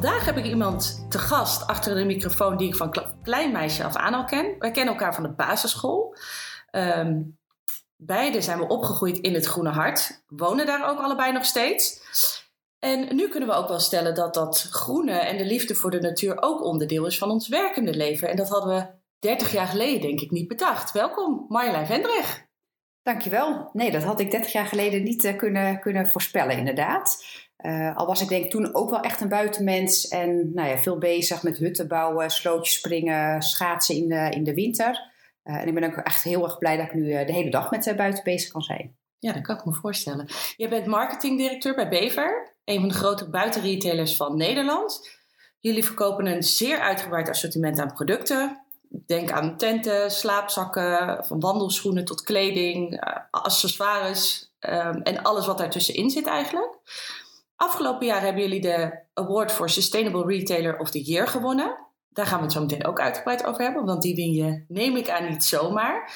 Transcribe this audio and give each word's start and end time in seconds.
Vandaag 0.00 0.24
heb 0.24 0.36
ik 0.36 0.44
iemand 0.44 1.06
te 1.08 1.18
gast 1.18 1.66
achter 1.66 1.94
de 1.94 2.04
microfoon 2.04 2.56
die 2.56 2.68
ik 2.68 2.76
van 2.76 2.94
klein 3.22 3.52
meisje 3.52 3.84
af 3.84 3.96
aan 3.96 4.14
al 4.14 4.24
ken. 4.24 4.54
Wij 4.58 4.70
kennen 4.70 4.94
elkaar 4.94 5.14
van 5.14 5.22
de 5.22 5.32
basisschool. 5.32 6.16
Um, 6.70 7.38
beide 7.96 8.40
zijn 8.40 8.58
we 8.58 8.68
opgegroeid 8.68 9.18
in 9.18 9.34
het 9.34 9.46
Groene 9.46 9.70
Hart, 9.70 10.24
wonen 10.26 10.66
daar 10.66 10.90
ook 10.90 10.98
allebei 10.98 11.32
nog 11.32 11.44
steeds. 11.44 12.00
En 12.78 13.16
nu 13.16 13.28
kunnen 13.28 13.48
we 13.48 13.54
ook 13.54 13.68
wel 13.68 13.80
stellen 13.80 14.14
dat 14.14 14.34
dat 14.34 14.68
groene 14.70 15.12
en 15.12 15.36
de 15.36 15.44
liefde 15.44 15.74
voor 15.74 15.90
de 15.90 16.00
natuur 16.00 16.42
ook 16.42 16.64
onderdeel 16.64 17.06
is 17.06 17.18
van 17.18 17.30
ons 17.30 17.48
werkende 17.48 17.94
leven. 17.94 18.28
En 18.28 18.36
dat 18.36 18.48
hadden 18.48 18.76
we 18.76 18.86
30 19.18 19.52
jaar 19.52 19.66
geleden 19.66 20.00
denk 20.00 20.20
ik 20.20 20.30
niet 20.30 20.48
bedacht. 20.48 20.92
Welkom 20.92 21.44
Marjolein 21.48 21.86
Vendrig. 21.86 22.46
Dankjewel. 23.02 23.70
Nee, 23.72 23.90
dat 23.90 24.02
had 24.02 24.20
ik 24.20 24.30
30 24.30 24.52
jaar 24.52 24.66
geleden 24.66 25.02
niet 25.02 25.24
uh, 25.24 25.36
kunnen, 25.36 25.80
kunnen 25.80 26.06
voorspellen 26.06 26.56
inderdaad. 26.56 27.24
Uh, 27.62 27.96
al 27.96 28.06
was 28.06 28.20
ik 28.20 28.28
denk 28.28 28.50
toen 28.50 28.74
ook 28.74 28.90
wel 28.90 29.00
echt 29.00 29.20
een 29.20 29.28
buitenmens 29.28 30.08
en 30.08 30.54
nou 30.54 30.68
ja, 30.68 30.78
veel 30.78 30.98
bezig 30.98 31.42
met 31.42 31.58
hutten 31.58 31.88
bouwen, 31.88 32.30
slootjes 32.30 32.74
springen, 32.74 33.42
schaatsen 33.42 33.94
in 33.94 34.08
de, 34.08 34.30
in 34.30 34.44
de 34.44 34.54
winter. 34.54 35.10
Uh, 35.44 35.54
en 35.54 35.68
ik 35.68 35.74
ben 35.74 35.84
ook 35.84 35.96
echt 35.96 36.22
heel 36.22 36.44
erg 36.44 36.58
blij 36.58 36.76
dat 36.76 36.86
ik 36.86 36.94
nu 36.94 37.08
de 37.08 37.32
hele 37.32 37.50
dag 37.50 37.70
met 37.70 37.92
buiten 37.96 38.24
bezig 38.24 38.52
kan 38.52 38.62
zijn. 38.62 38.96
Ja, 39.18 39.32
dat 39.32 39.42
kan 39.42 39.56
ik 39.56 39.64
me 39.64 39.72
voorstellen. 39.72 40.26
Je 40.56 40.68
bent 40.68 40.86
marketingdirecteur 40.86 41.74
bij 41.74 41.88
Bever, 41.88 42.56
een 42.64 42.80
van 42.80 42.88
de 42.88 42.94
grote 42.94 43.30
buitenretailers 43.30 44.16
van 44.16 44.36
Nederland. 44.36 45.08
Jullie 45.58 45.84
verkopen 45.84 46.26
een 46.26 46.42
zeer 46.42 46.78
uitgebreid 46.78 47.28
assortiment 47.28 47.78
aan 47.78 47.92
producten. 47.92 48.64
Denk 49.06 49.30
aan 49.30 49.56
tenten, 49.56 50.10
slaapzakken, 50.10 51.24
van 51.24 51.40
wandelschoenen 51.40 52.04
tot 52.04 52.22
kleding, 52.22 53.00
accessoires 53.30 54.52
um, 54.60 55.02
en 55.02 55.22
alles 55.22 55.46
wat 55.46 55.58
daartussenin 55.58 56.10
zit 56.10 56.26
eigenlijk. 56.26 56.78
Afgelopen 57.62 58.06
jaar 58.06 58.20
hebben 58.20 58.42
jullie 58.42 58.60
de 58.60 59.02
Award 59.14 59.52
for 59.52 59.70
Sustainable 59.70 60.26
Retailer 60.26 60.78
of 60.78 60.90
the 60.90 61.02
Year 61.02 61.26
gewonnen. 61.26 61.86
Daar 62.08 62.26
gaan 62.26 62.38
we 62.38 62.44
het 62.44 62.52
zo 62.52 62.60
meteen 62.60 62.86
ook 62.86 63.00
uitgebreid 63.00 63.44
over 63.44 63.62
hebben, 63.62 63.84
want 63.84 64.02
die 64.02 64.14
win 64.14 64.32
je, 64.32 64.64
neem 64.68 64.96
ik 64.96 65.10
aan, 65.10 65.28
niet 65.28 65.44
zomaar. 65.44 66.12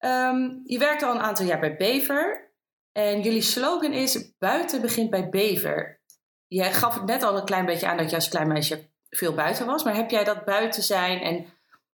Um, 0.00 0.60
je 0.64 0.78
werkt 0.78 1.02
al 1.02 1.14
een 1.14 1.20
aantal 1.20 1.46
jaar 1.46 1.60
bij 1.60 1.76
Bever 1.76 2.52
en 2.92 3.22
jullie 3.22 3.42
slogan 3.42 3.92
is: 3.92 4.32
Buiten 4.38 4.80
begint 4.80 5.10
bij 5.10 5.28
Bever. 5.28 6.00
Jij 6.46 6.72
gaf 6.72 6.94
het 6.94 7.04
net 7.04 7.22
al 7.22 7.36
een 7.36 7.44
klein 7.44 7.66
beetje 7.66 7.86
aan 7.86 7.96
dat 7.96 8.10
je 8.10 8.16
als 8.16 8.28
klein 8.28 8.48
meisje 8.48 8.90
veel 9.10 9.34
buiten 9.34 9.66
was, 9.66 9.84
maar 9.84 9.96
heb 9.96 10.10
jij 10.10 10.24
dat 10.24 10.44
buiten 10.44 10.82
zijn 10.82 11.20
en 11.20 11.46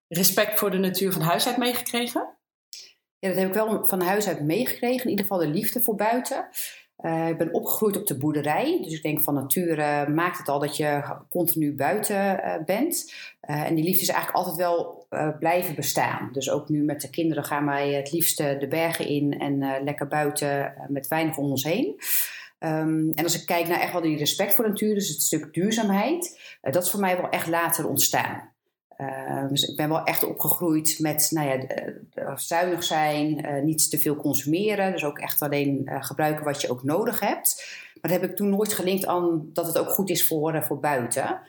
respect 0.09 0.59
voor 0.59 0.70
de 0.70 0.79
natuur 0.79 1.13
van 1.13 1.23
huis 1.23 1.47
uit 1.47 1.57
meegekregen? 1.57 2.37
Ja, 3.19 3.29
dat 3.29 3.37
heb 3.37 3.48
ik 3.48 3.55
wel 3.55 3.89
van 3.89 4.01
huis 4.01 4.29
uit 4.29 4.41
meegekregen. 4.41 5.05
In 5.05 5.11
ieder 5.11 5.25
geval 5.25 5.41
de 5.41 5.48
liefde 5.48 5.81
voor 5.81 5.95
buiten. 5.95 6.48
Uh, 7.03 7.28
ik 7.28 7.39
ben 7.39 7.55
opgegroeid 7.55 7.97
op 7.97 8.06
de 8.06 8.19
boerderij. 8.19 8.78
Dus 8.83 8.92
ik 8.92 9.03
denk 9.03 9.20
van 9.20 9.34
nature 9.34 10.08
maakt 10.08 10.39
het 10.39 10.48
al 10.48 10.58
dat 10.58 10.77
je 10.77 11.03
continu 11.31 11.75
buiten 11.75 12.17
uh, 12.17 12.55
bent. 12.64 13.14
En 13.40 13.74
die 13.74 13.85
liefde 13.85 14.02
is 14.02 14.08
eigenlijk 14.08 14.39
altijd 14.39 14.57
wel 14.57 15.07
blijven 15.39 15.74
bestaan. 15.74 16.29
Dus 16.33 16.51
ook 16.51 16.68
nu 16.68 16.83
met 16.83 17.01
de 17.01 17.11
kinderen 17.11 17.45
gaan 17.45 17.67
wij 17.67 17.92
het 17.92 18.13
liefste 18.13 18.57
de 18.61 18.68
bergen 18.68 19.07
in 19.07 19.39
en 19.39 19.83
lekker 19.85 20.08
buiten 20.08 20.74
met 20.89 21.08
weinig 21.08 21.36
om 21.36 21.51
ons 21.51 21.64
heen. 21.64 22.01
Um, 22.61 23.13
en 23.14 23.24
als 23.24 23.40
ik 23.40 23.46
kijk 23.46 23.69
naar 23.69 23.80
echt 23.80 23.92
wel 23.92 24.02
die 24.02 24.17
respect 24.17 24.55
voor 24.55 24.69
natuur, 24.69 24.95
dus 24.95 25.08
het 25.08 25.23
stuk 25.23 25.55
duurzaamheid, 25.55 26.40
dat 26.61 26.84
is 26.84 26.90
voor 26.90 27.01
mij 27.01 27.17
wel 27.17 27.29
echt 27.29 27.46
later 27.46 27.89
ontstaan. 27.89 28.52
Uh, 28.98 29.48
dus 29.48 29.63
ik 29.63 29.77
ben 29.77 29.89
wel 29.89 30.05
echt 30.05 30.25
opgegroeid 30.25 30.98
met 30.98 31.30
nou 31.30 31.48
ja, 31.48 32.36
zuinig 32.36 32.85
zijn, 32.85 33.47
uh, 33.47 33.63
niet 33.63 33.91
te 33.91 33.98
veel 33.98 34.17
consumeren. 34.17 34.92
Dus 34.92 35.05
ook 35.05 35.19
echt 35.19 35.42
alleen 35.42 35.83
uh, 35.85 36.03
gebruiken 36.03 36.45
wat 36.45 36.61
je 36.61 36.70
ook 36.70 36.83
nodig 36.83 37.20
hebt. 37.20 37.81
Maar 38.01 38.11
dat 38.11 38.20
heb 38.20 38.31
ik 38.31 38.36
toen 38.36 38.51
nooit 38.51 38.73
gelinkt 38.73 39.07
aan 39.07 39.51
dat 39.52 39.67
het 39.67 39.79
ook 39.79 39.89
goed 39.89 40.11
is 40.11 40.27
voor, 40.27 40.63
voor 40.63 40.81
buiten. 40.81 41.41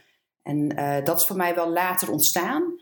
En 0.43 0.67
dat 1.03 1.19
is 1.19 1.25
voor 1.25 1.35
mij 1.35 1.55
wel 1.55 1.69
later 1.69 2.11
ontstaan. 2.11 2.79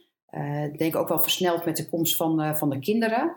Ik 0.72 0.78
denk 0.78 0.96
ook 0.96 1.08
wel 1.08 1.20
versneld 1.20 1.66
met 1.66 1.78
de 1.78 1.90
komst 1.90 2.16
van, 2.16 2.58
van 2.58 2.70
de 2.70 2.80
kinderen. 2.80 3.36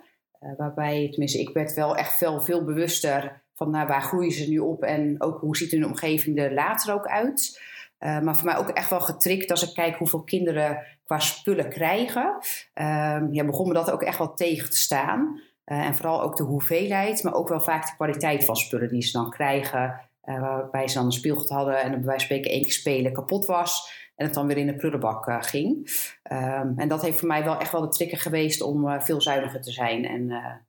waarbij, 0.57 1.09
tenminste, 1.11 1.41
ik 1.41 1.49
werd 1.49 1.75
wel 1.75 1.97
echt 1.97 2.17
veel, 2.17 2.41
veel 2.41 2.65
bewuster 2.65 3.43
van 3.55 3.71
nou, 3.71 3.87
waar 3.87 4.03
groeien 4.03 4.33
ze 4.33 4.49
nu 4.49 4.59
op 4.59 4.83
en 4.83 5.23
ook 5.23 5.41
hoe 5.41 5.57
ziet 5.57 5.71
hun 5.71 5.87
omgeving 5.87 6.39
er 6.39 6.55
later 6.55 6.95
ook 6.95 7.07
uit. 7.07 7.61
Maar 7.99 8.37
voor 8.37 8.47
mij 8.47 8.57
ook 8.57 8.69
echt 8.69 8.91
wel 8.91 9.01
getrikt 9.01 9.51
als 9.51 9.69
ik 9.69 9.75
kijk 9.75 9.97
hoeveel 9.97 10.23
kinderen 10.23 10.83
qua 11.05 11.19
spullen 11.19 11.69
krijgen. 11.69 12.37
Uh, 12.75 13.21
ja, 13.31 13.45
begon 13.45 13.69
me 13.69 13.75
dat 13.75 13.91
ook 13.91 14.03
echt 14.03 14.19
wel 14.19 14.35
tegen 14.35 14.71
te 14.71 14.77
staan. 14.77 15.41
Uh, 15.67 15.87
en 15.87 15.95
vooral 15.95 16.23
ook 16.23 16.37
de 16.37 16.43
hoeveelheid, 16.43 17.23
maar 17.23 17.35
ook 17.35 17.49
wel 17.49 17.61
vaak 17.61 17.87
de 17.87 17.95
kwaliteit 17.97 18.45
van 18.45 18.57
spullen 18.57 18.89
die 18.89 19.03
ze 19.03 19.13
dan 19.13 19.31
krijgen. 19.31 20.01
Uh, 20.25 20.41
waarbij 20.41 20.89
ze 20.89 20.95
dan 20.95 21.05
een 21.05 21.13
speelgoed 21.13 21.49
hadden 21.49 21.81
en 21.81 21.91
bij 21.91 22.01
wijze 22.01 22.11
van 22.11 22.21
spreken 22.21 22.51
één 22.51 22.63
keer 22.63 22.73
spelen 22.73 23.13
kapot 23.13 23.47
was. 23.47 24.03
En 24.17 24.25
het 24.25 24.35
dan 24.35 24.47
weer 24.47 24.57
in 24.57 24.67
de 24.67 24.77
prullenbak 24.77 25.47
ging. 25.47 25.91
Um, 26.33 26.75
en 26.77 26.89
dat 26.89 27.03
heeft 27.03 27.19
voor 27.19 27.29
mij 27.29 27.45
wel 27.45 27.59
echt 27.59 27.73
wel 27.73 27.81
de 27.81 27.89
trigger 27.89 28.19
geweest 28.19 28.61
om 28.61 29.01
veel 29.01 29.21
zuiniger 29.21 29.63
te 29.63 29.73
zijn. 29.73 30.05
En 30.05 30.27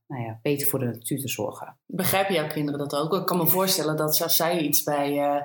nou 0.07 0.23
ja, 0.23 0.39
beter 0.41 0.67
voor 0.67 0.79
de 0.79 0.85
natuur 0.85 1.19
te 1.19 1.27
zorgen. 1.27 1.77
Begrijpen 1.85 2.33
jouw 2.33 2.47
kinderen 2.47 2.79
dat 2.79 2.95
ook? 2.95 3.13
Ik 3.13 3.25
kan 3.25 3.37
me 3.37 3.47
voorstellen 3.47 3.97
dat 3.97 4.21
als 4.21 4.35
zij 4.35 4.59
iets 4.59 4.83
bij 4.83 5.43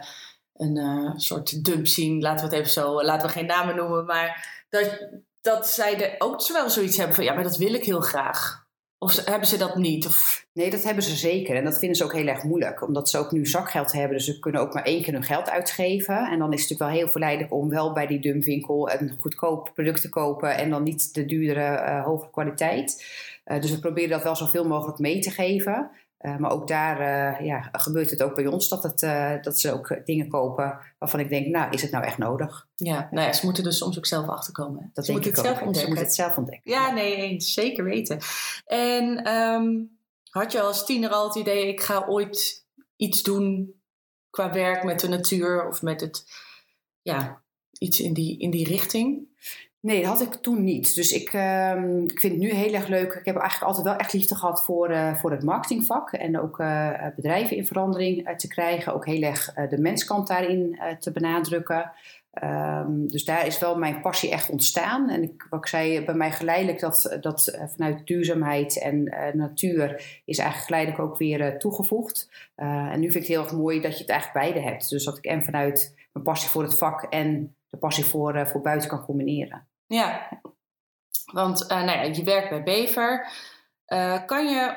een 0.61 0.77
uh, 0.77 1.11
soort 1.17 1.65
dump 1.65 1.87
zien. 1.87 2.21
Laten 2.21 2.49
we 2.49 2.51
het 2.51 2.61
even 2.61 2.73
zo, 2.73 3.03
laten 3.03 3.27
we 3.27 3.33
geen 3.33 3.47
namen 3.47 3.77
noemen. 3.77 4.05
Maar 4.05 4.60
dat, 4.71 5.09
dat 5.41 5.69
zij 5.69 6.11
er 6.11 6.15
ook 6.19 6.49
wel 6.49 6.71
zoiets 6.71 6.97
hebben 6.97 7.15
van, 7.15 7.25
ja, 7.25 7.35
maar 7.35 7.43
dat 7.43 7.57
wil 7.57 7.75
ik 7.75 7.85
heel 7.85 8.01
graag. 8.01 8.69
Of 9.03 9.25
hebben 9.25 9.49
ze 9.49 9.57
dat 9.57 9.77
niet? 9.77 10.07
Of... 10.07 10.47
Nee, 10.53 10.71
dat 10.71 10.83
hebben 10.83 11.03
ze 11.03 11.17
zeker. 11.17 11.57
En 11.57 11.65
dat 11.65 11.79
vinden 11.79 11.97
ze 11.97 12.05
ook 12.05 12.13
heel 12.13 12.27
erg 12.27 12.43
moeilijk. 12.43 12.83
Omdat 12.83 13.11
ze 13.11 13.19
ook 13.19 13.31
nu 13.31 13.47
zakgeld 13.47 13.93
hebben. 13.93 14.17
Dus 14.17 14.25
ze 14.25 14.39
kunnen 14.39 14.61
ook 14.61 14.75
maar 14.75 14.83
één 14.83 15.03
keer 15.03 15.13
hun 15.13 15.23
geld 15.23 15.51
uitgeven. 15.51 16.17
En 16.17 16.39
dan 16.39 16.53
is 16.53 16.61
het 16.61 16.71
natuurlijk 16.71 16.79
wel 16.79 16.89
heel 16.89 17.09
verleidelijk 17.09 17.53
om 17.53 17.69
wel 17.69 17.93
bij 17.93 18.07
die 18.07 18.21
dumpwinkel 18.21 18.91
een 18.91 19.15
goedkoop 19.19 19.71
product 19.75 20.01
te 20.01 20.09
kopen. 20.09 20.57
En 20.57 20.71
dan 20.71 20.83
niet 20.83 21.15
de 21.15 21.25
duurdere, 21.25 21.83
uh, 21.83 22.05
hogere 22.05 22.31
kwaliteit. 22.31 23.05
Uh, 23.47 23.61
dus 23.61 23.71
we 23.71 23.79
proberen 23.79 24.11
dat 24.11 24.23
wel 24.23 24.37
zoveel 24.37 24.67
mogelijk 24.67 24.99
mee 24.99 25.19
te 25.19 25.31
geven. 25.31 25.91
Uh, 26.21 26.37
maar 26.37 26.51
ook 26.51 26.69
daar 26.69 27.01
uh, 27.01 27.47
ja, 27.47 27.69
gebeurt 27.73 28.11
het 28.11 28.23
ook 28.23 28.35
bij 28.35 28.47
ons 28.47 28.69
dat, 28.69 28.83
het, 28.83 29.03
uh, 29.03 29.43
dat 29.43 29.61
ze 29.61 29.73
ook 29.73 30.01
dingen 30.05 30.29
kopen 30.29 30.79
waarvan 30.99 31.21
ik 31.21 31.29
denk, 31.29 31.47
nou, 31.47 31.73
is 31.73 31.83
het 31.83 31.91
nou 31.91 32.05
echt 32.05 32.19
nodig? 32.19 32.69
Ja, 32.77 33.09
nou 33.11 33.27
ja, 33.27 33.33
ze 33.33 33.45
moeten 33.45 33.65
dus 33.65 33.79
soms 33.79 33.99
ook 33.99 34.07
zelf 34.07 34.29
achterkomen. 34.29 34.91
Dat 34.95 35.05
ze 35.05 35.13
moeten 35.13 35.31
het 35.31 35.41
zelf 35.41 35.61
ontdekken. 35.61 35.81
Ze 35.81 35.87
moeten 35.87 36.05
het 36.05 36.15
zelf 36.15 36.37
ontdekken. 36.37 36.71
Ja, 36.71 36.91
nee, 36.91 37.41
zeker 37.41 37.85
weten. 37.85 38.19
En 38.67 39.29
um, 39.35 39.99
had 40.31 40.53
je 40.53 40.61
als 40.61 40.87
tiener 40.87 41.11
al 41.11 41.27
het 41.27 41.37
idee, 41.37 41.69
ik 41.69 41.81
ga 41.81 42.07
ooit 42.09 42.65
iets 42.97 43.23
doen 43.23 43.75
qua 44.31 44.53
werk 44.53 44.85
met 44.85 45.01
de 45.01 45.09
natuur 45.09 45.69
of 45.69 45.83
met 45.83 46.01
het, 46.01 46.25
ja, 47.03 47.43
iets 47.79 48.01
in 48.01 48.13
die, 48.13 48.39
in 48.39 48.51
die 48.51 48.67
richting? 48.67 49.29
Nee, 49.83 50.03
dat 50.03 50.19
had 50.19 50.35
ik 50.35 50.35
toen 50.35 50.65
niet. 50.65 50.95
Dus 50.95 51.11
ik, 51.11 51.33
uh, 51.33 52.03
ik 52.07 52.21
vind 52.21 52.33
het 52.33 52.43
nu 52.43 52.51
heel 52.51 52.75
erg 52.75 52.87
leuk. 52.87 53.13
Ik 53.13 53.25
heb 53.25 53.37
eigenlijk 53.37 53.67
altijd 53.67 53.85
wel 53.85 53.97
echt 53.97 54.13
liefde 54.13 54.35
gehad 54.35 54.65
voor, 54.65 54.91
uh, 54.91 55.15
voor 55.15 55.31
het 55.31 55.43
marketingvak. 55.43 56.13
En 56.13 56.41
ook 56.41 56.59
uh, 56.59 57.07
bedrijven 57.17 57.57
in 57.57 57.67
verandering 57.67 58.37
te 58.37 58.49
krijgen. 58.49 58.95
Ook 58.95 59.07
heel 59.07 59.23
erg 59.23 59.53
de 59.55 59.79
menskant 59.79 60.29
daarin 60.29 60.79
te 60.99 61.13
benadrukken. 61.13 61.93
Um, 62.43 63.09
dus 63.09 63.25
daar 63.25 63.47
is 63.47 63.59
wel 63.59 63.79
mijn 63.79 64.01
passie 64.01 64.31
echt 64.31 64.51
ontstaan. 64.51 65.11
En 65.11 65.23
ik, 65.23 65.47
wat 65.51 65.61
ik 65.61 65.67
zei, 65.67 66.05
bij 66.05 66.15
mij 66.15 66.33
geleidelijk 66.33 66.81
dat, 66.81 67.19
dat 67.21 67.59
vanuit 67.77 68.07
duurzaamheid 68.07 68.79
en 68.79 69.05
natuur 69.33 70.21
is 70.25 70.39
eigenlijk 70.39 70.67
geleidelijk 70.67 71.03
ook 71.03 71.19
weer 71.19 71.59
toegevoegd. 71.59 72.31
en 72.55 73.01
nu 73.01 73.11
vind 73.11 73.15
ik 73.15 73.21
het 73.21 73.37
heel 73.37 73.43
erg 73.43 73.53
mooi 73.53 73.81
dat 73.81 73.93
je 73.93 74.01
het 74.01 74.11
eigenlijk 74.11 74.41
beide 74.47 74.69
hebt. 74.69 74.91
Dus 74.91 75.05
dat 75.05 75.19
ik 75.19 75.25
en 75.25 75.45
vanuit 75.45 75.95
mijn 76.13 76.25
passie 76.25 76.51
voor 76.51 76.63
het 76.63 76.79
vak 76.79 77.03
en 77.03 77.57
de 77.71 77.79
passie 77.79 78.05
voor, 78.05 78.47
voor 78.47 78.61
buiten 78.61 78.89
kan 78.89 79.05
combineren. 79.05 79.69
Ja, 79.91 80.41
want 81.33 81.63
uh, 81.63 81.69
nou 81.69 81.99
ja, 81.99 82.03
je 82.03 82.23
werkt 82.23 82.51
bij 82.51 82.63
Bever. 82.63 83.33
Uh, 83.87 84.27
kan 84.27 84.49
je 84.49 84.77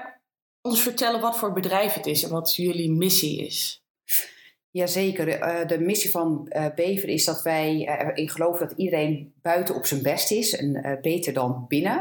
ons 0.61 0.81
vertellen 0.81 1.21
wat 1.21 1.37
voor 1.37 1.53
bedrijf 1.53 1.93
het 1.93 2.05
is 2.05 2.23
en 2.23 2.29
wat 2.29 2.55
jullie 2.55 2.91
missie 2.91 3.45
is? 3.45 3.83
Jazeker. 4.69 5.27
Uh, 5.27 5.67
de 5.67 5.79
missie 5.79 6.09
van 6.09 6.53
Bever 6.75 7.09
is 7.09 7.25
dat 7.25 7.41
wij 7.41 7.87
erin 7.87 8.29
geloven 8.29 8.67
dat 8.67 8.77
iedereen 8.77 9.33
buiten 9.41 9.75
op 9.75 9.85
zijn 9.85 10.01
best 10.01 10.31
is 10.31 10.55
en 10.55 10.99
beter 11.01 11.33
dan 11.33 11.65
binnen. 11.67 11.99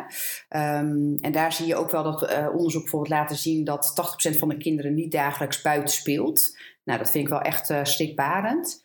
Um, 0.48 1.16
en 1.20 1.32
daar 1.32 1.52
zie 1.52 1.66
je 1.66 1.76
ook 1.76 1.90
wel 1.90 2.02
dat 2.02 2.50
onderzoek 2.52 2.82
bijvoorbeeld 2.82 3.12
laten 3.12 3.36
zien 3.36 3.64
dat 3.64 3.92
80% 4.34 4.38
van 4.38 4.48
de 4.48 4.56
kinderen 4.56 4.94
niet 4.94 5.12
dagelijks 5.12 5.62
buiten 5.62 5.94
speelt. 5.94 6.58
Nou, 6.84 6.98
dat 6.98 7.10
vind 7.10 7.24
ik 7.24 7.30
wel 7.30 7.40
echt 7.40 7.72
schrikbarend. 7.82 8.82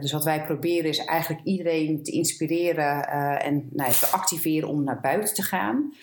Dus 0.00 0.12
wat 0.12 0.24
wij 0.24 0.44
proberen 0.44 0.90
is 0.90 1.04
eigenlijk 1.04 1.44
iedereen 1.44 2.02
te 2.02 2.10
inspireren 2.10 3.08
en 3.40 3.68
nou, 3.72 3.92
te 3.92 4.06
activeren 4.06 4.68
om 4.68 4.84
naar 4.84 5.00
buiten 5.00 5.34
te 5.34 5.42
gaan. 5.42 5.94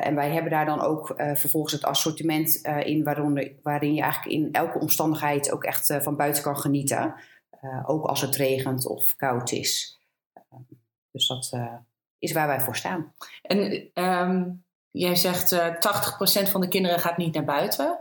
en 0.00 0.14
wij 0.14 0.30
hebben 0.30 0.50
daar 0.50 0.66
dan 0.66 0.80
ook 0.80 1.14
vervolgens 1.16 1.72
het 1.72 1.84
assortiment 1.84 2.54
in 2.84 3.04
waarin, 3.04 3.58
waarin 3.62 3.94
je 3.94 4.02
eigenlijk 4.02 4.34
in 4.34 4.52
elke 4.52 4.78
omstandigheid 4.78 5.50
ook 5.52 5.64
echt 5.64 5.94
van 6.00 6.16
buiten 6.16 6.42
kan 6.42 6.58
genieten. 6.58 7.14
ook 7.86 8.04
als 8.04 8.20
het 8.20 8.36
regent 8.36 8.86
of 8.86 9.16
koud 9.16 9.52
is. 9.52 10.00
dus 11.10 11.26
dat 11.26 11.52
is 12.18 12.32
waar 12.32 12.46
wij 12.46 12.60
voor 12.60 12.76
staan. 12.76 13.14
En 13.42 13.90
ehm, 13.94 14.44
jij 14.90 15.16
zegt 15.16 15.52
uh, 15.52 15.66
eh, 15.66 15.74
80% 16.46 16.50
van 16.50 16.60
de 16.60 16.68
kinderen 16.68 16.98
gaat 16.98 17.16
niet 17.16 17.34
naar 17.34 17.44
buiten. 17.44 17.98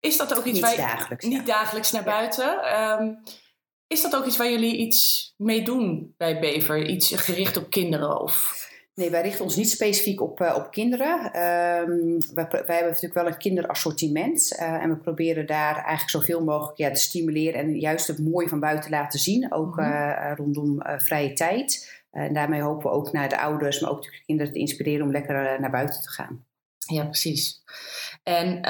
Is 0.00 0.16
dat 0.16 0.36
ook 0.38 0.44
iets 0.44 0.60
niet 0.60 0.76
dagelijks, 0.76 1.24
niet 1.24 1.46
dagelijks 1.46 1.92
naar 1.92 2.04
buiten? 2.04 2.62
Ehm, 2.62 3.14
is 3.86 4.02
dat 4.02 4.16
ook 4.16 4.26
iets 4.26 4.36
waar 4.36 4.50
jullie 4.50 4.76
iets 4.76 5.32
mee 5.36 5.62
doen 5.62 6.14
bij 6.16 6.40
Bever? 6.40 6.86
Iets 6.86 7.12
gericht 7.14 7.56
op 7.56 7.70
kinderen? 7.70 8.20
Of... 8.20 8.64
Nee, 8.94 9.10
wij 9.10 9.22
richten 9.22 9.44
ons 9.44 9.56
niet 9.56 9.70
specifiek 9.70 10.20
op, 10.20 10.40
uh, 10.40 10.54
op 10.56 10.70
kinderen. 10.70 11.24
Um, 11.24 12.18
wij, 12.34 12.46
wij, 12.50 12.62
hebben 12.66 12.86
natuurlijk 12.86 13.14
wel 13.14 13.26
een 13.26 13.38
kinderassortiment. 13.38 14.52
Uh, 14.52 14.72
en 14.72 14.88
we 14.88 14.96
proberen 14.96 15.46
daar 15.46 15.74
eigenlijk 15.74 16.10
zoveel 16.10 16.44
mogelijk 16.44 16.78
ja, 16.78 16.90
te 16.90 17.00
stimuleren 17.00 17.60
en 17.60 17.78
juist 17.78 18.06
het 18.06 18.18
mooie 18.18 18.48
van 18.48 18.60
buiten 18.60 18.90
laten 18.90 19.18
zien. 19.18 19.52
Ook 19.52 19.78
uh, 19.78 20.32
rondom 20.36 20.82
vrije 20.96 21.32
tijd. 21.32 21.94
En 22.10 22.34
daarmee 22.34 22.60
hopen 22.60 22.90
we 22.90 22.96
ook 22.96 23.12
naar 23.12 23.28
de 23.28 23.40
ouders, 23.40 23.80
maar 23.80 23.90
ook 23.90 24.02
de 24.02 24.22
kinderen 24.26 24.52
te 24.52 24.58
inspireren 24.58 25.06
om 25.06 25.12
lekker 25.12 25.46
eh, 25.46 25.60
naar 25.60 25.70
buiten 25.70 26.02
te 26.02 26.10
gaan. 26.10 26.44
Ja, 26.78 27.04
precies. 27.04 27.62
En 28.22 28.60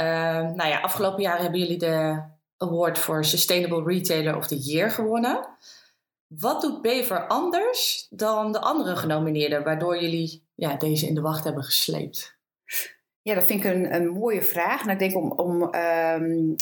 nou 0.57 0.69
ja, 0.69 0.81
afgelopen 0.81 1.23
jaar 1.23 1.41
hebben 1.41 1.61
jullie 1.61 1.79
de 1.79 2.23
Award 2.57 2.99
voor 2.99 3.25
Sustainable 3.25 3.83
Retailer 3.83 4.37
of 4.37 4.47
the 4.47 4.59
Year 4.59 4.91
gewonnen. 4.91 5.49
Wat 6.27 6.61
doet 6.61 6.83
Bever 6.83 7.27
anders 7.27 8.07
dan 8.11 8.53
de 8.53 8.61
andere 8.61 8.97
genomineerden, 8.97 9.65
waardoor 9.65 10.01
jullie 10.03 10.45
ja, 10.55 10.77
deze 10.77 11.07
in 11.07 11.15
de 11.15 11.21
wacht 11.21 11.45
hebben 11.45 11.65
gesleept? 11.65 12.36
Ja, 13.27 13.35
dat 13.35 13.45
vind 13.45 13.65
ik 13.65 13.73
een, 13.75 13.95
een 13.95 14.09
mooie 14.09 14.43
vraag. 14.43 14.81
Nou, 14.81 14.93
ik 14.93 14.99
denk 14.99 15.17
om, 15.17 15.33
om 15.33 15.63
um, 15.63 16.57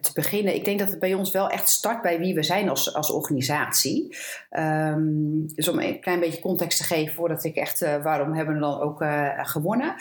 te 0.00 0.10
beginnen, 0.14 0.54
ik 0.54 0.64
denk 0.64 0.78
dat 0.78 0.88
het 0.88 0.98
bij 0.98 1.14
ons 1.14 1.30
wel 1.30 1.48
echt 1.48 1.68
start 1.68 2.02
bij 2.02 2.18
wie 2.18 2.34
we 2.34 2.42
zijn 2.42 2.68
als, 2.68 2.94
als 2.94 3.10
organisatie. 3.10 4.16
Um, 4.50 5.46
dus 5.54 5.68
om 5.68 5.78
een 5.78 6.00
klein 6.00 6.20
beetje 6.20 6.40
context 6.40 6.78
te 6.78 6.84
geven 6.84 7.14
voordat 7.14 7.44
ik 7.44 7.56
echt, 7.56 7.82
uh, 7.82 8.02
waarom 8.02 8.34
hebben 8.34 8.54
we 8.54 8.60
dan 8.60 8.80
ook 8.80 9.02
uh, 9.02 9.38
gewonnen? 9.42 9.94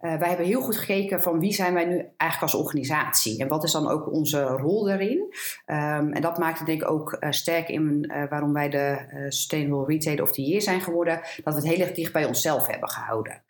Wij 0.00 0.28
hebben 0.28 0.46
heel 0.46 0.60
goed 0.60 0.76
gekeken 0.76 1.22
van 1.22 1.40
wie 1.40 1.52
zijn 1.52 1.74
wij 1.74 1.84
nu 1.84 1.94
eigenlijk 2.16 2.52
als 2.52 2.54
organisatie 2.54 3.40
en 3.40 3.48
wat 3.48 3.64
is 3.64 3.72
dan 3.72 3.88
ook 3.88 4.12
onze 4.12 4.42
rol 4.42 4.84
daarin. 4.84 5.18
Um, 5.66 6.12
en 6.12 6.20
dat 6.20 6.38
maakt 6.38 6.58
het 6.58 6.66
denk 6.66 6.82
ik 6.82 6.90
ook 6.90 7.16
sterk 7.30 7.68
in 7.68 8.12
waarom 8.28 8.52
wij 8.52 8.68
de 8.68 8.98
Sustainable 9.28 9.84
Retailer 9.86 10.22
of 10.22 10.32
the 10.32 10.42
Year 10.42 10.62
zijn 10.62 10.80
geworden, 10.80 11.20
dat 11.44 11.54
we 11.54 11.60
het 11.60 11.68
heel 11.68 11.86
erg 11.86 11.92
dicht 11.92 12.12
bij 12.12 12.24
onszelf 12.24 12.66
hebben 12.66 12.88
gehouden. 12.88 13.42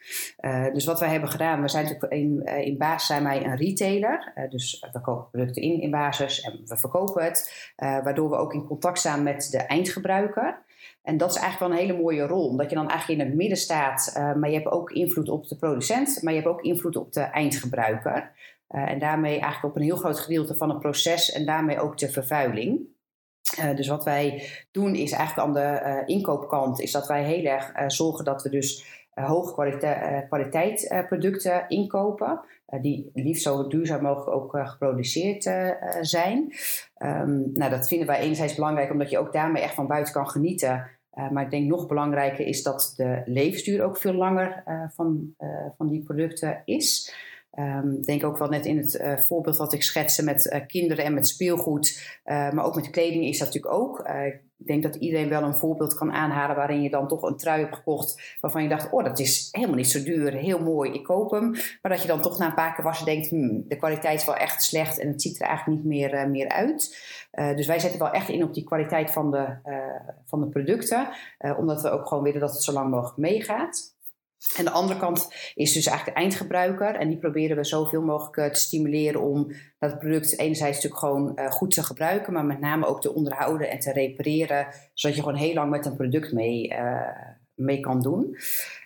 dus 0.73 0.85
wat 0.85 1.01
wij 1.01 1.09
hebben 1.09 1.29
gedaan, 1.29 1.62
we 1.62 1.69
zijn 1.69 1.99
in, 2.08 2.43
eh, 2.44 2.67
in 2.67 2.79
basis 2.79 3.06
zijn 3.06 3.25
wij 3.25 3.44
een 3.44 3.56
retailer. 3.56 4.32
Uh, 4.35 4.50
dus 4.50 4.87
we 4.93 5.00
kopen 5.00 5.31
producten 5.31 5.62
in 5.62 5.81
in 5.81 5.91
basis 5.91 6.41
en 6.41 6.61
we 6.64 6.76
verkopen 6.76 7.25
het. 7.25 7.73
Uh, 7.76 8.02
waardoor 8.05 8.31
we 8.31 8.37
ook 8.37 8.55
in 8.55 8.67
contact 8.67 8.99
staan 8.99 9.23
met 9.23 9.49
de 9.50 9.58
eindgebruiker. 9.58 10.62
En 11.02 11.17
dat 11.17 11.31
is 11.31 11.37
eigenlijk 11.37 11.73
wel 11.73 11.81
een 11.81 11.87
hele 11.87 12.02
mooie 12.02 12.26
rol. 12.26 12.49
Omdat 12.49 12.70
je 12.70 12.76
dan 12.76 12.88
eigenlijk 12.88 13.20
in 13.20 13.26
het 13.26 13.37
midden 13.37 13.58
staat. 13.58 14.12
maar 14.14 14.49
je 14.49 14.55
hebt 14.55 14.70
ook 14.70 14.91
invloed 14.91 15.29
op 15.29 15.49
de 15.49 15.56
producent. 15.56 16.23
Maar 16.23 16.32
je 16.32 16.38
hebt 16.38 16.52
ook 16.52 16.62
invloed 16.62 16.97
op 16.97 17.12
de 17.12 17.20
eindgebruiker. 17.20 18.32
en 18.69 18.99
daarmee 18.99 19.41
eigenlijk 19.41 19.64
op 19.64 19.76
een 19.76 19.87
heel 19.87 19.97
groot 19.97 20.20
gedeelte 20.20 20.55
van 20.55 20.69
het 20.69 20.81
proces. 20.81 21.32
En 21.32 21.47
daarmee 21.47 21.81
ook 21.81 21.99
de 21.99 22.11
vervuiling. 22.11 22.81
dus 23.76 23.88
wat 23.88 24.05
wij 24.05 24.49
doen 24.70 24.94
is 24.94 25.12
eigenlijk 25.12 25.49
aan 25.49 25.55
de 25.55 26.02
inkoopkant. 26.06 26.81
Is 26.81 26.93
dat 26.93 27.06
wij 27.06 27.25
heel 27.25 27.44
erg 27.44 27.73
zorgen 27.87 28.25
dat 28.25 28.43
we 28.43 28.49
dus 28.49 29.00
eh, 29.20 29.28
hoge 29.28 29.52
kwaliteit, 29.52 30.08
eh, 30.08 30.19
kwaliteitsproducten 30.26 31.69
inkopen. 31.69 32.40
Eh, 32.67 32.82
die 32.82 33.11
liefst 33.14 33.43
zo 33.43 33.67
duurzaam 33.67 34.02
mogelijk 34.02 34.37
ook 34.37 34.58
geproduceerd 34.69 35.43
zijn. 36.00 36.52
Um, 36.99 37.50
nou, 37.55 37.70
dat 37.70 37.88
vinden 37.88 38.06
wij 38.06 38.19
enerzijds 38.19 38.55
belangrijk 38.55 38.90
omdat 38.90 39.11
je 39.11 39.19
ook 39.19 39.32
daarmee 39.32 39.62
echt 39.62 39.75
van 39.75 39.87
buiten 39.87 40.14
kan 40.14 40.28
genieten. 40.28 40.90
maar 41.31 41.44
ik 41.44 41.50
denk 41.50 41.69
nog 41.69 41.87
belangrijker 41.87 42.46
is 42.46 42.62
dat 42.62 42.93
de 42.96 43.22
levensduur 43.25 43.82
ook 43.84 43.96
veel 43.96 44.12
langer 44.12 44.62
van, 44.94 45.34
van 45.76 45.88
die 45.88 46.02
producten 46.02 46.62
is. 46.64 47.14
Um, 47.58 48.02
denk 48.02 48.25
ook 48.25 48.38
wel 48.38 48.49
net 48.49 48.67
in 48.67 48.76
het 48.76 49.23
voorbeeld 49.26 49.56
wat 49.56 49.73
ik 49.73 49.82
schetste 49.82 50.25
met 50.25 50.64
kinderen 50.67 51.05
en 51.05 51.14
met 51.14 51.29
speelgoed, 51.29 52.19
maar 52.25 52.64
ook 52.64 52.75
met 52.75 52.91
kleding 52.91 53.25
is 53.25 53.38
dat 53.38 53.47
natuurlijk 53.47 53.75
ook. 53.75 54.08
Ik 54.58 54.67
denk 54.67 54.82
dat 54.82 54.94
iedereen 54.94 55.29
wel 55.29 55.43
een 55.43 55.55
voorbeeld 55.55 55.94
kan 55.94 56.12
aanhalen 56.12 56.56
waarin 56.56 56.82
je 56.82 56.91
dan 56.91 57.08
toch 57.08 57.23
een 57.23 57.37
trui 57.37 57.61
hebt 57.61 57.75
gekocht 57.75 58.37
waarvan 58.41 58.62
je 58.62 58.69
dacht, 58.69 58.93
oh 58.93 59.05
dat 59.05 59.19
is 59.19 59.49
helemaal 59.50 59.76
niet 59.76 59.91
zo 59.91 60.02
duur, 60.02 60.32
heel 60.32 60.58
mooi, 60.58 60.93
ik 60.93 61.05
koop 61.05 61.31
hem. 61.31 61.50
Maar 61.50 61.93
dat 61.93 62.02
je 62.02 62.08
dan 62.08 62.20
toch 62.20 62.38
na 62.38 62.47
een 62.47 62.55
paar 62.55 62.75
keer 62.75 62.85
wassen 62.85 63.06
denkt, 63.06 63.29
hmm, 63.29 63.64
de 63.69 63.76
kwaliteit 63.76 64.20
is 64.20 64.26
wel 64.26 64.37
echt 64.37 64.62
slecht 64.62 64.99
en 64.99 65.08
het 65.08 65.23
ziet 65.23 65.41
er 65.41 65.47
eigenlijk 65.47 65.79
niet 65.79 65.87
meer, 65.87 66.29
meer 66.31 66.49
uit. 66.49 66.99
Dus 67.31 67.67
wij 67.67 67.79
zetten 67.79 67.99
wel 67.99 68.11
echt 68.11 68.29
in 68.29 68.44
op 68.44 68.55
die 68.55 68.64
kwaliteit 68.64 69.11
van 69.11 69.31
de, 69.31 69.47
van 70.25 70.41
de 70.41 70.47
producten, 70.47 71.08
omdat 71.58 71.82
we 71.82 71.91
ook 71.91 72.06
gewoon 72.06 72.25
willen 72.25 72.41
dat 72.41 72.52
het 72.52 72.62
zo 72.62 72.73
lang 72.73 72.91
mogelijk 72.91 73.17
meegaat. 73.17 73.99
En 74.56 74.64
de 74.64 74.70
andere 74.70 74.98
kant 74.98 75.28
is 75.54 75.72
dus 75.72 75.87
eigenlijk 75.87 76.16
de 76.16 76.22
eindgebruiker. 76.22 76.94
En 76.94 77.08
die 77.08 77.19
proberen 77.19 77.56
we 77.56 77.64
zoveel 77.64 78.02
mogelijk 78.02 78.37
eh, 78.37 78.50
te 78.50 78.60
stimuleren 78.60 79.20
om 79.20 79.52
dat 79.78 79.98
product 79.98 80.38
enerzijds 80.38 80.82
natuurlijk 80.82 81.00
gewoon 81.00 81.32
uh, 81.34 81.50
goed 81.50 81.70
te 81.70 81.82
gebruiken, 81.82 82.32
maar 82.32 82.44
met 82.44 82.60
name 82.60 82.87
ook 82.87 83.00
te 83.00 83.14
onderhouden 83.14 83.70
en 83.70 83.78
te 83.78 83.92
repareren, 83.92 84.66
zodat 84.94 85.16
je 85.16 85.22
gewoon 85.22 85.38
heel 85.38 85.54
lang 85.54 85.70
met 85.70 85.87
een 85.87 85.96
product 85.96 86.32
mee, 86.32 86.69
uh, 86.69 87.00
mee 87.54 87.81
kan 87.81 88.00
doen. 88.00 88.37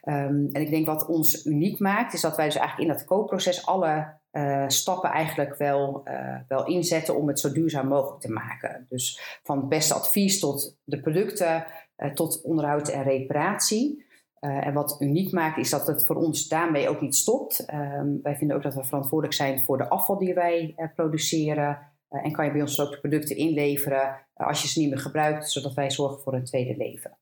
Um, 0.08 0.48
en 0.52 0.60
ik 0.60 0.70
denk 0.70 0.86
wat 0.86 1.06
ons 1.06 1.46
uniek 1.46 1.78
maakt, 1.78 2.12
is 2.12 2.20
dat 2.20 2.36
wij 2.36 2.46
dus 2.46 2.56
eigenlijk 2.56 2.90
in 2.90 2.96
dat 2.96 3.06
koopproces 3.06 3.66
alle 3.66 4.22
stappen 4.66 5.10
eigenlijk 5.10 5.56
wel, 5.56 6.02
wel 6.48 6.66
inzetten 6.66 7.16
om 7.16 7.28
het 7.28 7.40
zo 7.40 7.52
duurzaam 7.52 7.88
mogelijk 7.88 8.20
te 8.20 8.30
maken. 8.30 8.86
Dus 8.88 9.38
van 9.42 9.58
het 9.58 9.68
beste 9.68 9.94
advies 9.94 10.40
tot 10.40 10.76
de 10.84 11.00
producten, 11.00 11.66
tot 12.14 12.42
onderhoud 12.42 12.88
en 12.88 13.02
reparatie. 13.02 14.04
Uh, 14.44 14.67
en 14.67 14.73
wat 14.73 14.96
uniek 14.99 15.32
maakt 15.32 15.58
is 15.58 15.70
dat 15.70 15.87
het 15.87 16.06
voor 16.06 16.17
ons 16.17 16.49
daarmee 16.49 16.88
ook 16.88 17.00
niet 17.00 17.17
stopt. 17.17 17.73
Um, 17.73 18.20
wij 18.23 18.37
vinden 18.37 18.56
ook 18.56 18.62
dat 18.62 18.75
we 18.75 18.85
verantwoordelijk 18.85 19.37
zijn 19.37 19.61
voor 19.61 19.79
de 19.79 19.88
afval 19.88 20.19
die 20.19 20.35
wij 20.35 20.75
uh, 20.76 20.87
produceren. 20.94 21.93
Uh, 22.11 22.25
en 22.25 22.32
kan 22.32 22.44
je 22.44 22.52
bij 22.52 22.61
ons 22.61 22.80
ook 22.80 22.90
de 22.90 23.00
producten 23.00 23.37
inleveren 23.37 24.26
als 24.35 24.62
je 24.62 24.68
ze 24.68 24.80
niet 24.80 24.88
meer 24.88 24.99
gebruikt, 24.99 25.50
zodat 25.50 25.75
wij 25.75 25.90
zorgen 25.90 26.21
voor 26.23 26.35
een 26.35 26.45
tweede 26.45 26.76
leven. 26.76 27.18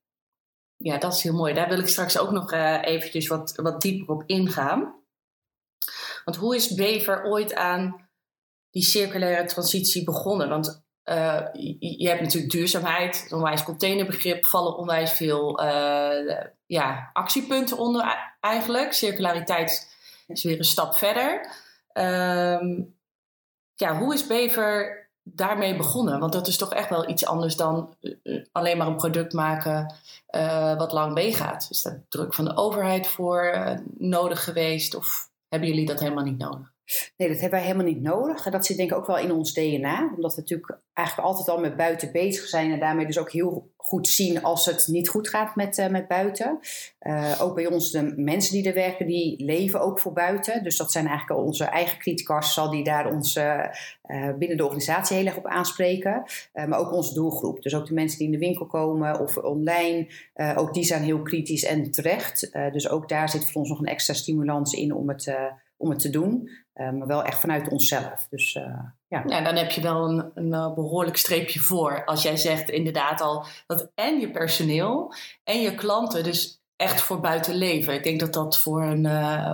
Ja, 0.77 0.99
dat 0.99 1.13
is 1.13 1.23
heel 1.23 1.35
mooi. 1.35 1.55
Daar 1.55 1.69
wil 1.69 1.79
ik 1.79 1.89
straks 1.89 2.19
ook 2.19 2.31
nog 2.31 2.53
eventjes 2.83 3.27
wat, 3.27 3.55
wat 3.55 3.81
dieper 3.81 4.15
op 4.15 4.23
ingaan. 4.27 4.95
Want 6.25 6.37
hoe 6.37 6.55
is 6.55 6.75
Bever 6.75 7.25
ooit 7.25 7.55
aan 7.55 8.09
die 8.71 8.83
circulaire 8.83 9.45
transitie 9.45 10.05
begonnen? 10.05 10.49
Want 10.49 10.85
je, 11.79 12.09
hebt 12.09 12.21
natuurlijk 12.21 12.53
duurzaamheid, 12.53 13.29
onwijs 13.31 13.63
containerbegrip, 13.63 14.47
vallen 14.47 14.77
onwijs 14.77 15.13
veel 15.13 15.61
ja, 16.67 17.11
actiepunten 17.13 17.79
onder 17.79 18.33
eigenlijk. 18.41 18.93
Circulariteit 18.93 19.95
is 20.27 20.43
weer 20.43 20.59
een 20.59 20.65
stap 20.65 20.95
verder. 20.95 21.51
Ehm, 21.93 22.83
ja, 23.75 23.99
hoe 23.99 24.15
is 24.15 24.27
Bever 24.27 25.01
daarmee 25.23 25.77
begonnen? 25.77 26.21
Want 26.21 26.33
dat 26.33 26.47
is 26.47 26.57
toch 26.57 26.73
echt 26.73 26.89
wel 26.89 27.09
iets 27.09 27.27
anders 27.27 27.57
dan 27.57 27.97
eh, 28.01 28.13
eh, 28.23 28.45
alleen 28.53 28.77
maar 28.77 28.87
een 28.87 28.97
product 28.97 29.33
maken 29.33 29.95
wat 30.77 30.93
lang 30.93 31.15
meegaat. 31.15 31.67
Is 31.71 31.83
daar 31.83 32.03
druk 32.09 32.35
van 32.35 32.45
de 32.45 32.57
overheid 32.57 33.07
voor 33.07 33.55
nodig 33.99 34.45
geweest? 34.45 34.95
Of 34.95 35.31
hebben 35.49 35.69
jullie 35.69 35.87
dat 35.87 36.01
helemaal 36.01 36.25
niet 36.25 36.39
nodig? 36.39 36.72
Nee, 37.17 37.29
dat 37.29 37.41
hebben 37.41 37.59
wij 37.59 37.69
helemaal 37.69 37.93
niet 37.93 38.03
nodig. 38.03 38.47
En 38.47 38.53
dat 38.53 38.67
zit 38.67 38.77
denk 38.77 38.91
ik 38.91 38.97
ook 38.97 39.07
wel 39.07 39.19
in 39.19 39.33
ons 39.33 39.53
DNA. 39.53 40.13
Omdat 40.15 40.35
we 40.35 40.41
natuurlijk 40.41 40.79
eigenlijk 40.93 41.29
altijd 41.29 41.49
al 41.49 41.61
met 41.61 41.77
buiten 41.77 42.13
bezig 42.13 42.47
zijn. 42.47 42.73
En 42.73 42.81
daarmee 42.81 43.07
dus 43.07 43.19
ook 43.19 43.33
heel 43.33 43.71
goed 43.77 44.09
zien 44.09 44.43
als 44.43 44.67
het 44.67 44.87
niet 44.87 45.09
goed 45.09 45.29
gaat 45.29 45.57
met, 45.57 45.79
uh, 45.79 45.89
met 45.89 46.09
buiten. 46.09 46.59
Uh, 47.01 47.41
ook 47.41 47.55
bij 47.55 47.67
ons, 47.67 47.91
de 47.91 48.13
mensen 48.17 48.53
die 48.53 48.69
er 48.69 48.75
werken, 48.75 49.07
die 49.07 49.45
leven 49.45 49.81
ook 49.81 50.01
voor 50.01 50.13
buiten. 50.13 50.63
Dus 50.63 50.77
dat 50.77 50.93
zijn 50.93 51.07
eigenlijk 51.07 51.41
onze 51.41 51.65
eigen 51.65 52.43
zal 52.43 52.71
die 52.71 52.85
daar 52.85 53.13
ons 53.13 53.37
uh, 53.37 53.67
binnen 54.39 54.57
de 54.57 54.65
organisatie 54.65 55.17
heel 55.17 55.27
erg 55.27 55.37
op 55.37 55.47
aanspreken. 55.47 56.23
maar 56.53 56.79
ook 56.79 56.93
onze 56.93 57.15
doelgroep. 57.15 57.63
Dus 57.63 57.75
ook 57.75 57.87
de 57.87 57.95
mensen 57.95 58.19
die 58.19 58.27
in 58.27 58.33
de 58.33 58.39
winkel 58.39 58.67
komen 58.67 59.21
of 59.21 59.37
online. 59.37 60.07
ook 60.57 60.75
die 60.75 60.85
zijn 60.85 61.03
heel 61.03 61.23
kritisch 61.23 61.65
en 61.65 61.91
terecht. 61.91 62.53
dus 62.73 62.89
ook 62.89 63.09
daar 63.09 63.29
zit 63.29 63.51
voor 63.51 63.61
ons 63.61 63.71
nog 63.71 63.79
een 63.79 63.87
extra 63.87 64.15
stimulans 64.15 64.73
in 64.73 64.95
om 64.95 65.09
het 65.09 65.35
om 65.83 65.91
het 65.91 65.99
te 65.99 66.11
doen. 66.11 66.51
Uh, 66.75 66.91
maar 66.91 67.07
wel 67.07 67.23
echt 67.23 67.41
vanuit 67.41 67.69
onszelf. 67.69 68.27
Dus, 68.31 68.55
uh, 68.55 68.63
ja. 69.09 69.23
ja, 69.27 69.41
dan 69.43 69.57
heb 69.57 69.71
je 69.71 69.81
wel 69.81 70.09
een, 70.09 70.31
een 70.35 70.53
uh, 70.53 70.75
behoorlijk 70.75 71.17
streepje 71.17 71.61
voor. 71.61 72.05
Als 72.05 72.23
jij 72.23 72.37
zegt 72.37 72.71
inderdaad 72.71 73.21
al 73.21 73.47
dat 73.67 73.91
en 73.95 74.21
je 74.21 74.31
personeel 74.31 75.15
en 75.45 75.61
je 75.61 75.75
klanten 75.75 76.25
dus 76.25 76.61
echt 76.77 77.01
voor 77.01 77.21
buiten 77.21 77.55
leven. 77.55 77.95
Ik 77.95 78.03
denk 78.03 78.21
dat 78.21 78.33
dat 78.33 78.59
voor 78.59 78.83
een, 78.83 79.07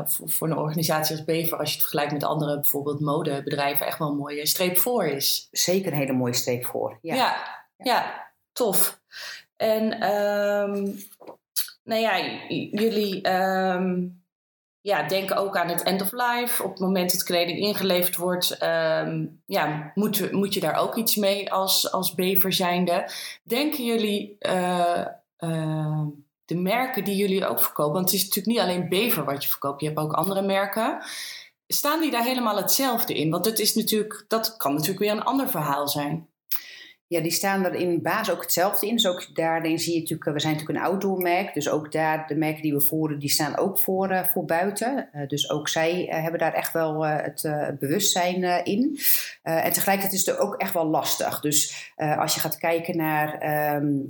voor, 0.09 0.31
voor, 0.31 0.51
een 0.51 0.57
organisatie 0.57 1.17
als 1.17 1.25
Bever, 1.25 1.59
als 1.59 1.69
je 1.69 1.75
het 1.75 1.83
vergelijkt 1.83 2.13
met 2.13 2.25
andere 2.25 2.61
bijvoorbeeld 2.61 3.01
modebedrijven, 3.01 3.87
echt 3.87 3.99
wel 3.99 4.09
een 4.09 4.17
mooie 4.17 4.47
streep 4.47 4.79
voor 4.79 5.05
is. 5.05 5.49
Zeker 5.51 5.93
een 5.93 5.99
hele 5.99 6.13
mooie 6.13 6.35
streep 6.35 6.65
voor. 6.65 6.99
Ja, 7.03 7.15
ja, 7.15 7.37
ja 7.77 8.31
tof. 8.53 9.01
En 9.57 10.01
ehm, 10.01 10.91
nou 11.85 12.01
ja, 12.01 12.19
jullie 12.71 13.23
ehm, 13.23 14.07
ja, 14.81 15.03
denken 15.03 15.37
ook 15.37 15.57
aan 15.57 15.69
het 15.69 15.83
end 15.83 16.03
of 16.03 16.13
life. 16.13 16.63
Op 16.63 16.71
het 16.71 16.81
moment 16.81 17.13
dat 17.13 17.23
kleding 17.23 17.59
ingeleverd 17.59 18.17
wordt, 18.17 18.59
ehm, 18.59 19.27
ja, 19.47 19.93
moet, 19.95 20.33
moet 20.33 20.55
je 20.55 20.61
daar 20.61 20.77
ook 20.77 20.97
iets 20.97 21.17
mee 21.17 21.53
als, 21.53 21.93
als 21.93 22.15
bever 22.15 22.53
zijnde. 22.53 23.11
Denken 23.43 23.85
jullie 23.85 24.37
uh, 24.41 25.05
uh, 25.39 26.03
de 26.45 26.57
merken 26.57 27.05
die 27.05 27.17
jullie 27.17 27.47
ook 27.47 27.63
verkopen, 27.63 27.93
want 27.93 28.11
het 28.11 28.15
is 28.15 28.25
natuurlijk 28.25 28.57
niet 28.57 28.65
alleen 28.65 28.89
bever 28.89 29.25
wat 29.25 29.43
je 29.43 29.49
verkoopt, 29.49 29.81
je 29.81 29.87
hebt 29.87 29.99
ook 29.99 30.13
andere 30.13 30.43
merken. 30.43 30.99
Staan 31.67 32.01
die 32.01 32.11
daar 32.11 32.25
helemaal 32.25 32.57
hetzelfde 32.57 33.15
in? 33.15 33.31
Want 33.31 33.45
het 33.45 33.59
is 33.59 33.75
natuurlijk, 33.75 34.25
dat 34.29 34.57
kan 34.57 34.73
natuurlijk 34.73 35.01
weer 35.01 35.11
een 35.11 35.23
ander 35.23 35.49
verhaal 35.49 35.89
zijn. 35.89 36.28
Ja, 37.09 37.21
die 37.21 37.31
staan 37.31 37.65
er 37.65 37.75
in 37.75 38.03
baas 38.03 38.31
ook 38.31 38.43
hetzelfde 38.43 38.87
in. 38.87 38.95
Dus 38.95 39.07
ook 39.07 39.35
daarin 39.35 39.79
zie 39.79 39.95
je 39.95 40.01
natuurlijk, 40.01 40.31
we 40.33 40.41
zijn 40.41 40.53
natuurlijk 40.53 40.79
een 40.79 40.85
outdoormerk. 40.85 41.55
Dus 41.55 41.69
ook 41.69 41.93
daar, 41.93 42.27
de 42.27 42.35
merken 42.35 42.63
die 42.63 42.75
we 42.75 42.81
voeren, 42.81 43.19
die 43.19 43.29
staan 43.29 43.57
ook 43.57 43.79
voor, 43.79 44.11
uh, 44.11 44.25
voor 44.25 44.45
buiten. 44.45 45.09
Uh, 45.15 45.29
dus 45.29 45.51
ook 45.51 45.69
zij 45.69 46.07
hebben 46.11 46.41
daar 46.41 46.53
echt 46.53 46.73
wel 46.73 47.07
het 47.07 47.51
bewustzijn 47.79 48.65
in. 48.65 48.99
en 49.43 49.73
tegelijkertijd 49.73 50.13
is 50.13 50.27
het 50.27 50.39
ook 50.39 50.55
echt 50.55 50.75
wel 50.75 50.87
lastig. 50.87 51.41
Dus 51.41 51.93
als 51.97 52.35
je 52.35 52.41
gaat 52.41 52.59
kijken 52.59 52.97
naar 52.97 53.43
um, 53.77 54.07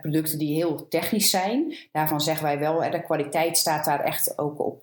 producten 0.00 0.38
die 0.38 0.54
heel 0.54 0.88
technisch 0.88 1.30
zijn, 1.30 1.74
daarvan 1.92 2.20
zeggen 2.20 2.44
wij 2.44 2.58
wel, 2.58 2.90
de 2.90 3.02
kwaliteit 3.02 3.56
staat 3.56 3.84
daar 3.84 4.00
echt 4.00 4.38
ook 4.38 4.60
op 4.60 4.78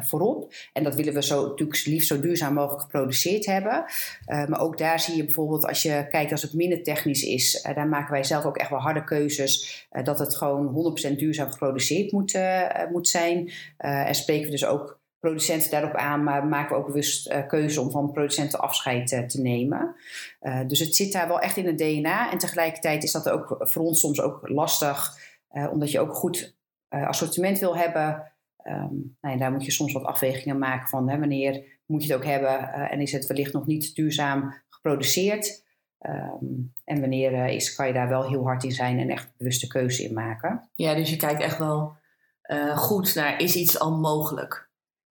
voorop. 0.00 0.52
En 0.72 0.84
dat 0.84 0.94
willen 0.94 1.14
we 1.14 1.22
zo, 1.22 1.48
natuurlijk 1.48 1.84
liefst 1.84 2.08
zo 2.08 2.20
duurzaam 2.20 2.54
mogelijk 2.54 2.82
geproduceerd 2.82 3.46
hebben. 3.46 3.84
maar 4.26 4.60
ook 4.60 4.78
daar 4.78 5.00
zie 5.00 5.16
je 5.16 5.24
bijvoorbeeld, 5.24 5.66
als 5.66 5.82
je 5.82 6.06
kijkt 6.10 6.32
als 6.32 6.42
het 6.42 6.52
minder 6.52 6.77
technisch 6.82 7.22
is, 7.22 7.64
uh, 7.64 7.74
daar 7.74 7.88
maken 7.88 8.12
wij 8.12 8.24
zelf 8.24 8.44
ook 8.44 8.56
echt 8.56 8.70
wel 8.70 8.78
harde 8.78 9.04
keuzes. 9.04 9.86
Uh, 9.92 10.04
dat 10.04 10.18
het 10.18 10.36
gewoon 10.36 10.96
100% 11.12 11.18
duurzaam 11.18 11.50
geproduceerd 11.50 12.12
moet, 12.12 12.34
uh, 12.34 12.90
moet 12.92 13.08
zijn. 13.08 13.50
en 13.76 14.14
spreken 14.14 14.44
we 14.44 14.50
dus 14.50 14.64
ook 14.64 15.00
producenten 15.18 15.70
daarop 15.70 15.94
aan, 15.94 16.24
maar 16.24 16.46
maken 16.46 16.70
we 16.70 16.80
ook 16.80 16.86
bewust 16.86 17.46
keuzes 17.46 17.78
om 17.78 17.90
van 17.90 18.12
producenten 18.12 18.60
afscheid 18.60 19.08
te 19.08 19.40
nemen. 19.40 19.94
dus 20.66 20.78
het 20.78 20.96
zit 20.96 21.12
daar 21.12 21.28
wel 21.28 21.40
echt 21.40 21.56
in 21.56 21.66
het 21.66 21.78
DNA. 21.78 22.30
En 22.30 22.38
tegelijkertijd 22.38 23.02
is 23.02 23.12
dat 23.12 23.28
ook 23.28 23.56
voor 23.58 23.82
ons 23.82 24.00
soms 24.00 24.20
ook 24.20 24.48
lastig, 24.48 25.18
omdat 25.70 25.90
je 25.90 26.00
ook 26.00 26.14
goed 26.14 26.56
assortiment 26.88 27.58
wil 27.58 27.76
hebben. 27.76 28.32
Um, 28.66 29.16
nou 29.20 29.34
ja, 29.34 29.36
daar 29.36 29.52
moet 29.52 29.64
je 29.64 29.70
soms 29.70 29.92
wat 29.92 30.04
afwegingen 30.04 30.58
maken 30.58 30.88
van 30.88 31.08
hè, 31.08 31.18
wanneer 31.18 31.64
moet 31.86 32.04
je 32.04 32.12
het 32.12 32.20
ook 32.20 32.28
hebben 32.28 32.72
en 32.72 33.00
is 33.00 33.12
het 33.12 33.26
wellicht 33.26 33.52
nog 33.52 33.66
niet 33.66 33.94
duurzaam 33.94 34.54
geproduceerd. 34.68 35.66
Um, 36.06 36.72
en 36.84 37.00
wanneer 37.00 37.32
uh, 37.32 37.48
is, 37.48 37.74
kan 37.74 37.86
je 37.86 37.92
daar 37.92 38.08
wel 38.08 38.28
heel 38.28 38.44
hard 38.44 38.64
in 38.64 38.72
zijn 38.72 38.98
en 38.98 39.10
echt 39.10 39.32
bewuste 39.36 39.66
keuze 39.66 40.02
in 40.02 40.14
maken. 40.14 40.68
Ja, 40.74 40.94
dus 40.94 41.10
je 41.10 41.16
kijkt 41.16 41.42
echt 41.42 41.58
wel 41.58 41.96
uh, 42.50 42.76
goed 42.76 43.14
naar, 43.14 43.40
is 43.40 43.54
iets 43.54 43.78
al 43.78 43.98
mogelijk? 43.98 44.70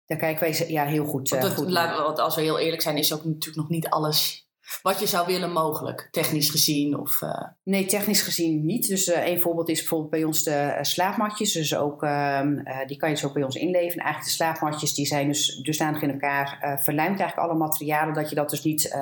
Daar 0.07 0.19
kijken 0.19 0.41
wij 0.41 0.69
ja, 0.69 0.85
heel 0.85 1.05
goed, 1.05 1.33
uh, 1.33 1.41
want, 1.41 1.55
goed 1.55 1.71
laat, 1.71 1.99
want 1.99 2.19
als 2.19 2.35
we 2.35 2.43
heel 2.43 2.59
eerlijk 2.59 2.83
zijn, 2.83 2.97
is 2.97 3.15
ook 3.15 3.25
natuurlijk 3.25 3.57
nog 3.57 3.69
niet 3.69 3.89
alles 3.89 4.49
wat 4.83 5.01
je 5.01 5.07
zou 5.07 5.27
willen 5.27 5.53
mogelijk, 5.53 6.09
technisch 6.11 6.51
gezien? 6.51 6.99
Of, 6.99 7.23
uh... 7.23 7.43
Nee, 7.63 7.87
technisch 7.87 8.23
gezien 8.23 8.65
niet. 8.65 8.89
Dus 8.89 9.09
uh, 9.09 9.27
een 9.27 9.41
voorbeeld 9.41 9.69
is 9.69 9.79
bijvoorbeeld 9.79 10.11
bij 10.11 10.25
ons 10.25 10.43
de 10.43 10.51
uh, 10.51 10.83
slaapmatjes. 10.83 11.53
Dus 11.53 11.77
ook, 11.77 12.03
ehm, 12.03 12.57
die 12.87 12.97
kan 12.97 13.09
je 13.09 13.15
dus 13.15 13.25
ook 13.25 13.33
bij 13.33 13.43
ons 13.43 13.57
inleveren. 13.57 14.05
Eigenlijk 14.05 14.25
de 14.25 14.31
slaapmatjes 14.31 14.95
die 14.95 15.07
zijn 15.07 15.27
dus 15.27 15.57
dusdanig 15.63 16.03
in 16.03 16.11
elkaar 16.11 16.79
verlijmd. 16.83 17.21
Eigenlijk 17.21 17.49
alle 17.49 17.59
materialen 17.59 18.15
dat 18.15 18.29
je 18.29 18.35
dat 18.35 18.51
dus 18.51 18.63
niet 18.63 18.99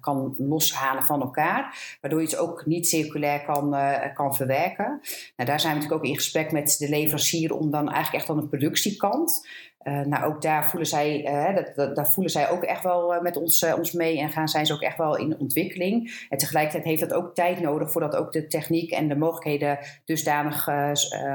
kan 0.00 0.34
loshalen 0.38 1.02
van 1.02 1.20
elkaar. 1.20 1.96
Waardoor 2.00 2.20
je 2.20 2.26
het 2.26 2.36
ook 2.36 2.66
niet 2.66 2.88
circulair 2.88 3.44
kan, 3.44 3.76
kan 4.14 4.34
verwerken. 4.34 5.00
Nou, 5.36 5.48
daar 5.48 5.60
zijn 5.60 5.72
we 5.72 5.78
natuurlijk 5.78 6.04
ook 6.04 6.10
in 6.10 6.14
gesprek 6.14 6.52
met 6.52 6.76
de 6.78 6.88
leverancier 6.88 7.54
om 7.54 7.70
dan 7.70 7.88
eigenlijk 7.88 8.14
echt 8.14 8.30
aan 8.30 8.40
de 8.40 8.48
productiekant... 8.48 9.46
Uh, 9.84 10.00
nou, 10.00 10.24
ook 10.24 10.42
daar 10.42 10.68
voelen 10.68 10.88
zij, 10.88 11.24
uh, 11.26 11.56
dat, 11.74 11.96
dat, 11.96 12.12
voelen 12.12 12.32
zij 12.32 12.50
ook 12.50 12.62
echt 12.62 12.82
wel 12.82 13.14
uh, 13.14 13.20
met 13.20 13.36
ons, 13.36 13.72
ons 13.72 13.92
mee 13.92 14.20
en 14.20 14.30
gaan 14.30 14.48
zijn 14.48 14.66
ze 14.66 14.72
ook 14.72 14.82
echt 14.82 14.96
wel 14.96 15.16
in 15.16 15.38
ontwikkeling. 15.38 16.26
En 16.28 16.38
tegelijkertijd 16.38 16.84
heeft 16.84 17.00
dat 17.00 17.12
ook 17.12 17.34
tijd 17.34 17.60
nodig 17.60 17.92
voordat 17.92 18.16
ook 18.16 18.32
de 18.32 18.46
techniek 18.46 18.90
en 18.90 19.08
de 19.08 19.16
mogelijkheden 19.16 19.78
dusdanig 20.04 20.68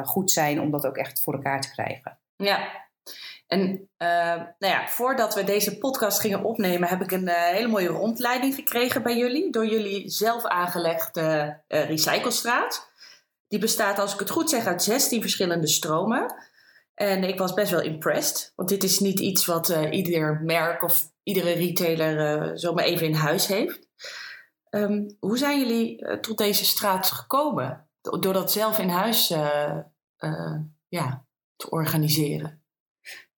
goed 0.03 0.31
zijn 0.31 0.61
om 0.61 0.71
dat 0.71 0.85
ook 0.85 0.97
echt 0.97 1.21
voor 1.21 1.33
elkaar 1.33 1.61
te 1.61 1.71
krijgen. 1.71 2.17
Ja, 2.35 2.87
en 3.47 3.89
nou 3.97 4.73
ja, 4.73 4.87
voordat 4.87 5.35
we 5.35 5.43
deze 5.43 5.77
podcast 5.77 6.19
gingen 6.19 6.43
opnemen, 6.43 6.89
heb 6.89 7.01
ik 7.01 7.11
een 7.11 7.29
hele 7.29 7.67
mooie 7.67 7.87
rondleiding 7.87 8.55
gekregen 8.55 9.03
bij 9.03 9.17
jullie 9.17 9.51
door 9.51 9.65
jullie 9.65 10.09
zelf 10.09 10.45
aangelegde 10.45 11.57
recyclestraat. 11.67 12.91
Die 13.47 13.59
bestaat, 13.59 13.99
als 13.99 14.13
ik 14.13 14.19
het 14.19 14.29
goed 14.29 14.49
zeg, 14.49 14.65
uit 14.65 14.83
16 14.83 15.21
verschillende 15.21 15.67
stromen. 15.67 16.48
En 16.99 17.23
ik 17.23 17.37
was 17.37 17.53
best 17.53 17.71
wel 17.71 17.81
impressed. 17.81 18.53
Want 18.55 18.69
dit 18.69 18.83
is 18.83 18.99
niet 18.99 19.19
iets 19.19 19.45
wat 19.45 19.69
uh, 19.69 19.91
ieder 19.91 20.41
merk 20.41 20.83
of 20.83 21.11
iedere 21.23 21.51
retailer 21.51 22.47
uh, 22.47 22.51
zomaar 22.53 22.83
even 22.83 23.07
in 23.07 23.13
huis 23.13 23.47
heeft. 23.47 23.87
Um, 24.69 25.17
hoe 25.19 25.37
zijn 25.37 25.59
jullie 25.59 26.01
uh, 26.01 26.13
tot 26.13 26.37
deze 26.37 26.65
straat 26.65 27.11
gekomen? 27.11 27.87
Door 28.01 28.33
dat 28.33 28.51
zelf 28.51 28.79
in 28.79 28.89
huis 28.89 29.27
ja, 30.87 31.25
te 31.55 31.69
organiseren? 31.69 32.58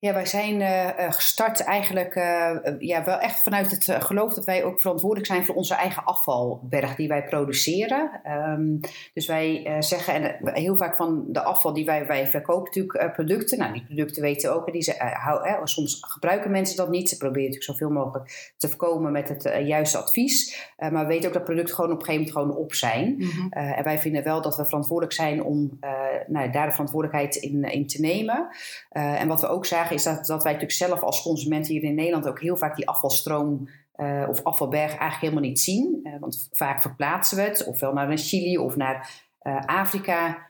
Ja, 0.01 0.13
wij 0.13 0.25
zijn 0.25 0.61
uh, 0.61 1.11
gestart 1.11 1.63
eigenlijk 1.63 2.15
uh, 2.15 2.55
ja, 2.79 3.03
wel 3.03 3.17
echt 3.17 3.43
vanuit 3.43 3.71
het 3.71 4.03
geloof 4.03 4.33
dat 4.33 4.45
wij 4.45 4.63
ook 4.63 4.81
verantwoordelijk 4.81 5.27
zijn 5.27 5.45
voor 5.45 5.55
onze 5.55 5.75
eigen 5.75 6.03
afvalberg 6.03 6.95
die 6.95 7.07
wij 7.07 7.23
produceren. 7.23 8.21
Um, 8.25 8.79
dus 9.13 9.27
wij 9.27 9.75
zeggen 9.79 10.13
en, 10.13 10.53
heel 10.53 10.75
vaak 10.75 10.95
van 10.95 11.25
de 11.27 11.41
afval 11.41 11.73
die 11.73 11.85
wij, 11.85 12.05
wij 12.07 12.27
verkopen 12.27 12.63
natuurlijk 12.63 13.13
producten. 13.13 13.57
Nou, 13.57 13.73
die 13.73 13.83
producten 13.85 14.21
weten 14.21 14.55
ook, 14.55 14.71
die 14.71 14.81
ze, 14.81 14.95
hou, 14.97 15.67
soms 15.67 15.97
gebruiken 16.07 16.51
mensen 16.51 16.77
dat 16.77 16.89
niet. 16.89 17.09
Ze 17.09 17.17
proberen 17.17 17.49
natuurlijk 17.49 17.79
zoveel 17.79 17.95
mogelijk 17.95 18.53
te 18.57 18.69
voorkomen 18.69 19.11
met 19.11 19.29
het 19.29 19.51
juiste 19.65 19.97
advies. 19.97 20.69
maar 20.77 20.91
we 20.91 21.05
weten 21.05 21.27
ook 21.27 21.33
dat 21.33 21.43
producten 21.43 21.75
gewoon 21.75 21.91
op 21.91 21.99
een 21.99 22.05
gegeven 22.05 22.33
moment 22.33 22.51
gewoon 22.51 22.65
op 22.65 22.73
zijn. 22.73 23.15
Mm 23.17 23.29
-hmm. 23.29 23.51
en 23.51 23.83
wij 23.83 23.99
vinden 23.99 24.23
wel 24.23 24.41
dat 24.41 24.57
we 24.57 24.65
verantwoordelijk 24.65 25.15
zijn 25.15 25.43
om 25.43 25.79
nou, 26.27 26.51
daar 26.51 26.65
de 26.65 26.71
verantwoordelijkheid 26.71 27.35
in, 27.35 27.63
in 27.63 27.87
te 27.87 28.01
nemen. 28.01 28.47
en 28.89 29.27
wat 29.27 29.41
we 29.41 29.47
ook 29.47 29.65
zagen 29.65 29.90
is 29.91 30.03
dat, 30.03 30.27
wij 30.27 30.37
natuurlijk 30.37 30.71
zelf 30.71 31.01
als 31.01 31.21
consumenten 31.21 31.73
hier 31.73 31.83
in 31.83 31.95
Nederland 31.95 32.27
ook 32.27 32.41
heel 32.41 32.57
vaak 32.57 32.75
die 32.75 32.87
afvalstroom 32.87 33.69
uh, 33.95 34.25
of 34.29 34.43
afvalberg 34.43 34.89
eigenlijk 34.89 35.19
helemaal 35.21 35.43
niet 35.43 35.59
zien. 35.59 35.99
Uh, 36.03 36.13
want 36.19 36.47
vaak 36.51 36.81
verplaatsen 36.81 37.37
we 37.37 37.43
het, 37.43 37.65
ofwel 37.65 37.93
naar 37.93 38.17
Chili 38.17 38.57
of 38.57 38.75
naar 38.75 39.25
uh, 39.41 39.65
Afrika, 39.65 40.49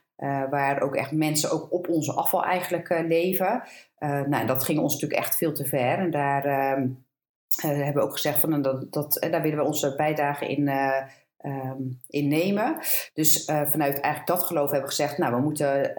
waar 0.49 0.81
ook 0.81 0.95
echt 0.95 1.11
mensen 1.11 1.51
ook 1.51 1.73
op 1.73 1.89
onze 1.89 2.13
afval 2.13 2.43
eigenlijk 2.43 2.89
leven. 3.07 3.63
nou, 3.99 4.45
dat 4.45 4.63
ging 4.63 4.79
ons 4.79 4.93
natuurlijk 4.93 5.21
echt 5.21 5.35
veel 5.35 5.53
te 5.53 5.65
ver. 5.65 5.97
En 5.97 6.11
daar 6.11 6.45
ehm, 6.45 6.87
hebben 7.61 7.93
we 7.93 8.07
ook 8.07 8.11
gezegd 8.11 8.39
van 8.39 8.61
dat, 8.61 8.93
dat 8.93 9.27
daar 9.31 9.41
willen 9.41 9.57
we 9.57 9.63
onze 9.63 9.95
bijdrage 9.95 10.47
in. 10.47 10.71
Um, 11.43 11.99
in 12.07 12.27
nemen. 12.27 12.77
Dus 13.13 13.45
vanuit 13.45 13.99
eigenlijk 13.99 14.27
dat 14.27 14.43
geloof 14.43 14.71
hebben 14.71 14.89
we 14.89 14.95
gezegd, 14.95 15.17
nou, 15.17 15.35
we 15.35 15.41
moeten 15.41 15.93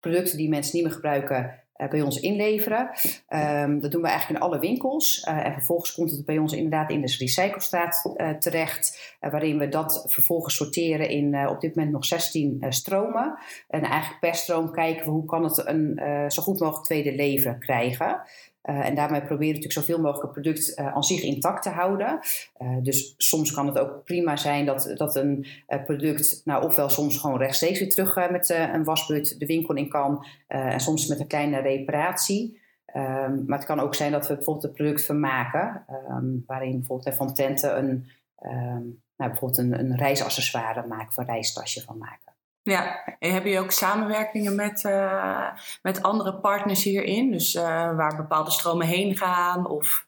producten 0.00 0.36
die 0.36 0.48
mensen 0.48 0.76
niet 0.76 0.84
meer 0.84 0.94
gebruiken, 0.94 1.63
bij 1.76 2.02
ons 2.02 2.20
inleveren. 2.20 2.90
Um, 3.28 3.80
dat 3.80 3.90
doen 3.90 4.02
we 4.02 4.08
eigenlijk 4.08 4.40
in 4.40 4.46
alle 4.46 4.58
winkels. 4.58 5.26
Uh, 5.28 5.46
en 5.46 5.52
vervolgens 5.52 5.94
komt 5.94 6.10
het 6.10 6.24
bij 6.24 6.38
ons 6.38 6.52
inderdaad 6.52 6.90
in 6.90 7.00
de 7.00 7.16
recyclestraat 7.18 8.14
uh, 8.16 8.30
terecht, 8.30 9.16
waarin 9.20 9.58
we 9.58 9.68
dat 9.68 10.04
vervolgens 10.06 10.54
sorteren 10.54 11.08
in 11.08 11.48
op 11.48 11.60
dit 11.60 11.74
moment 11.74 11.94
nog 11.94 12.04
16 12.04 12.66
stromen. 12.68 13.38
En 13.68 13.82
eigenlijk 13.82 14.20
per 14.20 14.34
stroom 14.34 14.72
kijken 14.72 15.04
we 15.04 15.10
hoe 15.10 15.24
kan 15.24 15.44
het 15.44 15.66
een 15.66 16.00
zo 16.30 16.42
goed 16.42 16.60
mogelijk 16.60 16.84
tweede 16.84 17.14
leven 17.14 17.58
krijgen. 17.58 18.22
Uh, 18.70 18.86
en 18.86 18.94
daarmee 18.94 19.20
proberen 19.20 19.54
we 19.54 19.60
natuurlijk 19.60 19.86
zoveel 19.86 20.00
mogelijk 20.00 20.22
het 20.22 20.42
product 20.42 20.78
uh, 20.78 20.94
aan 20.94 21.02
zich 21.02 21.22
intact 21.22 21.62
te 21.62 21.68
houden. 21.68 22.18
Uh, 22.62 22.76
dus 22.82 23.14
soms 23.16 23.52
kan 23.52 23.66
het 23.66 23.78
ook 23.78 24.04
prima 24.04 24.36
zijn 24.36 24.66
dat, 24.66 24.92
dat 24.96 25.16
een 25.16 25.46
product, 25.84 26.40
nou 26.44 26.64
ofwel 26.64 26.88
soms 26.88 27.18
gewoon 27.18 27.38
rechtstreeks 27.38 27.78
weer 27.78 27.90
terug 27.90 28.30
met 28.30 28.48
een 28.48 28.84
wasbeurt 28.84 29.38
de 29.38 29.46
winkel 29.46 29.74
in 29.74 29.88
kan. 29.88 30.26
en 30.46 30.80
soms 30.80 31.06
met 31.06 31.20
een 31.20 31.26
kleine 31.26 31.60
reparatie. 31.60 32.62
Um, 32.96 33.44
maar 33.46 33.58
het 33.58 33.66
kan 33.66 33.80
ook 33.80 33.94
zijn 33.94 34.12
dat 34.12 34.26
we 34.26 34.34
bijvoorbeeld 34.34 34.66
het 34.66 34.74
product 34.74 35.04
vermaken. 35.04 35.84
Um, 36.10 36.44
waarin 36.46 36.78
bijvoorbeeld 36.78 37.16
van 37.16 37.34
Tenten 37.34 37.78
een, 37.78 38.06
um, 38.42 39.02
nou, 39.16 39.30
bijvoorbeeld 39.30 39.58
een, 39.58 39.78
een 39.78 39.96
reisaccessoire 39.96 40.86
maken, 40.86 41.08
of 41.08 41.16
een 41.16 41.26
reistasje 41.26 41.82
van 41.82 41.98
maken. 41.98 42.33
Ja, 42.64 43.04
en 43.18 43.32
heb 43.32 43.44
je 43.44 43.58
ook 43.58 43.70
samenwerkingen 43.70 44.54
met, 44.54 44.84
uh, 44.84 45.52
met 45.82 46.02
andere 46.02 46.34
partners 46.34 46.84
hierin? 46.84 47.30
Dus 47.30 47.54
uh, 47.54 47.62
waar 47.96 48.16
bepaalde 48.16 48.50
stromen 48.50 48.86
heen 48.86 49.16
gaan? 49.16 49.66
Of... 49.66 50.06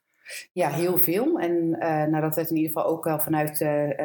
Ja, 0.53 0.71
heel 0.71 0.99
veel. 0.99 1.39
En 1.39 1.53
uh, 1.53 2.05
nou, 2.05 2.21
dat 2.21 2.35
werd 2.35 2.51
in 2.51 2.57
ieder 2.57 2.73
geval 2.73 2.91
ook 2.91 3.05
wel 3.05 3.19
vanuit 3.19 3.57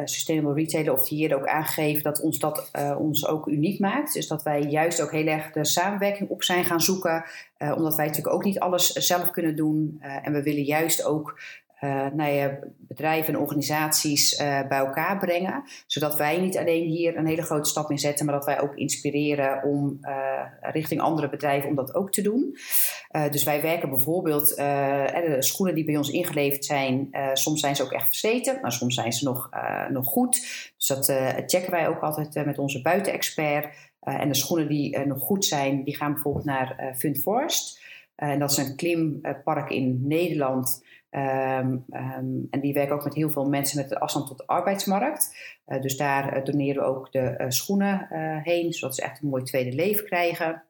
Sustainable 0.04 0.54
Retailer 0.54 0.92
of 0.92 1.08
hier 1.08 1.36
ook 1.36 1.46
aangegeven 1.46 2.02
dat 2.02 2.20
ons 2.20 2.38
dat 2.38 2.70
ons 2.98 3.26
ook 3.26 3.46
uniek 3.46 3.80
maakt. 3.80 4.12
Dus 4.12 4.28
dat 4.28 4.42
wij 4.42 4.60
juist 4.60 5.02
ook 5.02 5.12
heel 5.12 5.26
erg 5.26 5.52
de 5.52 5.64
samenwerking 5.64 6.28
op 6.28 6.42
zijn 6.42 6.64
gaan 6.64 6.80
zoeken. 6.80 7.24
omdat 7.58 7.96
wij 7.96 8.06
natuurlijk 8.06 8.34
ook 8.34 8.44
niet 8.44 8.60
alles 8.60 8.92
zelf 8.92 9.30
kunnen 9.30 9.56
doen. 9.56 9.96
en 10.00 10.32
we 10.32 10.42
willen 10.42 10.64
juist 10.64 11.04
ook 11.04 11.38
uh, 11.84 12.46
bedrijven 12.78 13.34
en 13.34 13.40
organisaties 13.40 14.36
bij 14.36 14.78
elkaar 14.78 15.18
brengen. 15.18 15.62
Zodat 15.86 16.16
wij 16.16 16.40
niet 16.40 16.58
alleen 16.58 16.88
hier 16.88 17.16
een 17.16 17.26
hele 17.26 17.42
grote 17.42 17.68
stap 17.68 17.90
in 17.90 17.98
zetten, 17.98 18.26
maar 18.26 18.34
dat 18.34 18.44
wij 18.44 18.60
ook 18.60 18.74
inspireren 18.74 19.62
om 19.62 20.00
richting 20.60 21.00
andere 21.00 21.28
bedrijven 21.28 21.68
om 21.68 21.74
dat 21.74 21.94
ook 21.94 22.12
te 22.12 22.22
doen. 22.22 22.56
dus 23.30 23.44
wij 23.44 23.62
werken 23.62 23.90
bijvoorbeeld, 23.90 24.56
de 24.56 25.36
schoenen 25.38 25.74
die 25.74 25.84
bij 25.84 25.96
ons 25.96 26.10
ingeleverd 26.10 26.64
zijn, 26.64 27.08
soms 27.32 27.60
zijn 27.60 27.76
ze 27.76 27.82
ook 27.82 27.92
echt 27.92 28.06
versleten, 28.06 28.58
maar 28.60 28.72
soms 28.72 28.94
zijn 28.94 29.12
ze 29.12 29.24
nog, 29.24 29.50
nog 29.90 30.06
goed. 30.06 30.30
Dus 30.76 30.86
dat 30.86 31.04
checken 31.46 31.70
wij 31.70 31.88
ook 31.88 32.00
altijd 32.00 32.46
met 32.46 32.58
onze 32.58 32.82
buitenexpert. 32.82 33.66
en 34.00 34.28
de 34.28 34.34
schoenen 34.34 34.68
die 34.68 34.98
nog 34.98 35.20
goed 35.20 35.44
zijn, 35.44 35.84
die 35.84 35.96
gaan 35.96 36.12
bijvoorbeeld 36.12 36.44
naar 36.44 36.76
uh, 36.80 36.94
Fundforst. 36.94 37.80
en 38.14 38.38
dat 38.38 38.50
is 38.50 38.56
een 38.56 38.76
klimpark 38.76 39.70
in 39.70 40.00
Nederland. 40.02 40.84
Ehm, 41.12 41.76
ehm, 41.90 42.26
en 42.50 42.60
die 42.60 42.72
werken 42.72 42.94
ook 42.94 43.04
met 43.04 43.14
heel 43.14 43.30
veel 43.30 43.48
mensen 43.48 43.78
met 43.78 43.88
de 43.88 44.00
afstand 44.00 44.26
tot 44.26 44.38
de 44.38 44.46
arbeidsmarkt. 44.46 45.36
Uh, 45.66 45.80
dus 45.80 45.96
daar 45.96 46.36
uh, 46.36 46.44
doneren 46.44 46.82
we 46.82 46.88
ook 46.88 47.12
de 47.12 47.34
uh, 47.38 47.46
schoenen 47.48 48.06
heen, 48.42 48.72
zodat 48.72 48.94
ze 48.94 49.02
echt 49.02 49.22
een 49.22 49.28
mooi 49.28 49.42
tweede 49.42 49.72
leven 49.72 50.04
krijgen. 50.04 50.62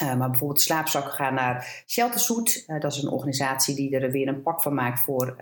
maar 0.00 0.30
bijvoorbeeld 0.30 0.60
slaapzakken 0.60 1.12
gaan 1.12 1.34
naar 1.34 1.82
Sheltersuit. 1.86 2.64
dat 2.66 2.92
is 2.92 3.02
een 3.02 3.10
organisatie 3.10 3.74
die 3.74 3.98
er 3.98 4.10
weer 4.10 4.28
een 4.28 4.42
pak 4.42 4.62
van 4.62 4.74
maakt 4.74 5.00
voor 5.00 5.36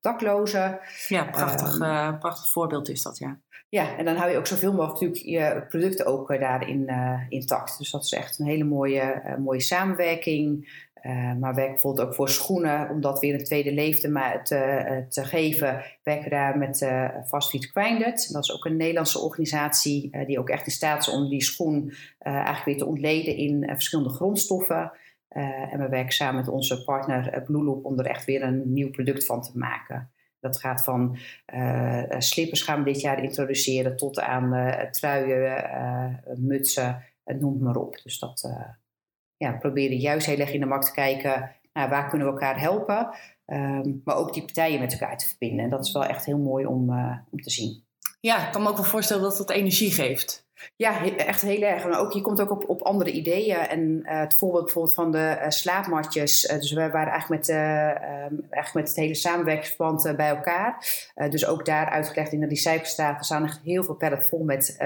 daklozen. 0.00 0.78
Ja, 1.08 1.24
prachtig, 1.24 1.80
um, 1.80 2.18
prachtig 2.18 2.48
voorbeeld 2.48 2.88
is 2.88 3.02
dat, 3.02 3.18
ja. 3.18 3.38
Ja, 3.68 3.96
en 3.96 4.04
dan 4.04 4.16
hou 4.16 4.30
je 4.30 4.36
ook 4.36 4.46
zoveel 4.46 4.72
mogelijk 4.72 5.00
natuurlijk 5.00 5.24
je 5.24 5.66
producten 5.68 6.06
ook 6.06 6.28
daarin 6.28 6.90
intact. 7.28 7.78
Dus 7.78 7.90
dat 7.90 8.04
is 8.04 8.12
echt 8.12 8.38
een 8.38 8.46
hele 8.46 8.64
mooie, 8.64 9.36
mooie 9.38 9.60
samenwerking. 9.60 10.68
Uh, 11.06 11.32
maar 11.34 11.54
werk 11.54 11.70
bijvoorbeeld 11.70 12.06
ook 12.06 12.14
voor 12.14 12.28
schoenen, 12.28 12.90
om 12.90 13.00
dat 13.00 13.20
weer 13.20 13.34
een 13.34 13.44
tweede 13.44 13.72
leven 13.72 14.00
te, 14.00 14.40
te, 14.42 15.04
te 15.08 15.24
geven. 15.24 15.82
Werken 16.02 16.30
daar 16.30 16.58
met 16.58 16.80
uh, 16.80 17.08
Fast 17.26 17.70
Grinded. 17.70 18.28
Dat 18.32 18.44
is 18.44 18.54
ook 18.54 18.64
een 18.64 18.76
Nederlandse 18.76 19.18
organisatie 19.18 20.24
die 20.26 20.38
ook 20.38 20.48
echt 20.48 20.66
in 20.66 20.72
staat 20.72 21.00
is 21.00 21.08
om 21.08 21.28
die 21.28 21.42
schoen 21.42 21.92
eigenlijk 22.18 22.64
weer 22.64 22.76
te 22.76 22.86
ontleden 22.86 23.36
in 23.36 23.64
verschillende 23.68 24.10
grondstoffen. 24.10 24.92
en 25.70 25.78
we 25.78 25.88
werken 25.88 26.12
samen 26.12 26.34
met 26.34 26.48
onze 26.48 26.84
partner 26.84 27.42
Blueloop 27.46 27.84
om 27.84 27.98
er 27.98 28.06
echt 28.06 28.24
weer 28.24 28.42
een 28.42 28.72
nieuw 28.72 28.90
product 28.90 29.26
van 29.26 29.42
te 29.42 29.58
maken. 29.58 30.10
Dat 30.40 30.58
gaat 30.58 30.84
van 30.84 31.16
slippers 32.18 32.62
gaan 32.62 32.84
we 32.84 32.92
dit 32.92 33.00
jaar 33.00 33.22
introduceren 33.22 33.96
tot 33.96 34.20
aan 34.20 34.74
truien, 34.90 36.22
mutsen, 36.36 37.02
noem 37.24 37.58
maar 37.62 37.76
op. 37.76 38.00
Dus 38.02 38.18
dat 38.18 38.50
ja, 39.36 39.52
proberen 39.52 39.96
juist 39.96 40.26
heel 40.26 40.38
erg 40.38 40.52
in 40.52 40.60
de 40.60 40.66
markt 40.66 40.86
te 40.86 40.92
kijken 40.92 41.54
waar 41.72 42.08
kunnen 42.08 42.26
we 42.26 42.32
elkaar 42.32 42.60
helpen. 42.60 43.08
Um, 43.46 44.00
maar 44.04 44.16
ook 44.16 44.32
die 44.32 44.44
partijen 44.44 44.80
met 44.80 44.92
elkaar 44.92 45.18
te 45.18 45.26
verbinden. 45.26 45.64
En 45.64 45.70
dat 45.70 45.84
is 45.84 45.92
wel 45.92 46.04
echt 46.04 46.24
heel 46.24 46.38
mooi 46.38 46.66
om, 46.66 46.90
uh, 46.90 47.18
om 47.30 47.40
te 47.40 47.50
zien. 47.50 47.84
Ja, 48.20 48.46
ik 48.46 48.52
kan 48.52 48.62
me 48.62 48.68
ook 48.68 48.76
wel 48.76 48.84
voorstellen 48.84 49.22
dat 49.22 49.36
dat 49.36 49.50
energie 49.50 49.90
geeft. 49.90 50.45
Ja, 50.76 51.04
echt 51.16 51.42
heel 51.42 51.62
erg. 51.62 51.84
Maar 51.84 52.00
ook, 52.00 52.12
je 52.12 52.20
komt 52.20 52.40
ook 52.40 52.50
op, 52.50 52.68
op 52.68 52.82
andere 52.82 53.10
ideeën. 53.10 53.56
En 53.56 53.80
uh, 53.80 54.20
het 54.20 54.36
voorbeeld 54.36 54.64
bijvoorbeeld 54.64 54.94
van 54.94 55.10
de 55.10 55.36
uh, 55.40 55.48
slaapmatjes. 55.48 56.44
Uh, 56.44 56.58
dus 56.58 56.72
we 56.72 56.90
waren 56.90 57.12
eigenlijk 57.12 57.28
met, 57.28 57.48
um, 57.48 58.46
eigenlijk 58.50 58.74
met 58.74 58.88
het 58.88 58.96
hele 58.96 59.14
samenwerkingsverband 59.14 60.16
bij 60.16 60.28
elkaar. 60.28 60.86
dus 61.30 61.46
ook 61.46 61.64
daar 61.64 61.88
uitgelegd 61.90 62.32
in 62.32 62.40
de. 62.40 62.54
Er 62.96 63.16
staan 63.20 63.44
echt 63.44 63.60
heel 63.64 63.82
veel 63.84 63.94
pallet 63.94 64.28
vol 64.28 64.44
met 64.44 64.76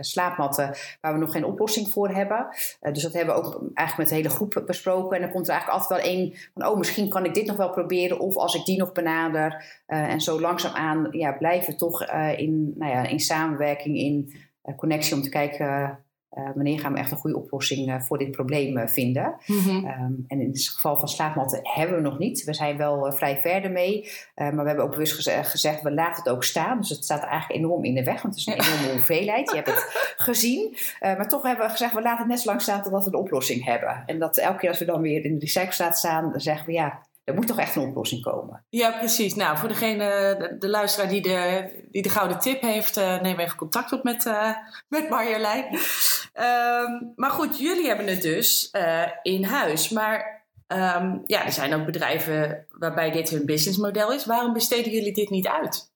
slaapmatten 0.00 0.74
waar 1.00 1.12
we 1.12 1.18
nog 1.18 1.32
geen 1.32 1.44
oplossing 1.44 1.90
voor 1.90 2.08
hebben. 2.08 2.46
dus 2.92 3.02
dat 3.02 3.12
hebben 3.12 3.34
we 3.34 3.40
ook 3.40 3.52
eigenlijk 3.74 3.96
met 3.96 4.08
de 4.08 4.14
hele 4.14 4.28
groep 4.28 4.62
besproken. 4.66 5.16
En 5.16 5.22
dan 5.22 5.30
komt 5.30 5.48
er 5.48 5.52
eigenlijk 5.52 5.82
altijd 5.82 6.02
wel 6.02 6.12
één 6.12 6.34
van, 6.54 6.66
oh 6.66 6.78
misschien 6.78 7.08
kan 7.08 7.24
ik 7.24 7.34
dit 7.34 7.46
nog 7.46 7.56
wel 7.56 7.70
proberen. 7.70 8.18
Of 8.18 8.36
als 8.36 8.54
ik 8.54 8.64
die 8.64 8.78
nog 8.78 8.92
benader. 8.92 9.80
en 9.86 10.20
zo 10.20 10.40
langzaamaan 10.40 11.08
ja, 11.10 11.32
blijven 11.32 11.72
we 11.72 11.78
toch 11.78 12.04
in, 12.36 12.74
nou 12.76 12.92
ja, 12.92 13.06
in 13.06 13.20
samenwerking 13.20 13.96
in 13.96 14.32
eh, 14.32 14.49
connectie 14.76 15.14
om 15.14 15.22
te 15.22 15.28
kijken 15.28 15.98
uh, 16.38 16.48
wanneer 16.54 16.80
gaan 16.80 16.92
we 16.92 16.98
echt 16.98 17.10
een 17.10 17.16
goede 17.16 17.36
oplossing 17.36 17.88
uh, 17.88 18.00
voor 18.00 18.18
dit 18.18 18.30
probleem 18.30 18.88
vinden. 18.88 19.34
Mm 19.46 19.58
-hmm. 19.58 19.76
um, 19.76 20.24
en 20.26 20.40
in 20.40 20.48
het 20.48 20.68
geval 20.68 20.96
van 20.96 21.08
slaapmatten 21.08 21.60
hebben 21.62 21.96
we 21.96 22.02
nog 22.02 22.18
niet. 22.18 22.44
We 22.44 22.54
zijn 22.54 22.76
wel 22.76 23.12
vrij 23.12 23.40
verder 23.40 23.70
mee. 23.70 24.10
maar 24.34 24.56
we 24.56 24.66
hebben 24.66 24.84
ook 24.84 24.90
bewust 24.90 25.12
geze 25.12 25.44
gezegd, 25.44 25.82
we 25.82 25.92
laten 25.92 26.22
het 26.22 26.32
ook 26.32 26.44
staan. 26.44 26.78
Dus 26.80 26.88
het 26.88 27.04
staat 27.04 27.22
eigenlijk 27.22 27.60
enorm 27.60 27.84
in 27.84 27.94
de 27.94 28.04
weg, 28.04 28.22
want 28.22 28.34
het 28.34 28.36
is 28.36 28.46
een 28.46 28.74
enorme 28.74 28.92
hoeveelheid. 28.92 29.50
Je 29.50 29.56
hebt 29.56 29.68
het 29.68 29.86
gezien. 30.28 30.76
maar 31.00 31.28
toch 31.28 31.42
hebben 31.42 31.64
we 31.64 31.70
gezegd, 31.70 31.94
we 31.94 32.02
laten 32.02 32.18
het 32.18 32.28
net 32.28 32.40
zo 32.40 32.48
lang 32.48 32.62
staan 32.62 32.82
totdat 32.82 33.04
we 33.04 33.10
een 33.10 33.18
oplossing 33.18 33.64
hebben. 33.64 34.02
En 34.06 34.18
dat 34.18 34.38
elke 34.38 34.58
keer 34.58 34.68
als 34.68 34.78
we 34.78 34.84
dan 34.84 35.00
weer 35.00 35.24
in 35.24 35.34
de 35.34 35.40
recyclestaat 35.40 35.98
staan, 35.98 36.30
dan 36.30 36.40
zeggen 36.40 36.66
we 36.66 36.72
ja, 36.72 37.00
er 37.24 37.34
moet 37.34 37.46
toch 37.46 37.58
echt 37.58 37.76
een 37.76 37.88
oplossing 37.88 38.22
komen. 38.22 38.64
Ja, 38.68 38.90
precies. 38.90 39.34
Nou, 39.34 39.58
voor 39.58 39.68
degene, 39.68 40.56
de, 40.58 40.68
luisteraar 40.68 41.08
die 41.08 41.22
de, 41.22 41.68
die 41.90 42.02
de 42.02 42.08
gouden 42.08 42.38
tip 42.38 42.60
heeft, 42.60 42.98
uh, 42.98 43.20
neem 43.20 43.38
even 43.38 43.56
contact 43.56 43.92
op 43.92 44.02
met, 44.02 44.24
uh, 44.24 44.56
met 44.88 45.08
Marjolein. 45.08 45.64
um, 45.74 47.12
maar 47.16 47.30
goed, 47.30 47.58
jullie 47.58 47.86
hebben 47.86 48.06
het 48.06 48.22
dus 48.22 48.68
uh, 48.72 49.06
in 49.22 49.44
huis. 49.44 49.88
Maar 49.88 50.44
um, 50.68 51.22
ja, 51.26 51.44
er 51.44 51.52
zijn 51.52 51.74
ook 51.74 51.86
bedrijven 51.86 52.66
waarbij 52.70 53.10
dit 53.10 53.28
hun 53.28 53.46
businessmodel 53.46 54.12
is. 54.12 54.26
Waarom 54.26 54.52
besteden 54.52 54.92
jullie 54.92 55.12
dit 55.12 55.30
niet 55.30 55.48
uit? 55.48 55.92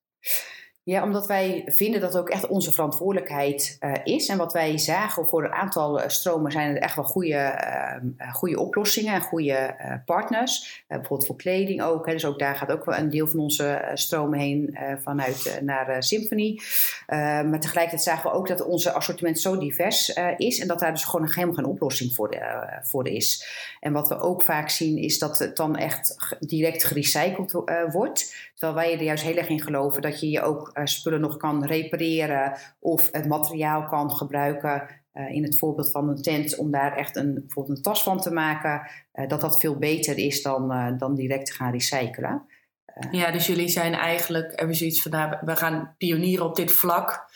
Ja, 0.85 1.03
omdat 1.03 1.27
wij 1.27 1.63
vinden 1.67 2.01
dat 2.01 2.13
het 2.13 2.23
ook 2.23 2.29
echt 2.29 2.47
onze 2.47 2.73
verantwoordelijkheid 2.73 3.77
uh, 3.81 3.93
is. 4.05 4.29
En 4.29 4.39
wat 4.39 4.53
wij 4.53 4.79
zagen 4.79 5.27
voor 5.27 5.45
een 5.45 5.53
aantal 5.53 6.01
uh, 6.01 6.09
stromen 6.09 6.53
zijn 6.53 6.77
er 6.77 6.83
echt 6.83 6.97
wel 6.97 7.05
goede, 7.05 7.59
uh, 8.19 8.35
goede 8.35 8.61
oplossingen 8.61 9.15
en 9.15 9.21
goede 9.21 9.75
partners. 10.05 10.85
bijvoorbeeld 10.89 11.27
voor 11.27 11.37
kleding 11.37 11.83
ook. 11.83 12.07
Hè. 12.07 12.13
Dus 12.13 12.25
ook 12.25 12.39
daar 12.39 12.57
gaat 12.57 12.73
ook 12.73 12.85
wel 12.85 12.97
een 12.97 13.11
deel 13.11 13.27
van 13.27 13.41
onze 13.41 13.91
stromen 13.95 14.39
heen 14.39 14.79
vanuit 15.03 15.61
naar 15.63 16.03
Symphony. 16.03 16.61
maar 17.07 17.61
tegelijkertijd 17.61 18.03
zagen 18.03 18.31
we 18.31 18.37
ook 18.37 18.49
dat 18.49 18.65
onze 18.65 18.93
assortiment 18.93 19.41
zo 19.41 19.59
divers 19.59 20.19
is. 20.37 20.59
En 20.59 20.69
dat 20.69 20.79
daar 20.79 20.93
dus 20.93 21.05
gewoon 21.05 21.29
helemaal 21.29 21.55
geen 21.55 21.65
oplossing 21.65 22.15
voor, 22.15 22.39
voor 22.83 23.09
is. 23.09 23.47
En 23.81 23.93
wat 23.93 24.09
we 24.09 24.19
ook 24.19 24.43
vaak 24.43 24.71
zien 24.71 24.99
is 24.99 25.19
dat 25.19 25.39
het 25.39 25.57
dan 25.57 25.77
echt 25.77 26.37
direct 26.41 26.85
gerecycled 26.85 27.53
wordt. 27.93 28.35
Terwijl 28.55 28.75
wij 28.89 28.99
er 28.99 29.05
juist 29.05 29.25
heel 29.25 29.37
erg 29.37 29.49
in 29.49 29.61
geloven 29.61 30.03
dat 30.03 30.21
je 30.21 30.31
je 30.31 30.43
ook 30.43 30.73
spullen 30.85 31.21
nog 31.21 31.37
kan 31.37 31.65
repareren 31.65 32.59
of 32.79 33.09
het 33.13 33.27
materiaal 33.27 33.87
kan 33.87 34.11
gebruiken. 34.11 35.03
Uh, 35.15 35.31
in 35.31 35.43
het 35.43 35.59
voorbeeld 35.59 35.91
van 35.91 36.09
een 36.09 36.23
tent, 36.23 36.57
om 36.57 36.71
daar 36.71 36.97
echt 36.97 37.17
een, 37.17 37.35
bijvoorbeeld 37.35 37.77
een 37.77 37.83
tas 37.83 38.03
van 38.03 38.21
te 38.21 38.33
maken, 38.33 38.91
uh, 39.15 39.29
dat 39.29 39.41
dat 39.41 39.61
veel 39.61 39.77
beter 39.77 40.19
is 40.19 40.43
dan, 40.43 40.95
dan 40.99 41.15
direct 41.15 41.47
te 41.47 41.53
gaan 41.53 41.73
recyclen. 41.73 42.47
ja, 43.11 43.31
dus 43.31 43.47
jullie 43.47 43.69
zijn 43.69 43.95
eigenlijk, 43.95 44.53
hebben 44.55 44.77
zoiets 44.77 45.03
van, 45.03 45.11
nou, 45.11 45.37
we 45.41 45.57
gaan 45.57 45.95
pionieren 45.99 46.47
op 46.47 46.57
dit 46.57 46.73
vlak. 46.73 47.31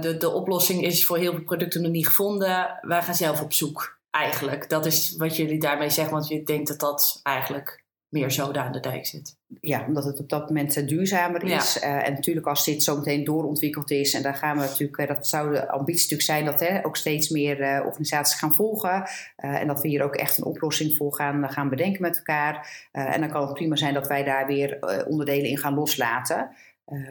de, 0.00 0.16
de 0.18 0.30
oplossing 0.30 0.82
is 0.82 1.06
voor 1.06 1.18
heel 1.18 1.32
veel 1.32 1.44
producten 1.44 1.82
nog 1.82 1.90
niet 1.90 2.06
gevonden. 2.06 2.78
Wij 2.80 3.02
gaan 3.02 3.14
zelf 3.14 3.42
op 3.42 3.52
zoek, 3.52 3.98
eigenlijk. 4.10 4.68
Dat 4.68 4.86
is 4.86 5.16
wat 5.16 5.36
jullie 5.36 5.60
daarmee 5.60 5.90
zeggen, 5.90 6.14
want 6.14 6.28
je 6.28 6.42
denkt 6.42 6.68
dat 6.68 6.80
dat 6.80 7.20
eigenlijk 7.22 7.84
meer 8.10 8.30
zoden 8.30 8.62
aan 8.62 8.72
de 8.72 8.80
dijk 8.80 9.06
zit. 9.06 9.36
Ja, 9.60 9.84
omdat 9.86 10.04
het 10.04 10.20
op 10.20 10.28
dat 10.28 10.48
moment 10.48 10.76
uh, 10.76 10.86
duurzamer 10.86 11.42
is. 11.42 11.78
Ja. 11.80 12.00
Uh, 12.00 12.06
en 12.06 12.12
natuurlijk 12.12 12.46
als 12.46 12.64
dit 12.64 12.82
zo 12.82 12.96
meteen 12.96 13.24
doorontwikkeld 13.24 13.90
is, 13.90 14.14
en 14.14 14.22
daar 14.22 14.34
gaan 14.34 14.56
we 14.56 14.62
natuurlijk, 14.62 14.98
uh, 14.98 15.06
dat 15.06 15.26
zou 15.26 15.52
de 15.52 15.68
ambitie 15.68 16.02
natuurlijk 16.02 16.22
zijn 16.22 16.44
dat 16.44 16.60
hè, 16.60 16.86
ook 16.86 16.96
steeds 16.96 17.28
meer 17.28 17.84
organisaties 17.84 18.38
gaan 18.38 18.54
volgen. 18.54 19.08
en 19.36 19.66
dat 19.66 19.80
we 19.82 19.88
hier 19.88 20.02
ook 20.02 20.14
echt 20.14 20.38
een 20.38 20.44
oplossing 20.44 20.96
voor 20.96 21.14
gaan, 21.14 21.50
gaan 21.50 21.68
bedenken 21.68 22.02
met 22.02 22.16
elkaar. 22.16 22.88
en 22.92 23.20
dan 23.20 23.30
kan 23.30 23.42
het 23.42 23.52
prima 23.52 23.76
zijn 23.76 23.94
dat 23.94 24.06
wij 24.06 24.24
daar 24.24 24.46
weer 24.46 24.78
onderdelen 25.08 25.50
in 25.50 25.58
gaan 25.58 25.74
loslaten. 25.74 26.50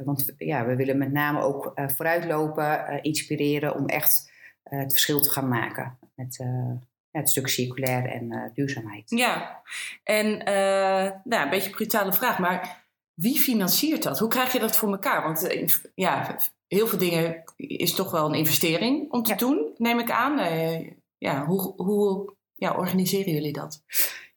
want 0.03 0.33
ja, 0.37 0.65
we 0.65 0.75
willen 0.75 0.97
met 0.97 1.11
name 1.11 1.41
ook 1.41 1.71
vooruitlopen, 1.75 2.99
inspireren 3.01 3.75
om 3.75 3.85
echt 3.85 4.31
het 4.63 4.91
verschil 4.91 5.19
te 5.19 5.29
gaan 5.29 5.47
maken. 5.47 5.97
Met, 6.15 6.45
het 7.19 7.29
stuk 7.29 7.47
circulair 7.47 8.05
en 8.05 8.33
uh, 8.33 8.43
duurzaamheid. 8.53 9.09
Ja, 9.09 9.61
en 10.03 10.25
uh, 10.25 11.11
nou, 11.23 11.43
een 11.43 11.49
beetje 11.49 11.69
een 11.69 11.75
brutale 11.75 12.13
vraag, 12.13 12.39
maar 12.39 12.87
wie 13.13 13.39
financiert 13.39 14.03
dat? 14.03 14.19
Hoe 14.19 14.29
krijg 14.29 14.51
je 14.51 14.59
dat 14.59 14.75
voor 14.75 14.91
elkaar? 14.91 15.23
Want 15.23 15.53
uh, 15.53 15.67
ja, 15.95 16.37
heel 16.67 16.87
veel 16.87 16.97
dingen 16.97 17.43
is 17.55 17.93
toch 17.93 18.11
wel 18.11 18.25
een 18.25 18.33
investering 18.33 19.11
om 19.11 19.23
te 19.23 19.31
ja. 19.31 19.37
doen, 19.37 19.73
neem 19.77 19.99
ik 19.99 20.11
aan. 20.11 20.37
ja, 21.17 21.45
hoe, 21.45 21.73
hoe 21.75 22.35
ja, 22.55 22.75
organiseren 22.75 23.33
jullie 23.33 23.53
dat? 23.53 23.83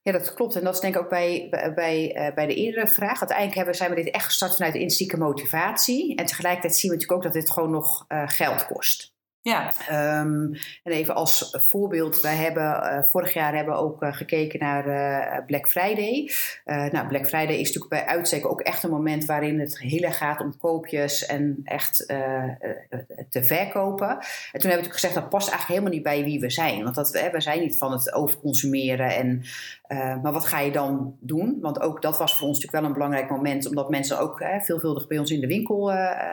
Ja, 0.03 0.13
dat 0.13 0.35
klopt. 0.35 0.57
En 0.57 0.65
dat 0.65 0.75
is 0.75 0.81
denk 0.81 0.95
ik 0.95 1.03
ook 1.03 1.09
bij, 1.09 1.47
bij, 1.75 2.33
bij 2.35 2.47
de 2.47 2.55
eerdere 2.55 2.87
vraag. 2.87 3.19
Uiteindelijk 3.21 3.57
hebben, 3.57 3.75
zijn 3.75 3.91
we 3.91 4.03
dit 4.03 4.15
echt 4.15 4.25
gestart 4.25 4.57
vanuit 4.57 4.75
intrinsieke 4.75 5.17
motivatie. 5.17 6.17
En 6.17 6.27
tegelijkertijd 6.27 6.77
zien 6.77 6.91
we 6.91 6.97
natuurlijk 6.97 7.27
ook 7.27 7.33
dat 7.33 7.43
dit 7.43 7.53
gewoon 7.53 7.71
nog 7.71 8.05
geld 8.27 8.67
kost. 8.67 9.13
Ja. 9.43 9.73
Um, 10.21 10.53
en 10.83 10.93
even 10.93 11.15
als 11.15 11.57
voorbeeld, 11.67 12.21
wij 12.21 12.37
hebben 12.37 12.63
uh, 12.63 13.03
vorig 13.03 13.35
jaar 13.35 13.55
hebben 13.55 13.77
ook 13.77 14.03
uh, 14.03 14.13
gekeken 14.13 14.59
naar 14.59 14.87
uh, 14.87 15.47
Black 15.47 15.69
Friday. 15.69 16.31
nou, 16.65 17.07
Black 17.07 17.27
Friday 17.27 17.55
is 17.57 17.67
natuurlijk 17.67 17.89
bij 17.89 18.07
uitstek 18.07 18.47
ook 18.47 18.61
echt 18.61 18.83
een 18.83 18.91
moment 18.91 19.25
waarin 19.25 19.61
het 19.61 19.79
heel 19.79 20.03
erg 20.03 20.17
gaat 20.17 20.41
om 20.41 20.59
koopjes 20.59 21.27
en 21.27 21.61
echt 21.65 21.97
te 23.29 23.45
verkopen. 23.45 24.09
En 24.53 24.61
toen 24.61 24.71
hebben 24.71 24.89
we 24.89 24.95
gezegd 24.95 25.15
dat 25.15 25.29
past 25.29 25.49
eigenlijk 25.49 25.81
helemaal 25.81 25.99
niet 25.99 26.15
bij 26.15 26.25
wie 26.25 26.41
we 26.41 26.51
zijn. 26.51 26.83
Want 26.83 26.95
dat, 26.95 27.11
we 27.11 27.41
zijn 27.41 27.61
niet 27.61 27.79
van 27.79 27.93
het 27.93 28.13
overconsumeren. 28.13 29.15
En, 29.15 29.43
maar 30.23 30.33
wat 30.33 30.47
ga 30.47 30.61
je 30.61 30.73
dan 30.73 31.17
doen? 31.21 31.59
Want 31.61 31.81
ook 31.81 32.03
dat 32.03 32.19
was 32.19 32.37
voor 32.37 32.49
ons 32.49 32.59
natuurlijk 32.59 32.83
wel 32.83 32.85
een 32.85 32.99
belangrijk 32.99 33.31
moment, 33.31 33.67
omdat 33.67 33.91
mensen 33.91 34.19
ook 34.19 34.45
veelvuldig 34.59 35.07
bij 35.07 35.19
ons 35.19 35.31
in 35.31 35.41
de 35.41 35.47
winkel 35.47 35.93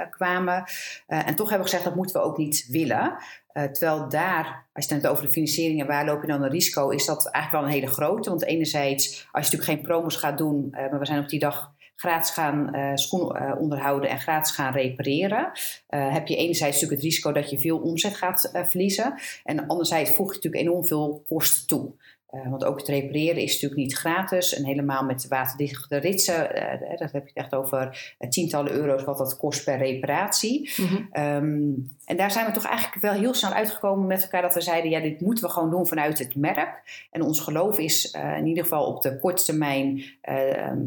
kwamen. 0.10 0.63
en 1.08 1.36
toch 1.36 1.50
hebben 1.50 1.67
we 1.67 1.72
gezegd 1.72 1.84
dat 1.84 1.95
moeten 1.95 2.15
we 2.15 2.28
ook 2.28 2.38
niet 2.38 2.67
willen. 2.69 3.15
Terwijl 3.54 4.10
daar, 4.10 4.67
als 4.74 4.86
je 4.86 4.95
het 4.95 5.08
over 5.08 5.26
de 5.26 5.32
financiering 5.32 5.82
en 5.82 5.88
waar 5.88 6.06
loop 6.06 6.22
je 6.22 6.28
dan 6.28 6.43
een 6.43 6.50
risico, 6.50 6.89
is 6.89 7.06
dat 7.06 7.30
eigenlijk 7.32 7.63
wel 7.63 7.74
een 7.74 7.80
hele 7.82 7.93
grote. 7.93 8.30
Want 8.30 8.43
enerzijds, 8.43 9.08
als 9.08 9.48
je 9.48 9.56
natuurlijk 9.56 9.63
geen 9.63 9.82
promos 9.82 10.15
gaat 10.15 10.38
doen, 10.38 10.67
maar 10.72 11.00
we 11.00 11.06
zijn 11.06 11.19
op 11.19 11.30
die 11.30 11.39
dag 11.39 11.74
gratis 11.95 12.30
gaan 12.30 12.76
uh, 12.76 12.91
schoen 12.93 13.58
onderhouden 13.58 14.10
en 14.10 14.19
gratis 14.19 14.52
gaan 14.52 14.74
repareren, 14.74 15.52
heb 15.88 16.28
je 16.28 16.36
enerzijds 16.36 16.74
natuurlijk 16.74 17.02
het 17.02 17.12
risico 17.12 17.32
dat 17.32 17.50
je 17.50 17.60
veel 17.60 17.78
omzet 17.78 18.15
gaat 18.15 18.50
verliezen. 18.54 19.13
En 19.43 19.67
anderzijds 19.67 20.15
voeg 20.15 20.28
je 20.28 20.36
natuurlijk 20.36 20.63
enorm 20.63 20.86
veel 20.86 21.24
kosten 21.28 21.67
toe. 21.67 21.91
Uh, 22.32 22.50
want 22.50 22.65
ook 22.65 22.78
het 22.78 22.88
repareren 22.88 23.42
is 23.42 23.54
natuurlijk 23.54 23.82
niet 23.82 23.98
gratis. 23.98 24.54
En 24.54 24.65
helemaal 24.65 25.04
met 25.04 25.28
waterdichte 25.28 25.98
ritsen, 25.98 26.56
uh, 26.56 26.98
dat 26.98 27.12
heb 27.12 27.28
je 27.28 27.34
echt 27.34 27.56
over 27.56 28.13
tientallen 28.30 28.72
euro's 28.72 29.04
wat 29.04 29.18
dat 29.18 29.38
kost 29.38 29.63
per 29.63 29.78
reparatie. 29.78 30.72
Mm 30.78 30.86
-hmm. 30.86 31.24
um, 31.24 31.89
en 32.10 32.17
daar 32.17 32.32
zijn 32.32 32.45
we 32.45 32.52
toch 32.52 32.65
eigenlijk 32.65 33.02
wel 33.02 33.13
heel 33.13 33.34
snel 33.34 33.52
uitgekomen 33.52 34.08
met 34.08 34.22
elkaar 34.22 34.41
dat 34.41 34.54
we 34.54 34.62
zeiden, 34.62 34.91
ja, 34.91 35.00
dit 35.00 35.22
moeten 35.22 35.43
we 35.43 35.52
gewoon 35.52 35.69
doen 35.69 35.88
vanuit 35.88 36.19
het 36.19 36.36
merk. 36.36 37.08
En 37.12 37.22
ons 37.22 37.39
geloof 37.39 37.78
is 37.78 38.12
in 38.38 38.45
ieder 38.45 38.63
geval 38.63 38.86
op 38.86 39.02
de 39.02 39.19
korte 39.19 39.43
termijn, 39.43 40.04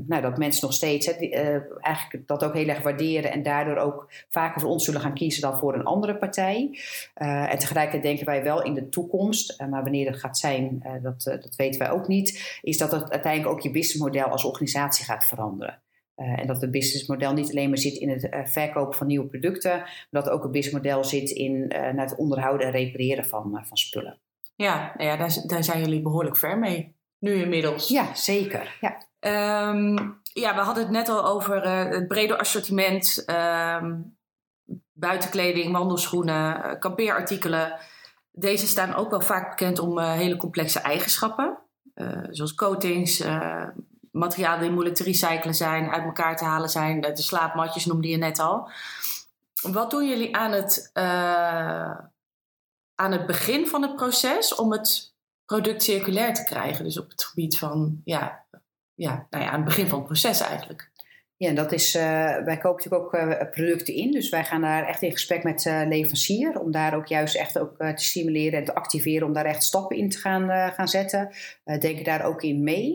nou, 0.06 0.22
dat 0.22 0.38
mensen 0.38 0.66
nog 0.66 0.74
steeds 0.74 1.16
eigenlijk 1.80 2.26
dat 2.26 2.44
ook 2.44 2.54
heel 2.54 2.68
erg 2.68 2.82
waarderen 2.82 3.32
en 3.32 3.42
daardoor 3.42 3.76
ook 3.76 4.12
vaker 4.28 4.60
voor 4.60 4.70
ons 4.70 4.84
zullen 4.84 5.00
gaan 5.00 5.14
kiezen 5.14 5.42
dan 5.42 5.58
voor 5.58 5.74
een 5.74 5.84
andere 5.84 6.16
partij. 6.16 6.78
en 7.14 7.58
tegelijkertijd 7.58 8.02
denken 8.02 8.26
wij 8.26 8.42
wel 8.42 8.62
in 8.62 8.74
de 8.74 8.88
toekomst, 8.88 9.60
maar 9.70 9.82
wanneer 9.82 10.10
dat 10.10 10.20
gaat 10.20 10.38
zijn, 10.38 10.82
dat 11.02 11.22
eh, 11.26 11.40
dat 11.42 11.56
weten 11.56 11.80
wij 11.80 11.90
ook 11.90 12.08
niet, 12.08 12.58
is 12.62 12.78
dat 12.78 12.92
het 12.92 13.10
uiteindelijk 13.10 13.52
ook 13.52 13.60
je 13.60 13.70
businessmodel 13.70 14.24
als 14.24 14.44
organisatie 14.44 15.04
gaat 15.04 15.24
veranderen. 15.24 15.80
Uh, 16.16 16.38
en 16.38 16.46
dat 16.46 16.60
het 16.60 16.70
businessmodel 16.70 17.32
niet 17.32 17.50
alleen 17.50 17.68
maar 17.68 17.78
zit 17.78 17.96
in 17.96 18.10
het 18.10 18.24
uh, 18.24 18.46
verkopen 18.46 18.98
van 18.98 19.06
nieuwe 19.06 19.26
producten, 19.26 19.78
maar 19.78 20.08
dat 20.10 20.28
ook 20.28 20.42
het 20.42 20.52
businessmodel 20.52 21.04
zit 21.04 21.30
in 21.30 21.54
uh, 21.54 21.68
naar 21.68 22.06
het 22.06 22.16
onderhouden 22.16 22.66
en 22.66 22.72
repareren 22.72 23.24
van, 23.24 23.64
van 23.64 23.76
spullen. 23.76 24.18
Ja, 24.56 24.92
nou 24.96 25.10
ja 25.10 25.16
daar, 25.16 25.42
daar 25.46 25.64
zijn 25.64 25.80
jullie 25.80 26.02
behoorlijk 26.02 26.36
ver 26.36 26.58
mee, 26.58 26.96
nu 27.18 27.32
inmiddels. 27.32 27.88
Ja, 27.88 28.14
zeker. 28.14 28.76
Ja. 28.80 29.10
Um, 29.70 30.20
ja, 30.22 30.54
we 30.54 30.60
hadden 30.60 30.82
het 30.82 30.92
net 30.92 31.08
al 31.08 31.24
over 31.24 31.68
het 31.68 32.08
brede 32.08 32.38
assortiment, 32.38 33.24
um, 33.80 34.16
buitenkleding, 34.92 35.72
wandelschoenen, 35.72 36.78
kampeerartikelen. 36.78 37.78
Deze 38.30 38.66
staan 38.66 38.94
ook 38.94 39.10
wel 39.10 39.20
vaak 39.20 39.48
bekend 39.48 39.78
om 39.78 39.98
uh, 39.98 40.12
hele 40.12 40.36
complexe 40.36 40.80
eigenschappen, 40.80 41.58
uh, 41.94 42.24
zoals 42.30 42.54
coatings, 42.54 43.20
uh, 43.20 43.68
materialen 44.12 44.60
die 44.60 44.70
moeilijk 44.70 44.96
te 44.96 45.02
recyclen 45.02 45.54
zijn, 45.54 45.90
uit 45.90 46.04
elkaar 46.04 46.36
te 46.36 46.44
halen 46.44 46.68
zijn. 46.68 47.00
De 47.00 47.22
slaapmatjes 47.22 47.86
noemde 47.86 48.08
je 48.08 48.16
net 48.16 48.38
al. 48.38 48.70
Wat 49.62 49.90
doen 49.90 50.08
jullie 50.08 50.36
aan 50.36 50.52
het, 50.52 50.90
aan 52.94 53.12
het 53.12 53.26
begin 53.26 53.66
van 53.66 53.82
het 53.82 53.96
proces 53.96 54.54
om 54.54 54.72
het 54.72 55.14
product 55.46 55.82
circulair 55.82 56.34
te 56.34 56.44
krijgen? 56.44 56.84
Dus 56.84 56.98
op 56.98 57.10
het 57.10 57.24
gebied 57.24 57.58
van, 57.58 58.00
ja, 58.04 58.44
ja, 58.94 59.26
nou 59.30 59.44
ja 59.44 59.50
aan 59.50 59.56
het 59.56 59.64
begin 59.64 59.88
van 59.88 59.98
het 59.98 60.06
proces 60.06 60.40
eigenlijk. 60.40 60.90
Ja, 61.42 61.52
dat 61.52 61.72
is, 61.72 61.94
uh, 61.94 62.02
wij 62.44 62.58
kopen 62.58 62.84
natuurlijk 62.84 63.02
ook 63.02 63.14
uh, 63.14 63.50
producten 63.50 63.94
in. 63.94 64.10
Dus 64.10 64.28
wij 64.28 64.44
gaan 64.44 64.60
daar 64.60 64.86
echt 64.86 65.02
in 65.02 65.10
gesprek 65.10 65.42
met 65.42 65.64
uh, 65.64 65.82
leverancier. 65.88 66.60
Om 66.60 66.70
daar 66.70 66.94
ook 66.94 67.06
juist 67.06 67.36
echt 67.36 67.58
ook 67.58 67.76
te 67.76 68.04
stimuleren 68.04 68.58
en 68.58 68.64
te 68.64 68.74
activeren. 68.74 69.26
Om 69.26 69.32
daar 69.32 69.44
echt 69.44 69.62
stappen 69.62 69.96
in 69.96 70.10
te 70.10 70.18
gaan, 70.18 70.72
gaan 70.72 70.88
zetten. 70.88 71.30
denken 71.64 72.04
daar 72.04 72.24
ook 72.24 72.42
in 72.42 72.62
mee. 72.62 72.92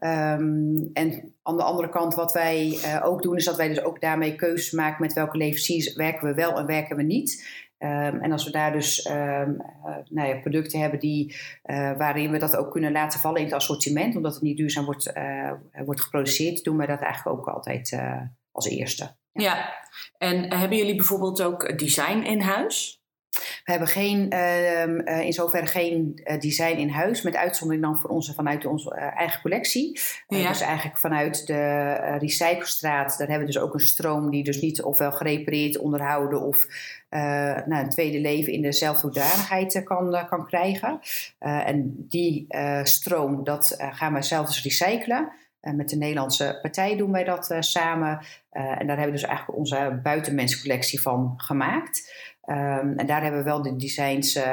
Um, 0.00 0.90
en 0.92 1.34
aan 1.42 1.56
de 1.56 1.62
andere 1.62 1.88
kant 1.88 2.14
wat 2.14 2.32
wij 2.32 2.78
ook 3.02 3.22
doen. 3.22 3.36
Is 3.36 3.44
dat 3.44 3.56
wij 3.56 3.68
dus 3.68 3.82
ook 3.82 4.00
daarmee 4.00 4.34
keuzes 4.34 4.70
maken 4.70 5.02
met 5.02 5.12
welke 5.12 5.36
leveranciers 5.36 5.94
werken 5.94 6.28
we 6.28 6.34
wel 6.34 6.58
en 6.58 6.66
werken 6.66 6.96
we 6.96 7.02
niet. 7.02 7.46
Um, 7.78 8.20
en 8.20 8.32
als 8.32 8.44
we 8.44 8.50
daar 8.50 8.72
dus 8.72 9.06
um, 9.06 9.14
uh, 9.14 9.96
nou 10.08 10.28
ja, 10.28 10.40
producten 10.40 10.80
hebben 10.80 11.00
die, 11.00 11.36
uh, 11.64 11.96
waarin 11.96 12.30
we 12.30 12.38
dat 12.38 12.56
ook 12.56 12.70
kunnen 12.70 12.92
laten 12.92 13.20
vallen 13.20 13.38
in 13.38 13.44
het 13.44 13.54
assortiment, 13.54 14.16
omdat 14.16 14.34
het 14.34 14.42
niet 14.42 14.56
duurzaam 14.56 14.84
wordt, 14.84 15.16
uh, 15.16 15.52
wordt 15.84 16.00
geproduceerd, 16.00 16.64
doen 16.64 16.76
wij 16.76 16.86
dat 16.86 17.00
eigenlijk 17.00 17.38
ook 17.38 17.48
altijd 17.48 17.98
als 18.52 18.66
eerste. 18.68 19.16
Ja, 19.32 19.74
en 20.18 20.54
hebben 20.54 20.78
jullie 20.78 20.96
bijvoorbeeld 20.96 21.42
ook 21.42 21.78
design 21.78 22.18
in 22.18 22.40
huis? 22.40 22.97
We 23.64 23.70
hebben 23.70 23.88
geen, 23.88 24.34
uh, 24.34 25.20
in 25.20 25.32
zoverre 25.32 25.66
geen 25.66 26.20
uh, 26.24 26.40
design 26.40 26.76
in 26.76 26.88
huis, 26.88 27.22
met 27.22 27.36
uitzondering 27.36 27.84
dan 27.84 28.00
voor 28.00 28.10
onze, 28.10 28.34
vanuit 28.34 28.66
onze 28.66 28.94
uh, 28.96 29.18
eigen 29.18 29.40
collectie. 29.40 30.00
Ja. 30.28 30.48
dus 30.48 30.60
eigenlijk 30.60 30.98
vanuit 30.98 31.46
de 31.46 31.94
recyclestraat, 32.18 33.18
daar 33.18 33.28
hebben 33.28 33.46
we 33.46 33.52
dus 33.52 33.62
ook 33.62 33.74
een 33.74 33.80
stroom 33.80 34.30
die 34.30 34.44
dus 34.44 34.60
niet 34.60 34.82
ofwel 34.82 35.12
gerepareerd, 35.12 35.78
onderhouden 35.78 36.40
of 36.40 36.66
nou, 37.10 37.82
een 37.82 37.90
tweede 37.90 38.20
leven 38.20 38.52
in 38.52 38.62
dezelfde 38.62 39.02
hoedanigheid 39.02 39.82
kan, 39.84 40.26
kan 40.28 40.46
krijgen. 40.46 41.00
en 41.38 42.06
die 42.08 42.46
stroom, 42.82 43.44
dat 43.44 43.76
gaan 43.78 44.12
wij 44.12 44.22
zelf 44.22 44.46
dus 44.46 44.62
recyclen. 44.62 45.32
met 45.60 45.88
de 45.88 45.96
Nederlandse 45.96 46.58
partij 46.62 46.96
doen 46.96 47.12
wij 47.12 47.24
dat 47.24 47.56
samen. 47.58 48.20
en 48.50 48.86
daar 48.86 48.96
hebben 48.96 49.04
we 49.04 49.20
dus 49.20 49.22
eigenlijk 49.22 49.58
onze 49.58 50.00
buitenmenscollectie 50.02 51.00
van 51.00 51.34
gemaakt. 51.36 52.12
Um, 52.50 52.98
en 52.98 53.06
daar 53.06 53.22
hebben 53.22 53.40
we 53.40 53.46
wel 53.46 53.62
de 53.62 53.76
designs, 53.76 54.36
uh, 54.36 54.44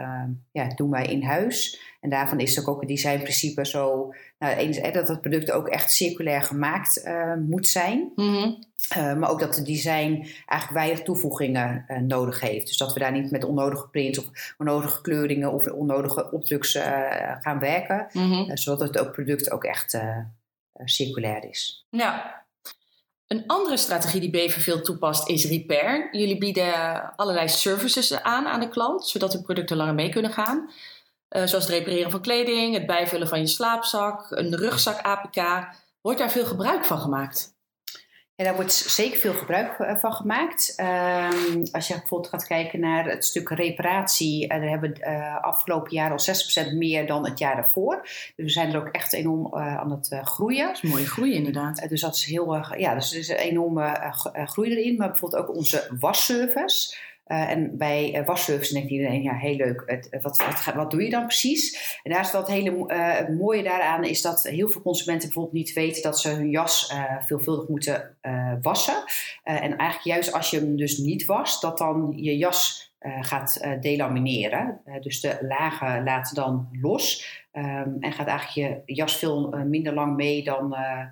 uh, 0.00 0.22
ja, 0.52 0.68
doen 0.74 0.90
wij 0.90 1.06
in 1.06 1.22
huis. 1.22 1.80
En 2.00 2.10
daarvan 2.10 2.40
is 2.40 2.60
ook, 2.60 2.68
ook 2.68 2.80
het 2.80 2.88
designprincipe 2.88 3.66
zo, 3.66 4.14
nou, 4.38 4.90
dat 4.92 5.08
het 5.08 5.20
product 5.20 5.50
ook 5.50 5.68
echt 5.68 5.92
circulair 5.92 6.42
gemaakt 6.42 7.02
uh, 7.06 7.34
moet 7.34 7.66
zijn. 7.66 8.12
Mm 8.14 8.34
-hmm. 8.34 9.18
maar 9.18 9.30
ook 9.30 9.40
dat 9.40 9.54
de 9.54 9.62
design 9.62 10.26
eigenlijk 10.46 10.70
weinig 10.70 11.02
toevoegingen 11.02 11.84
nodig 12.06 12.40
heeft. 12.40 12.66
Dus 12.66 12.76
dat 12.76 12.92
we 12.92 13.00
daar 13.00 13.12
niet 13.12 13.30
met 13.30 13.44
onnodige 13.44 13.88
prints 13.88 14.18
of 14.18 14.54
onnodige 14.58 15.00
kleuringen 15.00 15.52
of 15.52 15.66
onnodige 15.66 16.32
opdruks 16.32 16.78
gaan 17.40 17.58
werken. 17.58 18.06
Mm 18.12 18.30
-hmm. 18.30 18.56
zodat 18.56 18.88
het 18.88 18.98
ook 18.98 19.12
product 19.12 19.50
ook 19.50 19.64
echt 19.64 19.98
circulair 20.84 21.44
is. 21.48 21.86
Ja, 21.90 22.41
een 23.32 23.44
andere 23.46 23.76
strategie 23.76 24.20
die 24.20 24.30
Bever 24.30 24.60
veel 24.60 24.82
toepast 24.82 25.28
is 25.28 25.44
repair. 25.44 26.08
Jullie 26.10 26.38
bieden 26.38 27.16
allerlei 27.16 27.48
services 27.48 28.22
aan 28.22 28.46
aan 28.46 28.60
de 28.60 28.68
klant, 28.68 29.06
zodat 29.06 29.32
de 29.32 29.42
producten 29.42 29.76
langer 29.76 29.94
mee 29.94 30.08
kunnen 30.08 30.32
gaan. 30.32 30.70
Uh, 31.30 31.46
zoals 31.46 31.64
het 31.64 31.68
repareren 31.68 32.10
van 32.10 32.20
kleding, 32.20 32.74
het 32.74 32.86
bijvullen 32.86 33.28
van 33.28 33.40
je 33.40 33.46
slaapzak, 33.46 34.26
een 34.30 34.56
rugzak 34.56 35.02
APK. 35.02 35.66
Wordt 36.00 36.18
daar 36.18 36.30
veel 36.30 36.44
gebruik 36.44 36.84
van 36.84 36.98
gemaakt? 36.98 37.51
Ja, 38.34 38.44
daar 38.44 38.54
wordt 38.54 38.72
zeker 38.72 39.18
veel 39.18 39.34
gebruik 39.34 39.78
eh, 39.78 39.96
van 39.96 40.12
gemaakt. 40.12 40.74
Um, 40.80 41.62
als 41.72 41.88
je 41.88 41.94
bijvoorbeeld 41.94 42.30
gaat 42.30 42.46
kijken 42.46 42.80
naar 42.80 43.04
het 43.04 43.24
stuk 43.24 43.48
reparatie, 43.48 44.42
uh, 44.42 44.48
daar 44.48 44.68
hebben 44.68 44.90
we 44.90 45.00
uh, 45.00 45.42
afgelopen 45.42 45.92
jaar 45.92 46.10
al 46.10 46.68
6% 46.72 46.76
meer 46.76 47.06
dan 47.06 47.24
het 47.24 47.38
jaar 47.38 47.54
daarvoor. 47.54 48.00
Dus 48.02 48.44
we 48.44 48.48
zijn 48.48 48.72
er 48.72 48.78
ook 48.78 48.88
echt 48.88 49.12
enorm 49.12 49.54
aan 49.54 49.90
het 49.90 50.20
groeien. 50.22 50.66
Dat 50.66 50.82
is 50.82 50.90
mooie 50.90 51.06
groei 51.06 51.34
inderdaad. 51.34 51.88
dus 51.88 52.00
dat 52.00 52.14
is 52.14 52.24
heel 52.24 52.76
ja, 52.76 52.94
dus 52.94 53.12
er 53.12 53.18
is 53.18 53.28
een 53.28 53.36
enorme 53.36 54.12
groei 54.46 54.70
erin. 54.70 54.96
Maar 54.96 55.08
bijvoorbeeld 55.08 55.42
ook 55.42 55.56
onze 55.56 55.96
wasservice. 55.98 56.96
Uh, 57.32 57.50
en 57.50 57.76
bij 57.76 58.18
uh, 58.18 58.26
wasservice 58.26 58.72
denkt 58.74 58.90
iedereen, 58.90 59.22
ja, 59.22 59.34
heel 59.34 59.56
leuk, 59.56 59.82
het, 59.86 60.08
wat, 60.22 60.36
wat, 60.36 60.74
wat, 60.74 60.90
doe 60.90 61.02
je 61.02 61.10
dan 61.10 61.26
precies? 61.26 61.98
En 62.02 62.12
daar 62.12 62.20
is 62.20 62.32
wat 62.32 62.48
hele 62.48 62.70
mooie 63.38 63.62
daaraan, 63.62 64.04
is 64.04 64.22
dat 64.22 64.42
heel 64.42 64.68
veel 64.68 64.82
consumenten 64.82 65.28
bijvoorbeeld 65.28 65.54
niet 65.54 65.72
weten 65.72 66.02
dat 66.02 66.20
ze 66.20 66.28
hun 66.28 66.50
jas 66.50 66.94
veelvuldig 67.20 67.68
moeten 67.68 68.16
wassen. 68.62 69.04
en 69.42 69.76
eigenlijk 69.76 70.00
juist 70.02 70.32
als 70.32 70.50
je 70.50 70.58
hem 70.58 70.76
dus 70.76 70.98
niet 70.98 71.24
wast, 71.24 71.62
dat 71.62 71.78
dan 71.78 72.12
je 72.16 72.36
jas 72.36 72.94
gaat 73.20 73.66
delamineren. 73.80 74.80
dus 75.00 75.20
de 75.20 75.38
lagen 75.40 76.04
laten 76.04 76.34
dan 76.34 76.68
los 76.80 77.26
um, 77.52 77.96
en 78.00 78.12
gaat 78.12 78.26
eigenlijk 78.26 78.84
je 78.86 78.94
jas 78.94 79.16
veel 79.16 79.48
minder 79.66 79.94
lang 79.94 80.16
mee 80.16 80.44
dan 80.44 80.74
eh, 80.74 81.06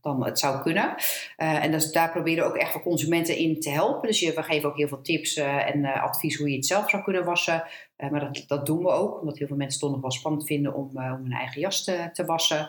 dan 0.00 0.24
het 0.24 0.38
zou 0.38 0.62
kunnen. 0.62 0.94
Uh, 1.36 1.64
en 1.64 1.90
daar 1.92 2.10
proberen 2.10 2.44
we 2.44 2.50
ook 2.50 2.56
echt 2.56 2.72
voor 2.72 2.82
consumenten 2.82 3.36
in 3.36 3.60
te 3.60 3.70
helpen. 3.70 4.08
Dus 4.08 4.20
we 4.20 4.42
geven 4.42 4.68
ook 4.68 4.76
heel 4.76 4.88
veel 4.88 5.02
tips 5.02 5.36
uh, 5.36 5.74
en 5.74 5.84
advies 5.84 6.38
hoe 6.38 6.50
je 6.50 6.56
het 6.56 6.66
zelf 6.66 6.90
zou 6.90 7.02
kunnen 7.02 7.24
wassen. 7.24 7.64
maar 8.10 8.20
dat, 8.20 8.44
dat 8.46 8.66
doen 8.66 8.82
we 8.82 8.90
ook, 8.90 9.20
omdat 9.20 9.38
heel 9.38 9.46
veel 9.46 9.56
mensen 9.56 9.80
het 9.80 9.80
toch 9.80 9.90
nog 9.90 10.00
wel 10.00 10.18
spannend 10.20 10.46
vinden 10.46 10.74
om, 10.74 10.88
om 10.88 11.22
hun 11.22 11.32
eigen 11.32 11.60
jas 11.60 11.84
te, 11.84 12.10
te 12.12 12.24
wassen. 12.24 12.60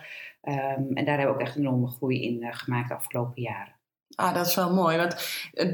Um, 0.43 0.93
en 0.93 1.05
daar 1.05 1.17
hebben 1.17 1.25
we 1.25 1.33
ook 1.33 1.47
echt 1.47 1.55
een 1.55 1.61
enorme 1.61 1.87
groei 1.87 2.23
in 2.23 2.53
gemaakt 2.53 2.87
de 2.87 2.95
afgelopen 2.95 3.41
jaren. 3.41 3.75
Ah, 4.15 4.33
dat 4.33 4.47
is 4.47 4.55
wel 4.55 4.73
mooi. 4.73 4.97
Want 4.97 5.15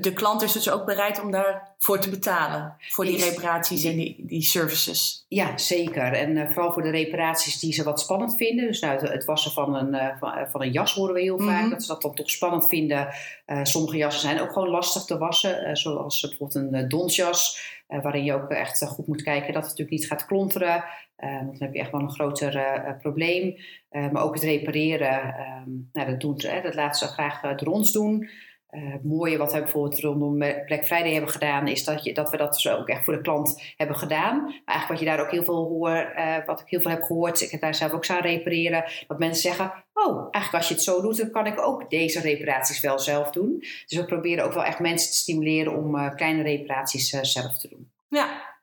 de 0.03 0.13
klant 0.13 0.41
is 0.41 0.51
dus 0.51 0.69
ook 0.69 0.85
bereid 0.85 1.21
om 1.21 1.31
daarvoor 1.79 1.99
te 1.99 2.09
betalen. 2.09 2.75
Voor 2.79 3.05
die 3.05 3.17
reparaties 3.17 3.83
en 3.83 3.95
die, 3.95 4.15
die 4.19 4.41
services. 4.41 5.25
Ja, 5.27 5.57
zeker. 5.57 6.13
En 6.13 6.35
uh, 6.35 6.49
vooral 6.49 6.71
voor 6.71 6.81
de 6.81 6.89
reparaties 6.89 7.59
die 7.59 7.73
ze 7.73 7.83
wat 7.83 7.99
spannend 7.99 8.35
vinden. 8.35 8.67
Dus 8.67 8.79
nou, 8.79 9.07
het, 9.07 9.25
wassen 9.25 9.51
van 9.51 9.75
een, 9.75 9.93
uh, 9.93 10.45
van, 10.51 10.61
een 10.61 10.71
jas 10.71 10.93
horen 10.93 11.13
we 11.13 11.21
heel 11.21 11.39
vaak. 11.39 11.63
Mm 11.63 11.69
Dat 11.69 11.81
ze 11.81 11.87
dat 11.87 12.01
dan 12.01 12.15
toch 12.15 12.29
spannend 12.29 12.67
vinden. 12.67 13.07
Uh, 13.47 13.59
sommige 13.63 13.97
jassen 13.97 14.21
zijn 14.21 14.41
ook 14.41 14.51
gewoon 14.51 14.69
lastig 14.69 15.03
te 15.03 15.17
wassen. 15.17 15.77
zoals 15.77 16.21
bijvoorbeeld 16.21 16.73
een 16.73 16.89
donsjas. 16.89 17.77
waarin 17.87 18.23
je 18.23 18.33
ook 18.33 18.49
echt 18.49 18.85
goed 18.87 19.07
moet 19.07 19.23
kijken 19.23 19.53
dat 19.53 19.61
het 19.61 19.71
natuurlijk 19.71 19.97
niet 19.97 20.07
gaat 20.07 20.25
klonteren. 20.25 20.83
want 21.17 21.51
dan 21.51 21.67
heb 21.67 21.73
je 21.73 21.79
echt 21.79 21.91
wel 21.91 22.01
een 22.01 22.11
groter 22.11 22.97
probleem. 23.01 23.57
maar 23.89 24.23
ook 24.23 24.33
het 24.33 24.43
repareren. 24.43 25.35
Ehm, 25.35 25.69
nou, 25.93 26.09
dat, 26.09 26.21
doen 26.21 26.39
ze, 26.39 26.59
dat 26.63 26.75
laten 26.75 27.07
ze 27.07 27.13
graag 27.13 27.55
door 27.55 27.73
ons 27.73 27.91
doen. 27.91 28.29
Uh, 28.71 28.95
mooie 29.03 29.37
wat 29.37 29.53
we 29.53 29.59
bijvoorbeeld 29.59 29.99
rondom 29.99 30.37
Black 30.37 30.85
Friday 30.85 31.11
hebben 31.11 31.31
gedaan, 31.31 31.67
is 31.67 31.83
dat, 31.83 32.03
je, 32.03 32.13
dat 32.13 32.29
we 32.29 32.37
dat 32.37 32.53
dus 32.53 32.67
ook 32.67 32.87
echt 32.87 33.03
voor 33.03 33.13
de 33.13 33.21
klant 33.21 33.73
hebben 33.75 33.95
gedaan. 33.95 34.41
Maar 34.41 34.61
eigenlijk 34.65 34.87
wat 34.87 34.99
je 34.99 35.05
daar 35.05 35.19
ook 35.19 35.31
heel 35.31 35.43
veel 35.43 35.67
hoort, 35.67 36.17
uh, 36.17 36.45
wat 36.45 36.59
ik 36.59 36.69
heel 36.69 36.81
veel 36.81 36.91
heb 36.91 37.03
gehoord, 37.03 37.41
ik 37.41 37.51
heb 37.51 37.61
daar 37.61 37.75
zelf 37.75 37.91
ook 37.91 38.09
aan 38.09 38.21
repareren, 38.21 38.83
dat 39.07 39.19
mensen 39.19 39.41
zeggen, 39.41 39.85
oh, 39.93 40.27
eigenlijk 40.31 40.53
als 40.53 40.67
je 40.67 40.73
het 40.73 40.83
zo 40.83 41.01
doet, 41.01 41.17
dan 41.17 41.31
kan 41.31 41.45
ik 41.45 41.61
ook 41.61 41.89
deze 41.89 42.21
reparaties 42.21 42.79
wel 42.79 42.99
zelf 42.99 43.29
doen. 43.29 43.57
Dus 43.59 43.97
we 43.97 44.05
proberen 44.05 44.45
ook 44.45 44.53
wel 44.53 44.63
echt 44.63 44.79
mensen 44.79 45.11
te 45.11 45.17
stimuleren 45.17 45.75
om 45.75 46.15
kleine 46.15 46.43
reparaties 46.43 47.09
zelf 47.09 47.57
te 47.57 47.67
doen. 47.67 47.91
Ja, 48.07 48.57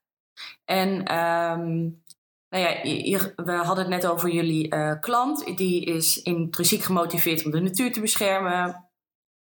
en 0.64 0.88
um, 1.18 2.02
nou 2.48 2.64
ja, 2.64 2.82
we 3.36 3.52
hadden 3.52 3.78
het 3.84 3.88
net 3.88 4.06
over 4.06 4.30
jullie 4.30 4.98
klant, 5.00 5.56
die 5.56 5.84
is 5.84 6.22
intrinsiek 6.22 6.82
gemotiveerd 6.82 7.44
om 7.44 7.50
de 7.50 7.60
natuur 7.60 7.92
te 7.92 8.00
beschermen 8.00 8.85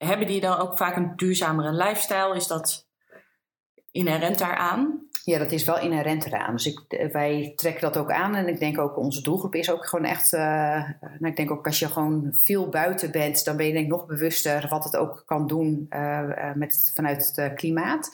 hebben 0.05 0.27
die 0.27 0.41
dan 0.41 0.57
ook 0.57 0.77
vaak 0.77 0.95
een 0.95 1.13
duurzamere 1.15 1.71
lifestyle? 1.71 2.35
Is 2.35 2.47
dat 2.47 2.87
inherent 3.91 4.39
daaraan? 4.39 5.09
Ja, 5.23 5.37
dat 5.37 5.51
is 5.51 5.63
wel 5.63 5.79
inherent 5.79 6.25
eraan. 6.25 6.51
Dus 6.51 6.65
ik, 6.65 7.09
wij 7.11 7.53
trekken 7.55 7.81
dat 7.81 7.97
ook 7.97 8.11
aan. 8.11 8.35
En 8.35 8.47
ik 8.47 8.59
denk 8.59 8.79
ook, 8.79 8.97
onze 8.97 9.21
doelgroep 9.21 9.55
is 9.55 9.71
ook 9.71 9.85
gewoon 9.85 10.05
echt... 10.05 10.33
Uh, 10.33 10.39
nou, 10.39 11.25
ik 11.25 11.35
denk 11.35 11.51
ook 11.51 11.65
als 11.65 11.79
je 11.79 11.87
gewoon 11.87 12.29
veel 12.33 12.69
buiten 12.69 13.11
bent... 13.11 13.45
dan 13.45 13.57
ben 13.57 13.65
je 13.65 13.71
denk 13.71 13.85
ik 13.85 13.91
nog 13.91 14.05
bewuster 14.05 14.67
wat 14.69 14.83
het 14.83 14.97
ook 14.97 15.23
kan 15.25 15.47
doen 15.47 15.85
uh, 15.89 16.53
met, 16.55 16.91
vanuit 16.95 17.31
het 17.35 17.53
klimaat. 17.53 18.11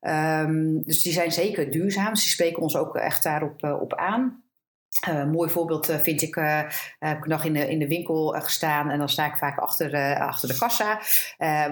Um, 0.00 0.82
dus 0.82 1.02
die 1.02 1.12
zijn 1.12 1.32
zeker 1.32 1.70
duurzaam. 1.70 2.12
Die 2.12 2.22
spreken 2.22 2.62
ons 2.62 2.76
ook 2.76 2.96
echt 2.96 3.22
daarop 3.22 3.62
op 3.80 3.94
aan. 3.94 4.43
Een 5.00 5.30
mooi 5.30 5.50
voorbeeld 5.50 5.90
uh, 5.90 5.98
vind 5.98 6.22
ik, 6.22 6.36
uh, 6.36 6.60
heb 6.98 7.18
ik 7.18 7.26
nog 7.26 7.44
in 7.44 7.52
de, 7.52 7.70
in 7.70 7.78
de 7.78 7.88
winkel 7.88 8.36
gestaan 8.38 8.90
en 8.90 8.98
dan 8.98 9.08
sta 9.08 9.26
ik 9.26 9.36
vaak 9.36 9.58
achter, 9.58 10.18
achter 10.18 10.48
de 10.48 10.58
kassa. 10.58 11.00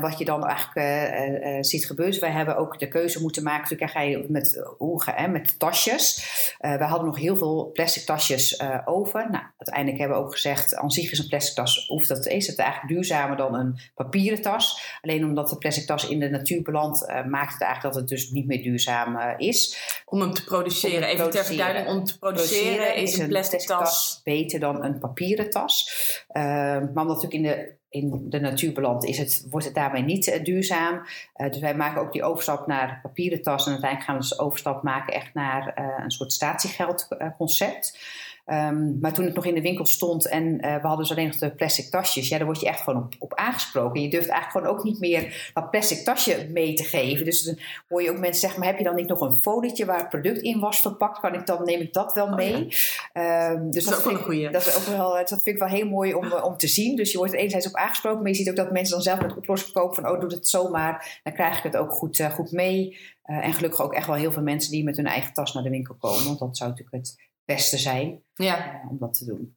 wat 0.01 0.19
je 0.19 0.25
dan 0.25 0.47
eigenlijk 0.47 1.65
ziet 1.65 1.87
gebeuren. 1.87 2.21
Wij 2.21 2.31
hebben 2.31 2.57
ook 2.57 2.79
de 2.79 2.89
keuze 2.89 3.21
moeten 3.21 3.43
maken. 3.43 3.63
Natuurlijk 3.63 3.91
ga 3.91 4.01
je 4.01 4.25
met, 4.29 4.63
hoe, 4.79 5.29
met 5.29 5.59
tasjes. 5.59 6.25
we 6.59 6.85
hadden 6.85 7.07
nog 7.07 7.19
heel 7.19 7.37
veel 7.37 7.71
plastic 7.73 8.05
tasjes 8.05 8.63
over. 8.85 9.31
Nou, 9.31 9.45
uiteindelijk 9.59 9.99
hebben 9.99 10.19
we 10.19 10.25
ook 10.25 10.33
gezegd, 10.33 10.75
aan 10.75 10.91
zich 10.91 11.11
is 11.11 11.19
een 11.19 11.29
plastic 11.29 11.55
tas, 11.55 11.87
hoeft 11.87 12.09
dat 12.09 12.27
is 12.27 12.47
het 12.47 12.59
eigenlijk 12.59 12.95
duurzamer 12.95 13.37
dan 13.37 13.55
een 13.55 13.79
papieren 13.95 14.43
tas. 14.43 14.97
Alleen 15.01 15.25
omdat 15.25 15.49
de 15.49 15.59
plastic 15.59 15.87
tas 15.87 16.09
in 16.09 16.21
de 16.21 16.29
natuur 16.29 16.63
belandt, 16.63 17.07
maakt 17.29 17.53
het 17.53 17.63
eigenlijk 17.63 17.83
dat 17.83 17.95
het 17.95 18.09
dus 18.09 18.31
niet 18.31 18.47
meer 18.47 18.63
duurzaam 18.63 19.37
is. 19.37 19.77
Om 20.05 20.21
hem 20.21 20.35
te 20.35 20.45
produceren, 20.45 21.09
even 21.09 21.31
ter 21.31 21.45
verduidelijking, 21.45 21.97
om 21.97 22.05
te 22.05 22.19
produceren 22.19 22.95
is 22.97 23.12
een 23.19 23.29
plastic 23.29 23.61
tas. 23.61 24.21
beter 24.25 24.61
dan 24.61 24.85
een 24.85 24.99
papieren 24.99 25.51
tas. 25.51 25.93
Uh, 26.33 26.43
maar 26.43 26.81
omdat 26.81 27.23
natuurlijk 27.23 27.35
in 27.35 27.43
de, 27.43 27.75
in 27.89 28.25
de 28.29 28.41
natuur 28.41 28.73
belandt, 28.73 29.05
is 29.05 29.19
het, 29.19 29.47
wordt 29.51 29.67
het 29.67 29.75
daarmee 29.75 30.03
niet 30.03 30.27
uh, 30.27 30.45
duurzaam. 30.45 30.95
Uh, 31.37 31.51
dus 31.51 31.61
wij 31.61 31.75
maken 31.75 32.01
ook 32.01 32.13
die 32.13 32.23
overstap 32.23 32.67
naar 32.67 32.99
papieren 33.03 33.43
tas. 33.43 33.67
En 33.67 33.73
uiteindelijk 33.73 34.11
gaan 34.11 34.19
we 34.19 34.29
dus 34.29 34.39
overstap 34.39 34.83
maken 34.83 35.15
echt 35.15 35.35
naar 35.35 35.75
uh, 35.79 36.05
een 36.05 36.11
soort 36.11 36.33
statiegeldconcept. 36.33 37.99
Um, 38.47 38.99
maar 39.01 39.13
toen 39.13 39.25
het 39.25 39.35
nog 39.35 39.47
in 39.47 39.55
de 39.55 39.61
winkel 39.61 39.87
stond 39.87 40.29
en 40.29 40.45
uh, 40.45 40.61
we 40.61 40.87
hadden 40.87 40.99
dus 40.99 41.11
alleen 41.11 41.27
nog 41.27 41.37
de 41.37 41.55
plastic 41.55 41.91
tasjes, 41.91 42.29
ja, 42.29 42.37
daar 42.37 42.47
word 42.47 42.61
je 42.61 42.67
echt 42.67 42.81
gewoon 42.81 43.03
op, 43.03 43.15
op 43.19 43.35
aangesproken. 43.35 44.01
Je 44.01 44.09
durft 44.09 44.29
eigenlijk 44.29 44.59
gewoon 44.59 44.79
ook 44.79 44.85
niet 44.85 45.01
meer 45.01 45.51
dat 45.55 45.71
plastic 45.71 46.05
tasje 46.05 46.49
mee 46.53 46.75
te 46.75 46.83
geven. 46.83 47.25
Dus 47.25 47.43
dan 47.43 47.59
hoor 47.89 48.03
je 48.03 48.11
ook 48.11 48.19
mensen 48.19 48.41
zeggen, 48.41 48.59
maar 48.59 48.69
heb 48.69 48.79
je 48.79 48.85
dan 48.85 48.95
niet 48.95 49.09
nog 49.09 49.21
een 49.21 49.37
folietje 49.43 49.85
waar 49.85 49.99
het 49.99 50.09
product 50.09 50.41
in 50.41 50.61
was 50.61 50.81
verpakt? 50.81 51.21
Kan 51.21 51.35
ik 51.35 51.47
dan, 51.47 51.65
neem 51.65 51.81
ik 51.81 51.93
dat 51.93 52.15
wel 52.15 52.27
oh, 52.27 52.35
mee? 52.35 52.65
Oh, 52.65 52.71
ja. 53.13 53.51
um, 53.51 53.71
dus 53.71 53.85
dat, 53.85 53.95
dat, 53.95 54.03
is 54.03 54.07
ook 54.07 54.19
een 54.19 54.25
goeie. 54.25 54.51
Dat, 54.51 54.67
is 54.67 54.77
ook 54.77 54.97
wel, 54.97 55.11
dat 55.11 55.29
vind 55.29 55.47
ik 55.47 55.59
wel 55.59 55.69
heel 55.69 55.89
mooi 55.89 56.15
om, 56.15 56.33
om 56.33 56.57
te 56.57 56.69
zien. 56.69 56.97
Dus 56.97 57.13
je 57.13 57.19
wordt 57.19 57.33
er 57.33 57.39
enerzijds 57.39 57.67
op 57.67 57.75
aangesproken, 57.75 58.21
maar 58.21 58.31
je 58.31 58.37
ziet 58.37 58.51
ook 58.51 58.57
dat 58.57 58.73
mensen 58.73 58.95
dan 58.95 59.03
zelf 59.03 59.21
met 59.21 59.37
oplossing 59.37 59.73
kopen 59.73 59.95
van, 59.95 60.13
oh, 60.13 60.21
doe 60.21 60.31
het 60.31 60.49
zomaar. 60.49 61.21
Dan 61.23 61.33
krijg 61.33 61.57
ik 61.57 61.63
het 61.63 61.77
ook 61.77 61.93
goed, 61.93 62.19
uh, 62.19 62.31
goed 62.31 62.53
mee. 62.53 62.99
Uh, 63.27 63.45
en 63.45 63.53
gelukkig 63.53 63.83
ook 63.83 63.95
echt 63.95 64.07
wel 64.07 64.17
heel 64.17 64.33
veel 64.33 64.43
mensen 64.43 64.71
die 64.71 64.85
met 64.85 64.97
hun 64.97 65.07
eigen 65.07 65.33
tas 65.33 65.55
naar 65.55 65.63
de 65.63 65.71
winkel 65.71 65.95
komen. 65.95 66.25
Want 66.25 66.39
dat 66.39 66.57
zou 66.57 66.71
natuurlijk 66.71 66.97
het 66.97 67.31
beste 67.45 67.79
zijn 67.79 68.23
ja. 68.35 68.75
Uh, 68.75 68.91
om 68.91 68.99
dat 68.99 69.15
te 69.15 69.25
doen. 69.25 69.57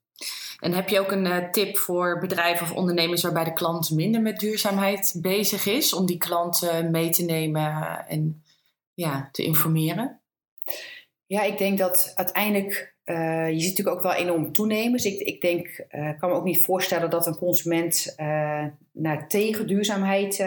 En 0.60 0.74
heb 0.74 0.90
je 0.90 1.00
ook 1.00 1.12
een 1.12 1.26
uh, 1.26 1.50
tip 1.50 1.78
voor 1.78 2.20
bedrijven 2.20 2.66
of 2.66 2.74
ondernemers 2.74 3.22
waarbij 3.22 3.44
de 3.44 3.54
klant 3.54 3.92
minder 3.92 4.22
met 4.22 4.40
duurzaamheid 4.40 5.16
bezig 5.22 5.66
is, 5.66 5.94
om 5.94 6.06
die 6.06 6.18
klant 6.18 6.64
uh, 6.64 6.90
mee 6.90 7.10
te 7.10 7.24
nemen 7.24 8.06
en 8.08 8.44
ja, 8.94 9.30
te 9.32 9.44
informeren? 9.44 10.20
Ja, 11.26 11.44
ik 11.44 11.58
denk 11.58 11.78
dat 11.78 12.12
uiteindelijk 12.16 12.96
uh, 13.06 13.50
je 13.50 13.60
ziet 13.60 13.70
natuurlijk 13.70 13.98
ook 13.98 14.04
wel 14.04 14.14
enorm 14.14 14.52
toenemen. 14.52 14.92
Dus 14.92 15.06
ik, 15.06 15.20
ik 15.20 15.42
denk, 15.42 15.86
uh, 15.92 16.10
kan 16.20 16.30
me 16.30 16.36
ook 16.36 16.44
niet 16.44 16.66
voorstellen 16.66 17.10
dat 17.10 17.28
een 17.28 17.38
consument 17.38 18.16
uh, 18.20 18.66
naar 18.92 19.28
tegen 19.28 19.68
duurzaamheid 19.68 20.40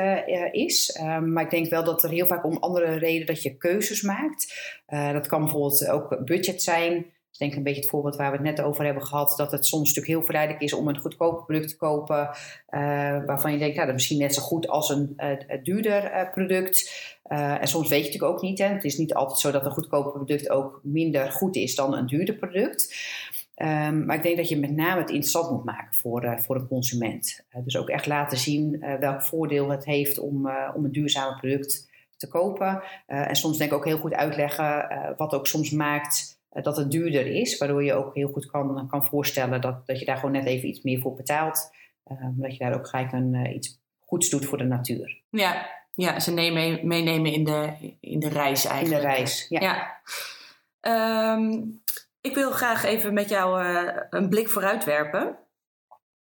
is. 0.52 0.90
Ehm, 0.90 1.32
maar 1.32 1.44
ik 1.44 1.50
denk 1.50 1.70
wel 1.70 1.84
dat 1.84 2.02
er 2.02 2.10
heel 2.10 2.26
vaak 2.26 2.44
om 2.44 2.56
andere 2.56 2.98
redenen 2.98 3.26
dat 3.26 3.42
je 3.42 3.56
keuzes 3.56 4.02
maakt. 4.02 4.54
dat 4.86 5.26
kan 5.26 5.40
bijvoorbeeld 5.40 5.88
ook 5.88 6.24
budget 6.24 6.62
zijn. 6.62 7.06
Ik 7.38 7.44
denk 7.44 7.56
een 7.56 7.62
beetje 7.62 7.80
het 7.80 7.90
voorbeeld 7.90 8.16
waar 8.16 8.30
we 8.30 8.36
het 8.36 8.56
net 8.56 8.60
over 8.60 8.84
hebben 8.84 9.02
gehad, 9.02 9.34
dat 9.36 9.52
het 9.52 9.66
soms 9.66 9.88
natuurlijk 9.88 10.14
heel 10.14 10.22
verleidelijk 10.22 10.62
is 10.62 10.72
om 10.72 10.88
een 10.88 10.98
goedkoop 10.98 11.44
product 11.46 11.68
te 11.68 11.76
kopen, 11.76 12.28
uh, 12.70 13.24
waarvan 13.26 13.52
je 13.52 13.58
denkt, 13.58 13.74
nou, 13.74 13.86
dat 13.86 13.88
is 13.88 13.92
misschien 13.92 14.18
net 14.18 14.34
zo 14.34 14.42
goed 14.42 14.68
als 14.68 14.88
een 14.88 15.16
uh, 15.16 15.62
duurder 15.62 16.04
uh, 16.04 16.30
product. 16.30 16.92
en 17.22 17.68
soms 17.68 17.88
weet 17.88 17.98
je 17.98 18.04
natuurlijk 18.04 18.32
ook 18.32 18.42
niet, 18.42 18.58
hè. 18.58 18.66
het 18.66 18.84
is 18.84 18.96
niet 18.96 19.14
altijd 19.14 19.38
zo 19.38 19.50
dat 19.50 19.64
een 19.64 19.70
goedkoop 19.70 20.12
product 20.12 20.50
ook 20.50 20.80
minder 20.82 21.32
goed 21.32 21.56
is 21.56 21.74
dan 21.74 21.94
een 21.94 22.06
duurder 22.06 22.34
product. 22.34 22.96
Um, 23.56 24.04
maar 24.06 24.16
ik 24.16 24.22
denk 24.22 24.36
dat 24.36 24.48
je 24.48 24.58
met 24.58 24.76
name 24.76 25.00
het 25.00 25.10
interessant 25.10 25.50
moet 25.50 25.64
maken 25.64 25.94
voor, 25.94 26.40
voor 26.40 26.56
een 26.56 26.68
consument. 26.68 27.46
dus 27.64 27.76
ook 27.76 27.88
echt 27.88 28.06
laten 28.06 28.38
zien 28.38 28.84
welk 29.00 29.22
voordeel 29.22 29.70
het 29.70 29.84
heeft 29.84 30.18
om, 30.18 30.50
om 30.74 30.84
een 30.84 30.92
duurzaam 30.92 31.36
product 31.36 31.88
te 32.16 32.28
kopen. 32.28 32.82
en 33.06 33.36
soms 33.36 33.58
denk 33.58 33.70
ik 33.70 33.76
ook 33.76 33.84
heel 33.84 33.98
goed 33.98 34.14
uitleggen 34.14 34.86
wat 35.16 35.34
ook 35.34 35.46
soms 35.46 35.70
maakt 35.70 36.37
eh, 36.37 36.37
dat 36.50 36.76
het 36.76 36.90
duurder 36.90 37.26
is, 37.26 37.58
waardoor 37.58 37.84
je 37.84 37.94
ook 37.94 38.14
heel 38.14 38.28
goed 38.28 38.46
kan, 38.46 38.88
kan 38.88 39.06
voorstellen 39.06 39.60
dat, 39.60 39.86
dat 39.86 39.98
je 39.98 40.04
daar 40.04 40.16
gewoon 40.16 40.32
net 40.32 40.46
even 40.46 40.68
iets 40.68 40.82
meer 40.82 41.00
voor 41.00 41.14
betaalt. 41.14 41.70
Uh, 42.12 42.18
dat 42.32 42.52
je 42.52 42.58
daar 42.58 42.74
ook 42.74 42.88
gelijk 42.88 43.12
een, 43.12 43.34
uh, 43.34 43.54
iets 43.54 43.80
goeds 43.98 44.30
doet 44.30 44.46
voor 44.46 44.58
de 44.58 44.64
natuur. 44.64 45.20
Ja, 45.30 45.68
ja 45.94 46.20
ze 46.20 46.32
nemen, 46.32 46.86
meenemen 46.86 47.32
in 47.32 47.44
de, 47.44 47.72
in 48.00 48.18
de 48.18 48.28
reis 48.28 48.64
eigenlijk. 48.64 49.02
In 49.02 49.08
de 49.08 49.14
reis, 49.14 49.46
ja. 49.48 49.60
ja. 49.60 49.96
Um, 51.34 51.82
ik 52.20 52.34
wil 52.34 52.50
graag 52.50 52.84
even 52.84 53.14
met 53.14 53.28
jou 53.28 53.64
uh, 53.64 53.96
een 54.10 54.28
blik 54.28 54.48
vooruit 54.48 54.84
werpen. 54.84 55.38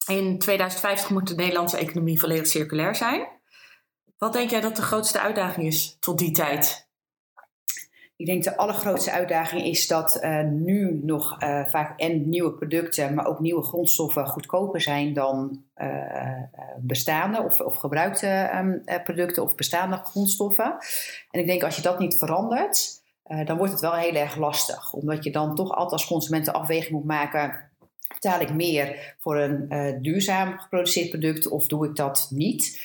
In 0.08 0.40
2050 0.40 1.10
moet 1.10 1.28
de 1.28 1.36
Nederlandse 1.36 1.78
economie 1.78 2.20
volledig 2.20 2.48
circulair 2.48 2.96
zijn. 2.96 3.28
Wat 4.18 4.34
denk 4.34 4.50
jij 4.50 4.62
dat 4.62 4.76
de 4.76 4.82
grootste 4.82 5.20
uitdaging 5.20 5.68
is 5.68 5.98
tot 6.00 6.18
die 6.18 6.32
tijd? 6.32 6.85
Ik 8.18 8.26
denk 8.26 8.44
de 8.44 8.58
allergrootste 8.58 9.12
uitdaging 9.12 9.64
is 9.64 9.88
dat 9.88 10.20
uh, 10.22 10.44
nu 10.44 11.00
nog 11.04 11.42
uh, 11.44 11.66
vaak 11.66 12.00
en 12.00 12.30
nieuwe 12.30 12.52
producten, 12.52 13.14
maar 13.14 13.26
ook 13.26 13.40
nieuwe 13.40 13.64
grondstoffen 13.64 14.28
goedkoper 14.28 14.82
zijn 14.82 15.14
dan 15.14 15.64
uh, 15.78 16.42
bestaande 16.80 17.44
of, 17.44 17.60
of 17.60 17.76
gebruikte 17.76 18.50
um, 18.56 18.84
producten 19.04 19.44
of 19.44 19.56
bestaande 19.56 19.96
grondstoffen. 20.04 20.78
En 21.32 21.40
ik 21.40 21.46
denk 21.46 21.64
als 21.64 21.76
je 21.76 21.82
dat 21.82 22.00
niet 22.00 22.18
verandert, 22.18 23.04
dan 23.46 23.58
wordt 23.58 23.72
het 23.72 23.82
wel 23.82 23.94
heel 23.94 24.16
erg 24.16 24.36
lastig. 24.36 24.94
Omdat 24.94 25.24
je 25.24 25.32
dan 25.32 25.56
toch 25.56 25.70
altijd 25.70 25.92
als 25.92 26.08
consument 26.08 26.46
de 26.46 26.54
afweging 26.54 26.92
moet 26.92 27.06
maken. 27.06 27.70
Betaal 28.08 28.40
ik 28.40 28.54
meer 28.54 29.16
voor 29.20 29.38
een 29.38 29.98
duurzaam 30.02 30.60
geproduceerd 30.60 31.10
product 31.10 31.48
of 31.48 31.68
doe 31.68 31.88
ik 31.88 31.96
dat 31.96 32.28
niet? 32.30 32.80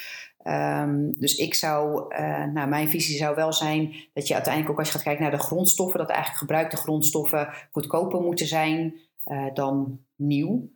Um, 0.45 1.19
dus 1.19 1.35
ik 1.35 1.55
zou, 1.55 2.15
uh, 2.15 2.45
nou, 2.45 2.69
mijn 2.69 2.91
visie 2.91 3.17
zou 3.17 3.35
wel 3.35 3.53
zijn 3.53 3.95
dat 4.13 4.27
je 4.29 4.35
uiteindelijk 4.35 4.73
ook 4.73 4.79
als 4.79 4.89
je 4.89 4.95
gaat 4.95 5.03
kijken 5.03 5.23
naar 5.23 5.33
de 5.33 5.39
grondstoffen, 5.39 5.99
dat 5.99 6.09
eigenlijk 6.09 6.39
gebruikte 6.39 6.77
grondstoffen 6.77 7.49
goedkoper 7.71 8.21
moeten 8.21 8.47
zijn 8.47 8.95
uh, 9.25 9.55
dan 9.55 10.01
nieuw. 10.17 10.71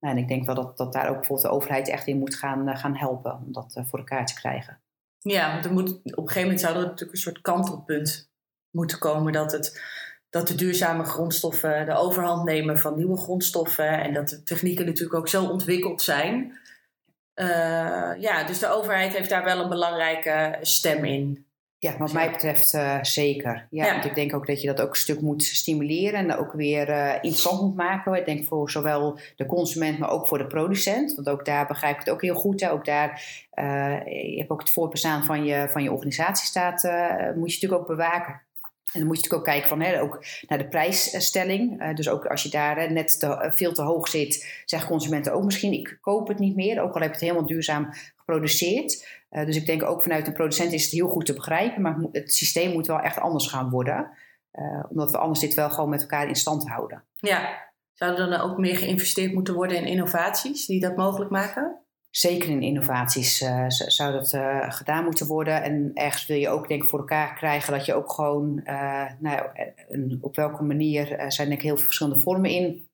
Nou, 0.00 0.16
en 0.16 0.18
ik 0.18 0.28
denk 0.28 0.46
wel 0.46 0.54
dat, 0.54 0.76
dat 0.76 0.92
daar 0.92 1.08
ook 1.08 1.16
bijvoorbeeld 1.16 1.48
de 1.48 1.54
overheid 1.54 1.88
echt 1.88 2.06
in 2.06 2.18
moet 2.18 2.34
gaan, 2.34 2.68
uh, 2.68 2.76
gaan 2.76 2.96
helpen 2.96 3.42
om 3.46 3.52
dat 3.52 3.82
voor 3.84 3.98
elkaar 3.98 4.26
te 4.26 4.34
krijgen. 4.34 4.80
Ja, 5.18 5.60
moet, 5.70 5.90
op 5.90 6.04
een 6.04 6.14
gegeven 6.14 6.42
moment 6.42 6.60
zou 6.60 6.74
er 6.74 6.80
natuurlijk 6.80 7.12
een 7.12 7.18
soort 7.18 7.40
kantelpunt 7.40 8.30
moeten 8.70 8.98
komen 8.98 9.32
dat, 9.32 9.52
het, 9.52 9.82
dat 10.30 10.48
de 10.48 10.54
duurzame 10.54 11.04
grondstoffen 11.04 11.86
de 11.86 11.94
overhand 11.94 12.44
nemen 12.44 12.78
van 12.78 12.96
nieuwe 12.96 13.16
grondstoffen 13.16 14.02
en 14.02 14.12
dat 14.12 14.28
de 14.28 14.42
technieken 14.42 14.86
natuurlijk 14.86 15.14
ook 15.14 15.28
zo 15.28 15.44
ontwikkeld 15.44 16.02
zijn 16.02 16.58
ja, 18.18 18.44
dus 18.46 18.58
de 18.58 18.68
overheid 18.68 19.16
heeft 19.16 19.30
daar 19.30 19.44
wel 19.44 19.60
een 19.60 19.68
belangrijke 19.68 20.58
stem 20.60 21.04
in. 21.04 21.46
Ja, 21.84 21.96
wat 21.98 22.12
mij 22.12 22.30
betreft 22.30 22.74
uh, 22.74 22.98
zeker. 23.02 23.66
Ja, 23.70 23.92
Want 23.92 24.04
ik 24.04 24.14
denk 24.14 24.34
ook 24.34 24.46
dat 24.46 24.60
je 24.60 24.66
dat 24.66 24.80
ook 24.80 24.90
een 24.90 24.96
stuk 24.96 25.20
moet 25.20 25.42
stimuleren 25.42 26.18
en 26.18 26.36
ook 26.36 26.52
weer 26.52 26.88
uh, 26.88 27.14
interessant 27.14 27.60
moet 27.60 27.76
maken. 27.76 28.14
Ik 28.14 28.24
denk 28.24 28.46
voor 28.46 28.70
zowel 28.70 29.18
de 29.36 29.46
consument, 29.46 29.98
maar 29.98 30.10
ook 30.10 30.28
voor 30.28 30.38
de 30.38 30.46
producent. 30.46 31.14
Want 31.14 31.28
ook 31.28 31.44
daar 31.44 31.66
begrijp 31.66 31.94
ik 31.94 32.00
het 32.00 32.10
ook 32.10 32.22
heel 32.22 32.34
goed. 32.34 32.60
Hè. 32.60 32.70
Ook 32.70 32.84
daar, 32.84 33.10
uh, 33.54 34.04
je 34.04 34.38
hebt 34.38 34.50
ook 34.50 34.60
het 34.60 34.70
voortbestaan 34.70 35.24
van 35.24 35.44
je, 35.44 35.66
van 35.68 35.82
je 35.82 35.92
organisatie 35.92 36.46
staat, 36.46 36.82
moet 37.36 37.52
je 37.52 37.54
natuurlijk 37.54 37.80
ook 37.80 37.86
bewaken. 37.86 38.42
En 38.94 39.00
dan 39.00 39.08
moet 39.08 39.16
je 39.16 39.22
natuurlijk 39.22 39.34
ook 39.34 39.54
kijken 39.54 39.68
van, 39.68 39.80
hè, 39.80 40.00
ook 40.00 40.24
naar 40.48 40.58
de 40.58 40.68
prijsstelling. 40.68 41.94
dus 41.94 42.08
ook 42.08 42.26
als 42.26 42.42
je 42.42 42.48
daar 42.48 42.92
net 42.92 43.20
te, 43.20 43.52
veel 43.54 43.72
te 43.72 43.82
hoog 43.82 44.08
zit, 44.08 44.62
zeggen 44.64 44.90
consumenten 44.90 45.32
ook 45.32 45.44
misschien, 45.44 45.72
ik 45.72 45.98
koop 46.00 46.28
het 46.28 46.38
niet 46.38 46.56
meer. 46.56 46.82
Ook 46.82 46.94
al 46.94 47.00
heb 47.00 47.08
je 47.08 47.16
het 47.16 47.20
helemaal 47.20 47.46
duurzaam 47.46 47.88
geproduceerd. 48.16 49.06
Uh, 49.30 49.44
dus 49.44 49.56
ik 49.56 49.66
denk 49.66 49.82
ook 49.82 50.02
vanuit 50.02 50.26
een 50.26 50.32
producent 50.32 50.72
is 50.72 50.82
het 50.82 50.92
heel 50.92 51.08
goed 51.08 51.26
te 51.26 51.34
begrijpen, 51.34 51.82
maar 51.82 51.96
het 52.12 52.34
systeem 52.34 52.72
moet 52.72 52.86
wel 52.86 53.00
echt 53.00 53.18
anders 53.18 53.46
gaan 53.46 53.70
worden. 53.70 54.10
Omdat 54.88 55.10
we 55.10 55.18
anders 55.18 55.40
dit 55.40 55.54
wel 55.54 55.70
gewoon 55.70 55.90
met 55.90 56.00
elkaar 56.00 56.28
in 56.28 56.34
stand 56.34 56.68
houden. 56.68 57.04
Ja, 57.14 57.72
zou 57.92 58.12
er 58.12 58.30
dan 58.30 58.40
ook 58.40 58.58
meer 58.58 58.76
geïnvesteerd 58.76 59.32
moeten 59.32 59.54
worden 59.54 59.76
in 59.76 59.86
innovaties 59.86 60.66
die 60.66 60.80
dat 60.80 60.96
mogelijk 60.96 61.30
maken? 61.30 61.83
Zeker 62.16 62.48
in 62.48 62.62
innovaties 62.62 63.42
uh, 63.42 63.64
zou 63.68 64.12
dat 64.12 64.28
gedaan 64.74 65.04
moeten 65.04 65.26
worden. 65.26 65.62
En 65.62 65.90
ergens 65.94 66.26
wil 66.26 66.36
je 66.36 66.48
ook 66.48 66.68
denk 66.68 66.82
ik 66.82 66.88
voor 66.88 66.98
elkaar 66.98 67.34
krijgen 67.34 67.72
dat 67.72 67.86
je 67.86 67.94
ook 67.94 68.12
gewoon, 68.12 68.60
nou, 69.18 69.48
een, 69.88 70.18
op 70.20 70.36
welke 70.36 70.62
manier, 70.62 71.12
er 71.12 71.32
zijn 71.32 71.48
denk 71.48 71.60
ik 71.60 71.66
heel 71.66 71.76
veel 71.76 71.84
verschillende 71.84 72.20
vormen 72.20 72.50
in. 72.50 72.88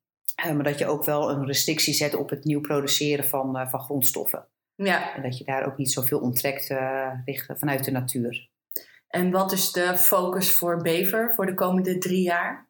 maar 0.45 0.63
dat 0.63 0.79
je 0.79 0.87
ook 0.87 1.05
wel 1.05 1.31
een 1.31 1.47
restrictie 1.47 1.95
zet 1.95 2.15
op 2.15 2.31
het 2.31 2.45
nieuw 2.45 2.61
produceren 2.61 3.25
van, 3.25 3.69
van 3.71 3.81
grondstoffen. 3.81 4.49
Ja. 4.75 5.15
En 5.15 5.23
dat 5.23 5.39
je 5.39 5.45
daar 5.45 5.67
ook 5.67 5.77
niet 5.77 5.93
zoveel 5.93 6.21
onttrekt 6.21 6.71
uh, 6.71 7.11
vanuit 7.57 7.85
de 7.85 7.91
natuur. 7.91 8.49
En 9.09 9.31
wat 9.31 9.53
is 9.53 9.73
de 9.73 9.99
focus 9.99 10.53
voor 10.53 10.83
Bever 10.83 11.33
voor 11.35 11.47
de 11.47 11.55
komende 11.55 11.99
drie 11.99 12.23
jaar? 12.23 12.70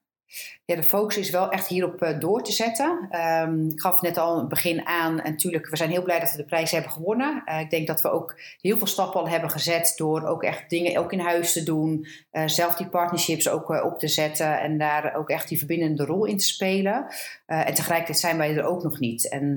Ja, 0.65 0.77
de 0.77 0.83
focus 0.83 1.17
is 1.17 1.31
wel 1.31 1.51
echt 1.51 1.67
hierop 1.67 2.03
uh, 2.03 2.19
door 2.19 2.43
te 2.43 2.53
zetten. 2.53 3.09
Um, 3.13 3.69
ik 3.71 3.81
gaf 3.81 4.01
net 4.01 4.19
al 4.19 4.39
het 4.39 4.49
begin 4.49 4.87
aan. 4.87 5.21
En 5.21 5.31
natuurlijk, 5.31 5.69
we 5.69 5.77
zijn 5.77 5.91
heel 5.91 6.03
blij 6.03 6.21
dat 6.21 6.31
we 6.31 6.37
de 6.37 6.45
prijs 6.45 6.71
hebben 6.71 6.91
gewonnen. 6.91 7.43
Uh, 7.47 7.61
ik 7.61 7.71
denk 7.71 7.87
dat 7.87 8.01
we 8.01 8.11
ook 8.11 8.41
heel 8.61 8.77
veel 8.79 8.87
stappen 8.87 9.21
al 9.21 9.29
hebben 9.29 9.51
gezet 9.51 9.93
door 9.97 10.27
ook 10.27 10.43
echt 10.43 10.71
dingen 10.71 10.99
ook 10.99 11.13
in 11.13 11.21
huis 11.21 11.53
te 11.53 11.63
doen. 11.63 12.07
Uh, 12.33 12.43
zelf 12.47 12.75
die 12.75 12.89
partnerships 12.89 13.49
ook 13.49 13.69
op 13.69 13.99
te 13.99 14.09
zetten 14.09 14.61
en 14.61 14.79
daar 14.79 15.15
ook 15.15 15.29
echt 15.29 15.49
die 15.49 15.59
verbindende 15.59 16.05
rol 16.05 16.25
in 16.25 16.37
te 16.37 16.45
spelen. 16.45 17.07
en 17.47 17.75
tegelijkertijd 17.75 18.19
zijn 18.19 18.37
wij 18.37 18.57
er 18.57 18.65
ook 18.65 18.83
nog 18.83 18.99
niet. 18.99 19.29
En 19.29 19.57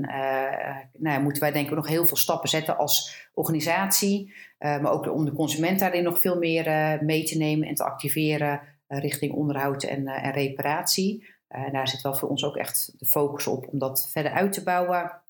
nou, 0.97 1.21
moeten 1.21 1.41
wij 1.41 1.51
denk 1.51 1.69
ik 1.69 1.75
nog 1.75 1.87
heel 1.87 2.05
veel 2.05 2.17
stappen 2.17 2.49
zetten 2.49 2.77
als 2.77 3.27
organisatie. 3.33 4.33
maar 4.57 4.91
ook 4.91 5.13
om 5.13 5.25
de 5.25 5.33
consument 5.33 5.79
daarin 5.79 6.03
nog 6.03 6.19
veel 6.19 6.37
meer 6.37 6.97
mee 7.03 7.23
te 7.23 7.37
nemen 7.37 7.67
en 7.67 7.75
te 7.75 7.83
activeren. 7.83 8.72
Eh, 8.93 8.99
richting 8.99 9.33
onderhoud 9.33 9.83
en, 9.83 10.07
eh, 10.07 10.25
en 10.25 10.31
reparatie. 10.31 11.27
Eh, 11.47 11.71
daar 11.71 11.87
zit 11.87 12.01
wel 12.01 12.15
voor 12.15 12.29
ons 12.29 12.45
ook 12.45 12.55
echt 12.55 12.93
de 12.97 13.05
focus 13.05 13.47
op 13.47 13.67
om 13.67 13.79
dat 13.79 14.09
verder 14.11 14.31
uit 14.31 14.53
te 14.53 14.63
bouwen. 14.63 15.21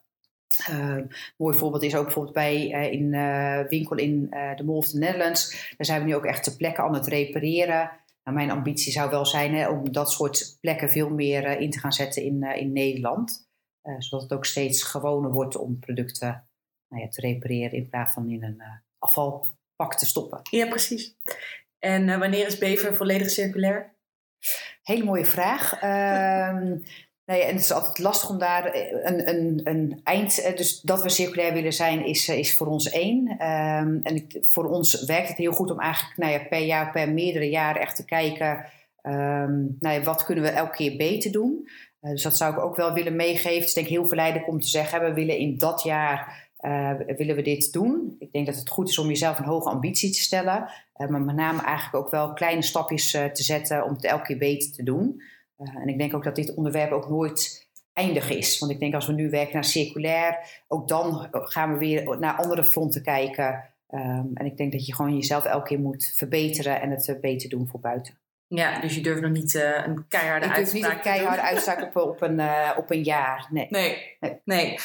Uh, 0.70 0.98
mooi 1.38 1.58
voorbeeld 1.58 1.84
is 1.84 1.96
ook 1.96 2.04
bijvoorbeeld 2.04 2.36
bij 2.36 2.72
uh, 2.72 2.92
in 2.92 3.14
uh, 3.14 3.68
winkel 3.68 3.98
in 3.98 4.30
de 4.56 4.64
Mall 4.64 4.76
of 4.76 4.88
the 4.88 4.98
Netherlands. 4.98 5.52
Daar 5.78 5.86
zijn 5.86 6.02
we 6.02 6.08
nu 6.08 6.16
ook 6.16 6.26
echt 6.26 6.44
te 6.44 6.56
plekken 6.56 6.84
aan 6.84 6.94
het 6.94 7.08
repareren. 7.08 7.92
Nou, 8.24 8.38
mijn 8.38 8.52
ambitie 8.52 8.92
zou 8.92 9.10
wel 9.10 9.26
zijn 9.26 9.56
hè, 9.56 9.70
om 9.70 9.92
dat 9.92 10.12
soort 10.12 10.58
plekken 10.62 10.90
veel 10.90 11.10
meer 11.10 11.60
in 11.60 11.70
te 11.70 11.80
gaan 11.80 11.94
zetten 11.94 12.24
in, 12.24 12.44
in 12.44 12.72
Nederland. 12.72 13.48
zodat 13.98 14.22
het 14.22 14.34
ook 14.34 14.46
steeds 14.46 14.84
gewoner 14.84 15.32
wordt 15.32 15.56
om 15.56 15.80
producten 15.80 16.48
nou 16.88 17.02
ja, 17.02 17.10
te 17.10 17.22
repareren 17.22 17.78
in 17.78 17.90
plaats 17.90 18.14
van 18.14 18.30
in 18.30 18.44
een 18.44 18.62
afvalpak 19.00 19.96
te 19.96 20.06
stoppen. 20.06 20.40
Ja, 20.50 20.68
precies. 20.68 21.16
En 21.84 22.08
uh, 22.08 22.18
wanneer 22.18 22.48
is 22.48 22.58
Bever 22.58 22.96
volledig 22.96 23.30
circulair? 23.30 23.94
Hele 24.84 25.04
mooie 25.04 25.26
vraag. 25.26 25.74
Um, 25.74 25.80
nou 27.26 27.40
ja, 27.40 27.46
en 27.46 27.54
het 27.54 27.64
is 27.64 27.72
altijd 27.72 28.00
lastig 28.00 28.30
om 28.30 28.40
daar 28.40 28.66
eh, 28.66 29.04
een, 29.04 29.30
een, 29.30 29.62
een 29.64 30.02
eind. 30.04 30.42
Eh, 30.42 30.56
dus 30.56 30.82
dat 30.82 31.04
we 31.04 31.10
circulair 31.10 31.54
willen 31.54 31.74
zijn, 31.74 32.06
is, 32.06 32.30
is 32.30 32.56
voor 32.56 32.68
ons 32.68 32.90
één. 32.90 33.30
Um, 33.32 34.00
en 34.04 34.28
voor 34.42 34.66
ons 34.66 35.04
werkt 35.04 35.28
het 35.28 35.38
heel 35.38 35.52
goed 35.52 35.72
om 35.72 35.80
eigenlijk 35.80 36.18
nou 36.18 36.32
ja, 36.32 36.40
per 36.40 36.60
jaar, 36.60 36.92
per 36.92 37.10
meerdere 37.10 37.50
jaren 37.50 37.82
echt 37.82 37.96
te 37.96 38.06
kijken. 38.06 38.66
Um, 39.02 39.78
nou 39.80 39.96
ja, 39.96 40.02
wat 40.02 40.24
kunnen 40.24 40.44
we 40.44 40.50
elke 40.50 40.76
keer 40.76 40.98
beter 40.98 41.32
doen? 41.32 41.70
Uh, 42.02 42.12
dus 42.12 42.24
dat 42.24 42.38
zou 42.38 42.54
ik 42.54 42.60
ook 42.60 42.76
wel 42.76 42.94
willen 42.94 43.16
meegeven. 43.16 43.58
Het 43.58 43.68
is 43.68 43.74
denk 43.74 43.88
ik 43.88 43.94
heel 43.94 44.08
verleidelijk 44.08 44.48
om 44.48 44.60
te 44.60 44.68
zeggen: 44.68 45.02
we 45.02 45.14
willen 45.14 45.38
in 45.38 45.58
dat 45.58 45.84
jaar 45.84 46.43
uh, 46.64 46.92
willen 47.18 47.36
we 47.36 47.42
dit 47.42 47.74
doen? 47.74 48.16
Ik 48.20 48.32
denk 48.32 48.46
dat 48.46 48.56
het 48.56 48.70
goed 48.70 48.90
is 48.90 48.98
om 48.98 49.08
jezelf 49.08 49.40
een 49.40 49.46
hoge 49.46 49.70
ambitie 49.70 50.12
te 50.12 50.20
stellen. 50.20 50.70
Uh, 50.98 51.08
maar 51.08 51.22
met 51.22 51.36
name 51.36 51.62
eigenlijk 51.62 52.06
ook 52.06 52.12
wel 52.12 52.34
kleine 52.34 52.62
stapjes 52.62 53.14
uh, 53.14 53.26
te 53.26 53.44
zetten 53.44 53.84
om 53.84 53.94
het 53.94 54.04
elke 54.04 54.24
keer 54.24 54.38
beter 54.38 54.72
te 54.72 54.84
doen. 54.84 55.22
en 55.58 55.88
ik 55.88 55.98
denk 55.98 56.14
ook 56.14 56.24
dat 56.24 56.36
dit 56.36 56.54
onderwerp 56.54 56.92
ook 56.92 57.10
nooit 57.10 57.68
eindig 57.94 58.30
is. 58.30 58.60
Want 58.60 58.72
ik 58.72 58.80
denk 58.80 58.94
als 58.94 59.08
we 59.08 59.14
nu 59.14 59.30
werken 59.30 59.54
naar 59.54 59.64
circulair, 59.64 60.62
ook 60.68 60.88
dan 60.88 61.28
gaan 61.32 61.74
we 61.74 61.78
weer 61.78 62.20
naar 62.20 62.36
andere 62.36 62.64
fronten 62.64 63.04
kijken. 63.04 63.64
Um, 63.90 64.32
en 64.34 64.46
ik 64.46 64.58
denk 64.58 64.72
dat 64.72 64.86
je 64.86 64.96
gewoon 64.96 65.16
jezelf 65.16 65.46
elke 65.46 65.68
keer 65.68 65.80
moet 65.80 66.14
verbeteren 66.16 66.82
en 66.82 66.90
het 66.90 67.18
beter 67.22 67.50
doen 67.50 67.68
voor 67.68 67.80
buiten. 67.80 68.18
Ja, 68.48 68.80
dus 68.80 68.96
je 68.96 69.02
durft 69.02 69.22
nog 69.22 69.32
niet 69.32 69.54
een 69.54 70.08
keiharde 70.08 70.50
uitspraak 70.50 70.66
te 70.66 70.72
doen. 70.72 70.82
niet 70.82 70.92
een 70.92 71.02
keiharde 71.02 71.42
uitspraak 71.42 71.82
op, 71.82 71.96
op, 71.96 72.22
een, 72.22 72.42
op 72.78 72.92
een 72.92 73.04
jaar. 73.04 73.48
Nee. 73.50 73.68
nee. 73.70 74.18
nee. 74.20 74.40
nee. 74.44 74.78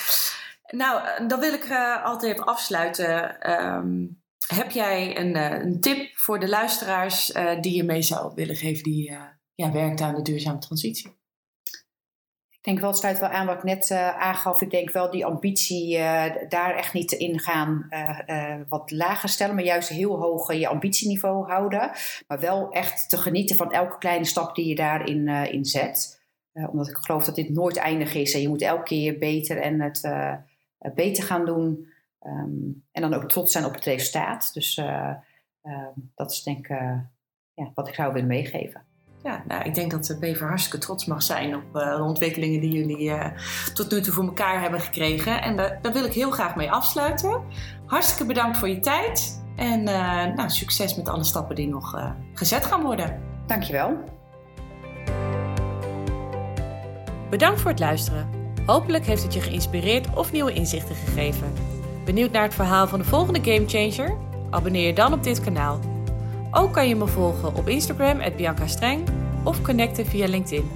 Nou, 0.70 1.06
eh, 1.06 1.28
dan 1.28 1.40
wil 1.40 1.52
ik 1.52 1.64
uh, 1.64 2.04
altijd 2.04 2.40
afsluiten. 2.40 3.50
Um, 3.50 4.22
heb 4.46 4.70
jij 4.70 5.18
een, 5.18 5.36
uh, 5.36 5.64
een, 5.64 5.80
tip 5.80 6.10
voor 6.18 6.40
de 6.40 6.48
luisteraars 6.48 7.32
die 7.60 7.76
je 7.76 7.84
mee 7.84 8.02
zou 8.02 8.32
willen 8.34 8.56
geven 8.56 8.82
die 8.82 9.12
ja, 9.54 9.72
werkt 9.72 10.00
aan 10.00 10.14
de 10.14 10.22
duurzame 10.22 10.58
transitie? 10.58 11.16
Ik 12.50 12.74
denk 12.74 12.80
wel, 12.80 12.90
het 12.90 12.98
sluit 12.98 13.18
wel 13.18 13.28
aan 13.28 13.46
wat 13.46 13.56
ik 13.56 13.62
net 13.62 13.90
aangaf. 14.18 14.60
Ik 14.60 14.70
denk 14.70 14.90
wel 14.90 15.10
die 15.10 15.24
ambitie 15.24 15.98
daar 16.48 16.74
echt 16.74 16.92
niet 16.92 17.12
in 17.12 17.40
gaan 17.40 17.88
wat 18.68 18.90
lager 18.90 19.28
stellen, 19.28 19.54
maar 19.54 19.64
juist 19.64 19.88
heel 19.88 20.20
hoog 20.20 20.52
je 20.52 20.68
ambitieniveau 20.68 21.46
houden. 21.46 21.90
Maar 22.26 22.40
wel 22.40 22.70
echt 22.70 23.08
te 23.08 23.16
genieten 23.18 23.56
van 23.56 23.72
elke 23.72 23.98
kleine 23.98 24.24
stap 24.24 24.54
die 24.54 24.66
je 24.66 24.74
daarin 24.74 25.28
in 25.28 25.64
zet. 25.64 26.20
omdat 26.52 26.88
ik 26.88 26.96
geloof 26.96 27.24
dat 27.24 27.34
dit 27.34 27.50
nooit 27.50 27.76
eindig 27.76 28.14
is 28.14 28.34
en 28.34 28.40
je 28.40 28.48
moet 28.48 28.62
elke 28.62 28.82
keer 28.82 29.18
beter 29.18 29.58
en 29.58 29.80
het 29.80 30.04
eh, 30.04 30.34
beter 30.94 31.24
gaan 31.24 31.44
doen. 31.44 31.88
Ehm, 32.18 32.70
en 32.92 33.02
dan 33.02 33.14
ook 33.14 33.28
trots 33.28 33.52
zijn 33.52 33.64
op 33.64 33.74
het 33.74 33.84
resultaat. 33.84 34.50
Dus 34.52 34.76
eh, 34.76 35.14
ehm, 35.62 35.92
dat 36.14 36.30
is 36.30 36.42
denk 36.42 36.58
ik 36.58 36.68
eh, 36.68 36.98
ja, 37.54 37.70
wat 37.74 37.88
ik 37.88 37.94
zou 37.94 38.12
willen 38.12 38.28
meegeven. 38.28 38.86
Ja, 39.22 39.42
nou, 39.46 39.64
ik 39.64 39.74
denk 39.74 39.90
dat 39.90 40.04
de 40.04 40.18
Bever 40.18 40.48
hartstikke 40.48 40.78
trots 40.78 41.06
mag 41.06 41.22
zijn 41.22 41.54
op 41.54 41.72
de 41.72 42.02
ontwikkelingen 42.02 42.60
die 42.60 42.72
jullie 42.72 43.12
tot 43.74 43.90
nu 43.90 44.00
toe 44.00 44.12
voor 44.12 44.24
elkaar 44.24 44.60
hebben 44.60 44.80
gekregen. 44.80 45.42
En 45.42 45.56
daar 45.56 45.92
wil 45.92 46.04
ik 46.04 46.12
heel 46.12 46.30
graag 46.30 46.56
mee 46.56 46.70
afsluiten. 46.70 47.42
Hartstikke 47.86 48.26
bedankt 48.26 48.58
voor 48.58 48.68
je 48.68 48.80
tijd. 48.80 49.42
En 49.56 49.82
nou, 50.34 50.50
succes 50.50 50.96
met 50.96 51.08
alle 51.08 51.24
stappen 51.24 51.56
die 51.56 51.68
nog 51.68 52.14
gezet 52.32 52.64
gaan 52.64 52.82
worden. 52.82 53.22
Dankjewel. 53.46 53.96
Bedankt 57.30 57.60
voor 57.60 57.70
het 57.70 57.80
luisteren. 57.80 58.37
Hopelijk 58.68 59.06
heeft 59.06 59.22
het 59.22 59.34
je 59.34 59.40
geïnspireerd 59.40 60.14
of 60.14 60.32
nieuwe 60.32 60.52
inzichten 60.52 60.94
gegeven. 60.94 61.52
Benieuwd 62.04 62.32
naar 62.32 62.42
het 62.42 62.54
verhaal 62.54 62.86
van 62.86 62.98
de 62.98 63.04
volgende 63.04 63.40
Gamechanger? 63.42 64.16
Abonneer 64.50 64.86
je 64.86 64.92
dan 64.92 65.12
op 65.12 65.22
dit 65.22 65.40
kanaal. 65.40 65.80
Ook 66.50 66.72
kan 66.72 66.88
je 66.88 66.96
me 66.96 67.06
volgen 67.06 67.54
op 67.54 67.68
Instagram, 67.68 68.20
Bianca 68.36 68.66
Streng, 68.66 69.08
of 69.44 69.62
connecten 69.62 70.06
via 70.06 70.26
LinkedIn. 70.26 70.70